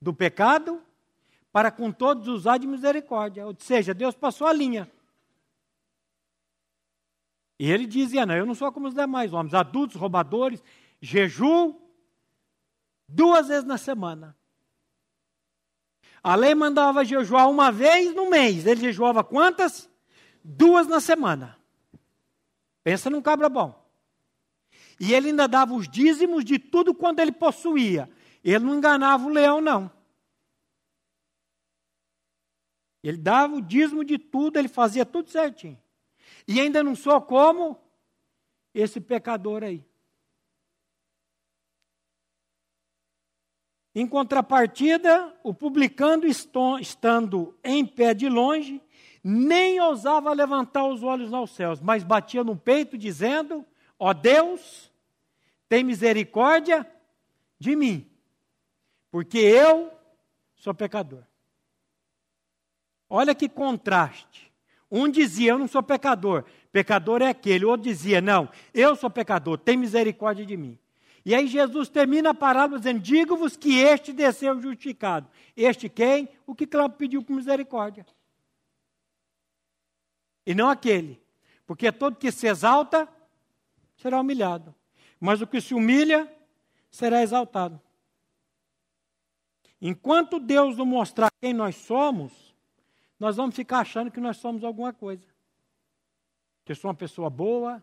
do 0.00 0.12
pecado, 0.12 0.82
para 1.52 1.70
com 1.70 1.92
todos 1.92 2.26
usar 2.26 2.58
de 2.58 2.66
misericórdia. 2.66 3.46
Ou 3.46 3.54
seja, 3.58 3.94
Deus 3.94 4.14
passou 4.14 4.46
a 4.46 4.52
linha. 4.52 4.90
E 7.58 7.70
ele 7.70 7.86
dizia: 7.86 8.26
Não, 8.26 8.34
eu 8.34 8.44
não 8.44 8.54
sou 8.54 8.72
como 8.72 8.88
os 8.88 8.94
demais 8.94 9.32
homens, 9.32 9.54
adultos, 9.54 9.96
roubadores, 9.96 10.62
jejum 11.00 11.78
duas 13.08 13.48
vezes 13.48 13.64
na 13.64 13.78
semana. 13.78 14.36
A 16.24 16.34
lei 16.34 16.54
mandava 16.54 17.04
jejuar 17.04 17.50
uma 17.50 17.70
vez 17.70 18.14
no 18.14 18.30
mês. 18.30 18.64
Ele 18.64 18.80
jejuava 18.80 19.22
quantas? 19.22 19.90
Duas 20.42 20.86
na 20.86 20.98
semana. 20.98 21.58
Pensa 22.82 23.10
num 23.10 23.20
cabra 23.20 23.50
bom. 23.50 23.78
E 24.98 25.12
ele 25.12 25.28
ainda 25.28 25.46
dava 25.46 25.74
os 25.74 25.86
dízimos 25.86 26.42
de 26.42 26.58
tudo 26.58 26.94
quanto 26.94 27.20
ele 27.20 27.30
possuía. 27.30 28.10
Ele 28.42 28.64
não 28.64 28.76
enganava 28.76 29.26
o 29.26 29.28
leão, 29.28 29.60
não. 29.60 29.90
Ele 33.02 33.18
dava 33.18 33.56
o 33.56 33.60
dízimo 33.60 34.02
de 34.02 34.16
tudo, 34.16 34.58
ele 34.58 34.68
fazia 34.68 35.04
tudo 35.04 35.28
certinho. 35.28 35.78
E 36.48 36.58
ainda 36.58 36.82
não 36.82 36.96
sou 36.96 37.20
como 37.20 37.78
esse 38.72 38.98
pecador 38.98 39.62
aí. 39.62 39.84
Em 43.94 44.06
contrapartida, 44.06 45.32
o 45.42 45.54
publicano, 45.54 46.26
estando 46.26 47.56
em 47.62 47.86
pé 47.86 48.12
de 48.12 48.28
longe, 48.28 48.82
nem 49.22 49.80
ousava 49.80 50.32
levantar 50.32 50.84
os 50.86 51.02
olhos 51.02 51.32
aos 51.32 51.52
céus, 51.52 51.80
mas 51.80 52.02
batia 52.02 52.42
no 52.42 52.56
peito, 52.56 52.98
dizendo: 52.98 53.64
Ó 53.98 54.12
Deus, 54.12 54.90
tem 55.68 55.84
misericórdia 55.84 56.86
de 57.58 57.76
mim, 57.76 58.10
porque 59.10 59.38
eu 59.38 59.92
sou 60.56 60.74
pecador. 60.74 61.22
Olha 63.08 63.34
que 63.34 63.48
contraste. 63.48 64.52
Um 64.90 65.08
dizia, 65.08 65.52
eu 65.52 65.58
não 65.58 65.66
sou 65.66 65.82
pecador, 65.82 66.44
pecador 66.70 67.22
é 67.22 67.28
aquele. 67.28 67.64
O 67.64 67.70
outro 67.70 67.84
dizia, 67.84 68.20
não, 68.20 68.48
eu 68.72 68.94
sou 68.94 69.08
pecador, 69.08 69.58
tem 69.58 69.76
misericórdia 69.76 70.44
de 70.44 70.56
mim. 70.56 70.78
E 71.24 71.34
aí 71.34 71.46
Jesus 71.46 71.88
termina 71.88 72.30
a 72.30 72.34
parábola 72.34 72.78
dizendo: 72.78 73.00
Digo-vos 73.00 73.56
que 73.56 73.78
este 73.78 74.12
desceu 74.12 74.60
justificado. 74.60 75.28
Este 75.56 75.88
quem? 75.88 76.28
O 76.46 76.54
que 76.54 76.68
pediu 76.98 77.22
por 77.22 77.34
misericórdia. 77.34 78.06
E 80.44 80.54
não 80.54 80.68
aquele. 80.68 81.22
Porque 81.66 81.90
todo 81.90 82.16
que 82.16 82.30
se 82.30 82.46
exalta 82.46 83.08
será 83.96 84.20
humilhado. 84.20 84.74
Mas 85.18 85.40
o 85.40 85.46
que 85.46 85.60
se 85.60 85.72
humilha 85.72 86.30
será 86.90 87.22
exaltado. 87.22 87.80
Enquanto 89.80 90.38
Deus 90.38 90.76
não 90.76 90.84
mostrar 90.84 91.30
quem 91.40 91.54
nós 91.54 91.76
somos, 91.76 92.54
nós 93.18 93.36
vamos 93.36 93.54
ficar 93.54 93.80
achando 93.80 94.10
que 94.10 94.20
nós 94.20 94.36
somos 94.36 94.62
alguma 94.62 94.92
coisa. 94.92 95.26
Que 96.64 96.72
eu 96.72 96.76
sou 96.76 96.90
uma 96.90 96.94
pessoa 96.94 97.30
boa, 97.30 97.82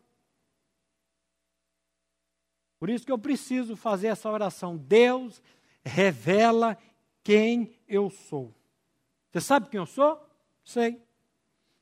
por 2.82 2.90
isso 2.90 3.06
que 3.06 3.12
eu 3.12 3.20
preciso 3.20 3.76
fazer 3.76 4.08
essa 4.08 4.28
oração. 4.28 4.76
Deus 4.76 5.40
revela 5.86 6.76
quem 7.24 7.80
eu 7.88 8.10
sou. 8.10 8.52
Você 9.30 9.40
sabe 9.40 9.70
quem 9.70 9.78
eu 9.78 9.86
sou? 9.86 10.20
Sei. 10.64 11.00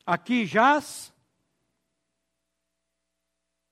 Aqui 0.06 0.46
jaz. 0.46 1.14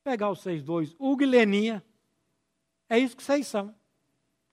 Pegar 0.05 0.30
os 0.30 0.39
seis 0.39 0.63
dois, 0.63 0.95
Hugo 0.97 1.21
e 1.21 1.25
Leninha. 1.25 1.84
É 2.88 2.97
isso 2.97 3.17
que 3.17 3.23
vocês 3.23 3.45
são. 3.45 3.75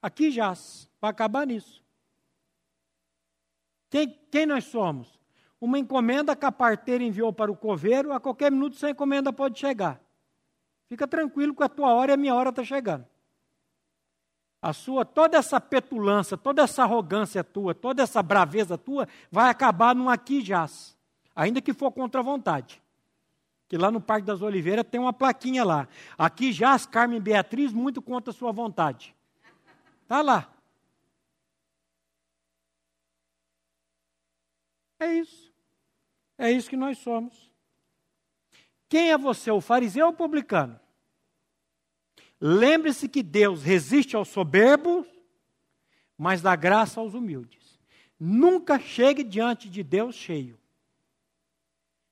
Aqui 0.03 0.33
jaz. 0.33 0.91
Vai 1.01 1.13
acabar 1.13 1.47
nisso. 1.47 1.81
Quem, 3.89 4.19
quem 4.33 4.47
nós 4.47 4.65
somos? 4.65 5.17
Uma 5.61 5.79
encomenda 5.79 6.35
que 6.35 6.45
a 6.45 6.51
parteira 6.51 7.05
enviou 7.05 7.33
para 7.33 7.53
o 7.53 7.57
coveiro, 7.57 8.13
a 8.13 8.19
qualquer 8.19 8.51
minuto 8.51 8.75
essa 8.75 8.91
encomenda 8.91 9.33
pode 9.33 9.61
chegar. 9.61 10.04
Fica 10.95 11.09
tranquilo 11.09 11.57
que 11.57 11.63
a 11.65 11.69
tua 11.69 11.93
hora 11.93 12.13
e 12.13 12.15
a 12.15 12.17
minha 12.17 12.33
hora 12.33 12.51
está 12.51 12.63
chegando. 12.63 13.05
A 14.63 14.73
sua, 14.73 15.05
toda 15.05 15.37
essa 15.37 15.61
petulância, 15.61 16.37
toda 16.37 16.63
essa 16.63 16.85
arrogância 16.85 17.43
tua, 17.43 17.75
toda 17.75 18.01
essa 18.01 18.23
braveza 18.23 18.79
tua, 18.79 19.09
vai 19.29 19.51
acabar 19.51 19.93
num 19.93 20.09
aqui 20.09 20.41
jaz. 20.41 20.97
Ainda 21.35 21.61
que 21.61 21.75
for 21.75 21.91
contra 21.91 22.21
a 22.21 22.23
vontade. 22.23 22.81
Que 23.69 23.77
lá 23.77 23.91
no 23.91 24.01
Parque 24.01 24.25
das 24.25 24.41
Oliveiras 24.41 24.87
tem 24.89 25.01
uma 25.01 25.13
plaquinha 25.13 25.65
lá. 25.65 25.89
Aqui 26.17 26.53
jaz 26.53 26.87
Carmen 26.87 27.21
Beatriz, 27.21 27.73
muito 27.73 28.01
contra 28.01 28.31
a 28.31 28.33
sua 28.33 28.53
vontade. 28.53 29.17
Está 30.05 30.23
lá. 30.23 30.49
É 35.01 35.13
isso. 35.13 35.53
É 36.39 36.53
isso 36.53 36.71
que 36.71 36.77
nós 36.77 36.99
somos. 36.99 37.53
Quem 38.95 39.11
é 39.11 39.19
você, 39.19 39.51
o 39.51 39.61
fariseu 39.61 40.07
ou 40.07 40.13
o 40.13 40.17
publicano? 40.17 40.79
Lembre-se 42.41 43.09
que 43.09 43.23
Deus 43.23 43.63
resiste 43.63 44.17
aos 44.17 44.29
soberbos, 44.29 45.07
mas 46.17 46.43
dá 46.43 46.55
graça 46.55 47.01
aos 47.01 47.15
humildes. 47.15 47.79
Nunca 48.19 48.79
chegue 48.79 49.23
diante 49.23 49.69
de 49.69 49.83
Deus 49.83 50.15
cheio. 50.15 50.59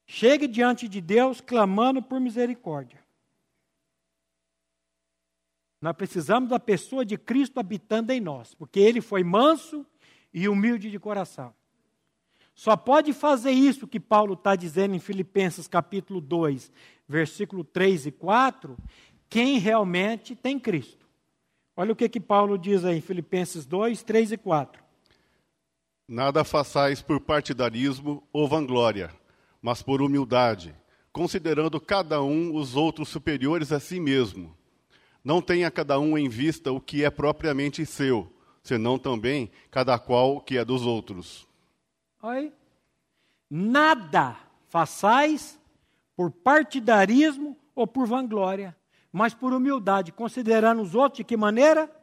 Chegue 0.07 0.47
diante 0.47 0.89
de 0.89 1.01
Deus 1.01 1.41
clamando 1.41 2.03
por 2.03 2.21
misericórdia. 2.21 3.03
Nós 5.81 5.97
precisamos 5.97 6.51
da 6.51 6.61
pessoa 6.61 7.05
de 7.05 7.19
Cristo 7.19 7.59
habitando 7.59 8.13
em 8.13 8.21
nós, 8.21 8.55
porque 8.55 8.79
ele 8.79 9.01
foi 9.01 9.25
manso 9.25 9.85
e 10.33 10.49
humilde 10.49 10.91
de 10.91 10.99
coração. 10.99 11.53
Só 12.55 12.77
pode 12.77 13.13
fazer 13.13 13.51
isso 13.51 13.89
que 13.89 13.99
Paulo 13.99 14.35
está 14.35 14.55
dizendo 14.55 14.95
em 14.95 15.01
Filipenses 15.01 15.67
capítulo 15.67 16.21
2, 16.21 16.71
versículo 17.09 17.65
3 17.65 18.07
e 18.07 18.13
4, 18.13 18.77
quem 19.33 19.57
realmente 19.57 20.37
tem 20.37 20.61
Cristo. 20.61 21.07
Olha 21.75 21.95
o 21.95 21.97
que, 21.97 22.07
que 22.07 22.21
Paulo 22.21 22.59
diz 22.59 22.85
aí 22.85 22.99
em 22.99 23.01
Filipenses 23.01 23.65
2, 23.65 24.03
3 24.03 24.33
e 24.33 24.37
4. 24.37 24.85
Nada 26.07 26.45
façais 26.45 27.01
por 27.01 27.19
partidarismo 27.19 28.23
ou 28.31 28.47
vanglória, 28.47 29.11
mas 29.63 29.81
por 29.81 30.03
humildade, 30.03 30.77
considerando 31.11 31.81
cada 31.81 32.23
um 32.23 32.55
os 32.55 32.77
outros 32.77 33.09
superiores 33.09 33.73
a 33.73 33.81
si 33.81 33.99
mesmo. 33.99 34.55
Não 35.25 35.41
tenha 35.41 35.71
cada 35.71 35.99
um 35.99 36.19
em 36.19 36.29
vista 36.29 36.71
o 36.71 36.79
que 36.79 37.03
é 37.03 37.09
propriamente 37.09 37.87
seu, 37.87 38.31
senão 38.63 38.99
também 38.99 39.51
cada 39.71 39.99
qual 39.99 40.37
o 40.37 40.41
que 40.43 40.59
é 40.59 40.65
dos 40.65 40.85
outros. 40.85 41.49
Oi? 42.23 42.53
Nada 43.49 44.37
façais 44.69 45.59
por 46.15 46.31
partidarismo 46.31 47.57
ou 47.75 47.87
por 47.87 48.07
vanglória, 48.07 48.77
mas 49.13 49.35
por 49.35 49.53
humildade, 49.53 50.11
considerando 50.11 50.81
os 50.81 50.95
outros 50.95 51.19
de 51.19 51.25
que 51.25 51.37
maneira? 51.37 51.95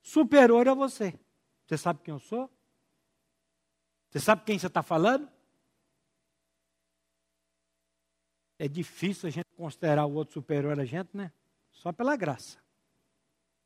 Superior 0.00 0.68
a 0.68 0.74
você. 0.74 1.18
Você 1.66 1.76
sabe 1.76 2.00
quem 2.02 2.14
eu 2.14 2.20
sou? 2.20 2.48
Você 4.08 4.20
sabe 4.20 4.44
quem 4.44 4.58
você 4.58 4.68
está 4.68 4.82
falando? 4.82 5.28
É 8.58 8.68
difícil 8.68 9.28
a 9.28 9.30
gente 9.32 9.48
considerar 9.56 10.06
o 10.06 10.12
outro 10.12 10.34
superior 10.34 10.78
a 10.78 10.84
gente, 10.84 11.16
né? 11.16 11.32
Só 11.72 11.92
pela 11.92 12.14
graça. 12.14 12.58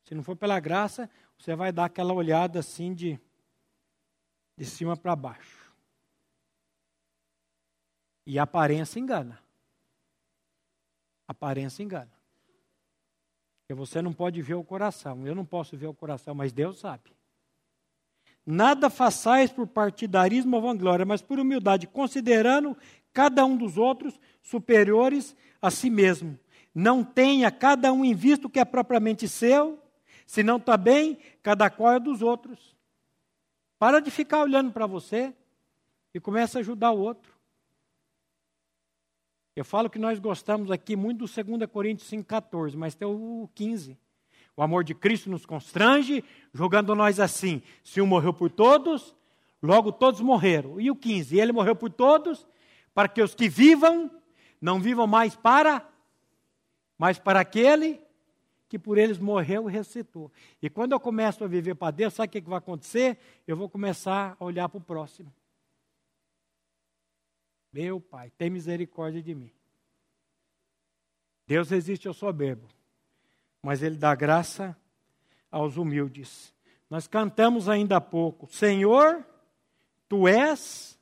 Se 0.04 0.14
não 0.14 0.22
for 0.22 0.36
pela 0.36 0.58
graça, 0.58 1.10
você 1.36 1.54
vai 1.54 1.70
dar 1.70 1.84
aquela 1.84 2.14
olhada 2.14 2.60
assim 2.60 2.94
de, 2.94 3.20
de 4.56 4.64
cima 4.64 4.96
para 4.96 5.14
baixo. 5.14 5.70
E 8.24 8.38
a 8.38 8.44
aparência 8.44 8.98
engana. 8.98 9.42
A 11.28 11.32
aparência 11.32 11.82
engana. 11.82 12.15
Porque 13.66 13.74
você 13.74 14.00
não 14.00 14.12
pode 14.12 14.40
ver 14.40 14.54
o 14.54 14.62
coração. 14.62 15.26
Eu 15.26 15.34
não 15.34 15.44
posso 15.44 15.76
ver 15.76 15.88
o 15.88 15.94
coração, 15.94 16.36
mas 16.36 16.52
Deus 16.52 16.78
sabe. 16.78 17.10
Nada 18.46 18.88
façais 18.88 19.50
por 19.50 19.66
partidarismo 19.66 20.54
ou 20.54 20.62
vanglória, 20.62 21.04
mas 21.04 21.20
por 21.20 21.40
humildade, 21.40 21.88
considerando 21.88 22.76
cada 23.12 23.44
um 23.44 23.56
dos 23.56 23.76
outros 23.76 24.20
superiores 24.40 25.34
a 25.60 25.68
si 25.68 25.90
mesmo. 25.90 26.38
Não 26.72 27.02
tenha 27.02 27.50
cada 27.50 27.92
um 27.92 28.04
em 28.04 28.14
vista 28.14 28.46
o 28.46 28.50
que 28.50 28.60
é 28.60 28.64
propriamente 28.64 29.26
seu, 29.26 29.82
senão 30.24 30.60
também 30.60 31.18
cada 31.42 31.68
qual 31.68 31.94
é 31.94 31.98
dos 31.98 32.22
outros. 32.22 32.76
Para 33.80 33.98
de 33.98 34.12
ficar 34.12 34.42
olhando 34.42 34.70
para 34.70 34.86
você 34.86 35.34
e 36.14 36.20
começa 36.20 36.58
a 36.58 36.60
ajudar 36.60 36.92
o 36.92 37.00
outro. 37.00 37.35
Eu 39.56 39.64
falo 39.64 39.88
que 39.88 39.98
nós 39.98 40.18
gostamos 40.18 40.70
aqui 40.70 40.94
muito 40.94 41.24
do 41.24 41.44
2 41.44 41.70
Coríntios 41.70 42.10
5,14, 42.10 42.76
mas 42.76 42.94
tem 42.94 43.08
o 43.08 43.48
15. 43.54 43.96
O 44.54 44.62
amor 44.62 44.84
de 44.84 44.94
Cristo 44.94 45.30
nos 45.30 45.46
constrange, 45.46 46.22
jogando 46.52 46.94
nós 46.94 47.18
assim: 47.18 47.62
se 47.82 48.02
um 48.02 48.06
morreu 48.06 48.34
por 48.34 48.50
todos, 48.50 49.16
logo 49.62 49.90
todos 49.90 50.20
morreram. 50.20 50.78
E 50.78 50.90
o 50.90 50.94
15, 50.94 51.40
ele 51.40 51.52
morreu 51.52 51.74
por 51.74 51.90
todos, 51.90 52.46
para 52.94 53.08
que 53.08 53.22
os 53.22 53.34
que 53.34 53.48
vivam, 53.48 54.10
não 54.60 54.78
vivam 54.78 55.06
mais 55.06 55.34
para, 55.34 55.88
mas 56.98 57.18
para 57.18 57.40
aquele 57.40 57.98
que 58.68 58.78
por 58.78 58.98
eles 58.98 59.18
morreu 59.18 59.70
e 59.70 59.72
ressuscitou. 59.72 60.30
E 60.60 60.68
quando 60.68 60.92
eu 60.92 61.00
começo 61.00 61.42
a 61.44 61.46
viver 61.46 61.76
para 61.76 61.92
Deus, 61.92 62.12
sabe 62.12 62.28
o 62.28 62.42
que 62.42 62.50
vai 62.50 62.58
acontecer? 62.58 63.16
Eu 63.46 63.56
vou 63.56 63.70
começar 63.70 64.36
a 64.38 64.44
olhar 64.44 64.68
para 64.68 64.78
o 64.78 64.82
próximo. 64.82 65.32
Meu 67.72 68.00
Pai, 68.00 68.30
tem 68.30 68.50
misericórdia 68.50 69.22
de 69.22 69.34
mim. 69.34 69.52
Deus 71.46 71.70
resiste 71.70 72.08
ao 72.08 72.14
soberbo, 72.14 72.68
mas 73.62 73.82
Ele 73.82 73.96
dá 73.96 74.14
graça 74.14 74.76
aos 75.50 75.76
humildes. 75.76 76.52
Nós 76.90 77.06
cantamos 77.06 77.68
ainda 77.68 77.96
há 77.96 78.00
pouco: 78.00 78.46
Senhor, 78.52 79.24
Tu 80.08 80.28
és 80.28 80.98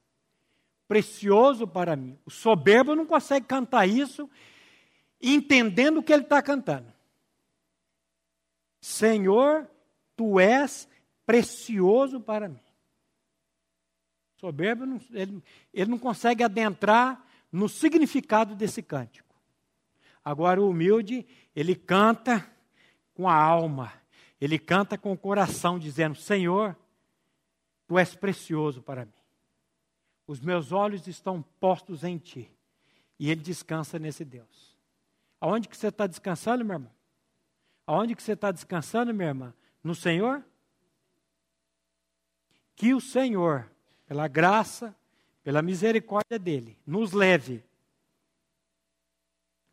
precioso 0.89 1.67
para 1.67 1.97
mim. 1.97 2.19
O 2.25 2.31
soberbo 2.31 2.95
não 2.95 3.07
consegue 3.07 3.47
cantar 3.47 3.87
isso 3.87 4.29
entendendo 5.21 5.99
o 5.99 6.03
que 6.03 6.13
ele 6.13 6.23
está 6.23 6.43
cantando. 6.43 6.93
Senhor, 8.81 9.69
Tu 10.17 10.39
és 10.39 10.89
precioso 11.27 12.21
para 12.21 12.49
mim. 12.49 12.61
Soberbo, 14.45 15.01
ele, 15.11 15.43
ele 15.73 15.91
não 15.91 15.99
consegue 15.99 16.45
adentrar 16.45 17.27
no 17.51 17.67
significado 17.67 18.55
desse 18.55 18.83
cântico. 18.83 19.35
Agora, 20.23 20.61
o 20.61 20.69
humilde, 20.69 21.27
ele 21.57 21.75
canta 21.75 22.47
com 23.15 23.27
a 23.27 23.35
alma, 23.35 23.91
ele 24.39 24.59
canta 24.59 24.99
com 24.99 25.13
o 25.13 25.17
coração, 25.17 25.79
dizendo: 25.79 26.15
Senhor, 26.15 26.77
tu 27.87 27.99
és 27.99 28.15
precioso 28.15 28.83
para 28.83 29.07
mim. 29.07 29.13
Os 30.27 30.41
meus 30.41 30.73
olhos 30.73 31.07
estão 31.07 31.43
postos 31.59 32.05
em 32.05 32.19
ti. 32.19 32.51
E 33.19 33.31
ele 33.31 33.41
descansa 33.41 33.99
nesse 33.99 34.25
Deus. 34.25 34.77
Aonde 35.41 35.69
que 35.69 35.77
você 35.77 35.89
está 35.89 36.07
descansando, 36.07 36.65
meu 36.65 36.75
irmão? 36.75 36.91
Aonde 37.87 38.15
que 38.15 38.23
você 38.23 38.33
está 38.33 38.51
descansando, 38.51 39.15
minha 39.15 39.29
irmã? 39.29 39.55
No 39.83 39.95
Senhor? 39.95 40.45
Que 42.75 42.93
o 42.93 43.01
Senhor, 43.01 43.71
pela 44.15 44.29
graça, 44.29 44.95
pela 45.43 45.61
misericórdia 45.61 46.39
dele, 46.39 46.79
nos 46.87 47.11
leve 47.11 47.65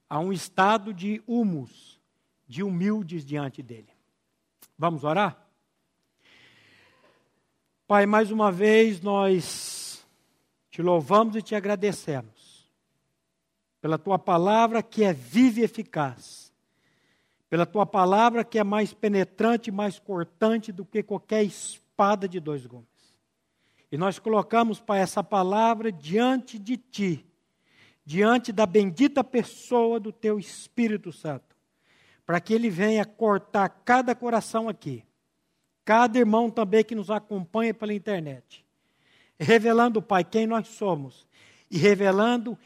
a 0.10 0.20
um 0.20 0.34
estado 0.34 0.92
de 0.92 1.22
humus, 1.28 2.02
de 2.48 2.64
humildes 2.64 3.24
diante 3.24 3.62
dele. 3.62 3.92
Vamos 4.76 5.04
orar? 5.04 5.48
Pai, 7.86 8.08
mais 8.08 8.32
uma 8.32 8.52
vez 8.52 9.00
nós 9.00 10.04
te 10.72 10.82
louvamos 10.82 11.36
e 11.36 11.44
te 11.44 11.54
agradecemos 11.54 12.68
pela 13.80 14.00
tua 14.00 14.18
palavra 14.18 14.82
que 14.82 15.04
é 15.04 15.14
viva 15.14 15.60
e 15.60 15.64
eficaz, 15.66 16.52
pela 17.48 17.68
tua 17.68 17.86
palavra 17.86 18.44
que 18.44 18.58
é 18.58 18.64
mais 18.64 18.92
penetrante, 18.92 19.70
mais 19.70 20.00
cortante 20.00 20.72
do 20.72 20.84
que 20.84 21.04
qualquer 21.04 21.44
espada 21.44 22.28
de 22.28 22.40
dois 22.40 22.66
gumes. 22.66 22.91
E 23.92 23.98
nós 23.98 24.18
colocamos, 24.18 24.80
Pai, 24.80 25.02
essa 25.02 25.24
palavra 25.24 25.92
diante 25.92 26.58
de 26.58 26.78
Ti, 26.78 27.26
diante 28.06 28.52
da 28.52 28.66
bendita 28.66 29.24
pessoa 29.24 30.00
do 30.00 30.14
Teu 30.14 30.40
Espírito 30.40 31.12
Santo, 31.12 31.56
para 32.26 32.40
que 32.40 32.54
Ele 32.54 32.70
venha 32.70 33.04
cortar 33.04 33.68
cada 33.68 34.16
coração 34.16 34.70
aqui, 34.70 35.04
cada 35.84 36.18
irmão 36.18 36.50
também 36.50 36.86
que 36.86 36.96
nos 36.96 37.12
acompanha 37.12 37.74
pela 37.74 37.94
internet, 37.94 38.66
revelando, 39.38 40.02
Pai, 40.02 40.24
quem 40.24 40.48
nós 40.48 40.70
somos 40.70 41.28
e 41.70 41.78
revelando 41.78 42.58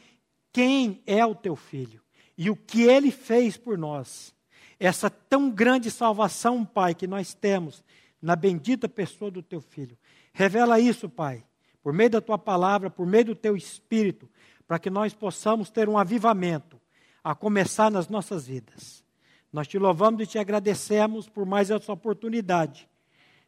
quem 0.52 1.02
é 1.06 1.26
o 1.26 1.34
Teu 1.34 1.56
Filho 1.56 2.00
e 2.38 2.50
o 2.50 2.56
que 2.56 2.82
Ele 2.82 3.10
fez 3.10 3.56
por 3.56 3.76
nós. 3.76 4.32
Essa 4.78 5.10
tão 5.10 5.50
grande 5.50 5.90
salvação, 5.90 6.64
Pai, 6.64 6.94
que 6.94 7.06
nós 7.06 7.34
temos 7.34 7.82
na 8.20 8.36
bendita 8.36 8.88
pessoa 8.88 9.30
do 9.30 9.42
Teu 9.42 9.60
Filho. 9.60 9.96
Revela 10.36 10.78
isso, 10.78 11.08
Pai, 11.08 11.42
por 11.82 11.94
meio 11.94 12.10
da 12.10 12.20
tua 12.20 12.36
palavra, 12.36 12.90
por 12.90 13.06
meio 13.06 13.24
do 13.24 13.34
teu 13.34 13.56
espírito, 13.56 14.28
para 14.68 14.78
que 14.78 14.90
nós 14.90 15.14
possamos 15.14 15.70
ter 15.70 15.88
um 15.88 15.96
avivamento 15.96 16.78
a 17.24 17.34
começar 17.34 17.90
nas 17.90 18.06
nossas 18.10 18.46
vidas. 18.46 19.02
Nós 19.50 19.66
te 19.66 19.78
louvamos 19.78 20.20
e 20.20 20.26
te 20.26 20.38
agradecemos 20.38 21.26
por 21.26 21.46
mais 21.46 21.70
essa 21.70 21.90
oportunidade 21.90 22.86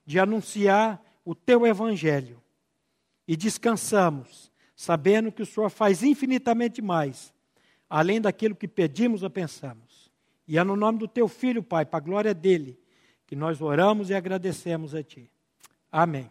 de 0.07 0.19
anunciar 0.19 0.99
o 1.27 1.35
teu 1.35 1.67
evangelho. 1.67 2.43
E 3.27 3.37
descansamos, 3.37 4.51
sabendo 4.75 5.31
que 5.31 5.43
o 5.43 5.47
Senhor 5.47 5.69
faz 5.69 6.03
infinitamente 6.03 6.81
mais, 6.81 7.35
além 7.87 8.19
daquilo 8.19 8.57
que 8.57 8.67
pedimos 8.67 9.23
ou 9.23 9.29
pensamos. 9.29 10.11
E 10.47 10.57
é 10.57 10.65
no 10.65 10.75
nome 10.75 11.01
do 11.01 11.07
teu 11.07 11.29
filho, 11.29 11.63
Pai, 11.63 11.85
para 11.85 11.99
a 11.99 12.01
glória 12.01 12.33
dele, 12.33 12.81
que 13.27 13.37
nós 13.37 13.61
oramos 13.61 14.09
e 14.09 14.15
agradecemos 14.15 14.95
a 14.95 15.03
ti. 15.03 15.31
Amém. 15.93 16.31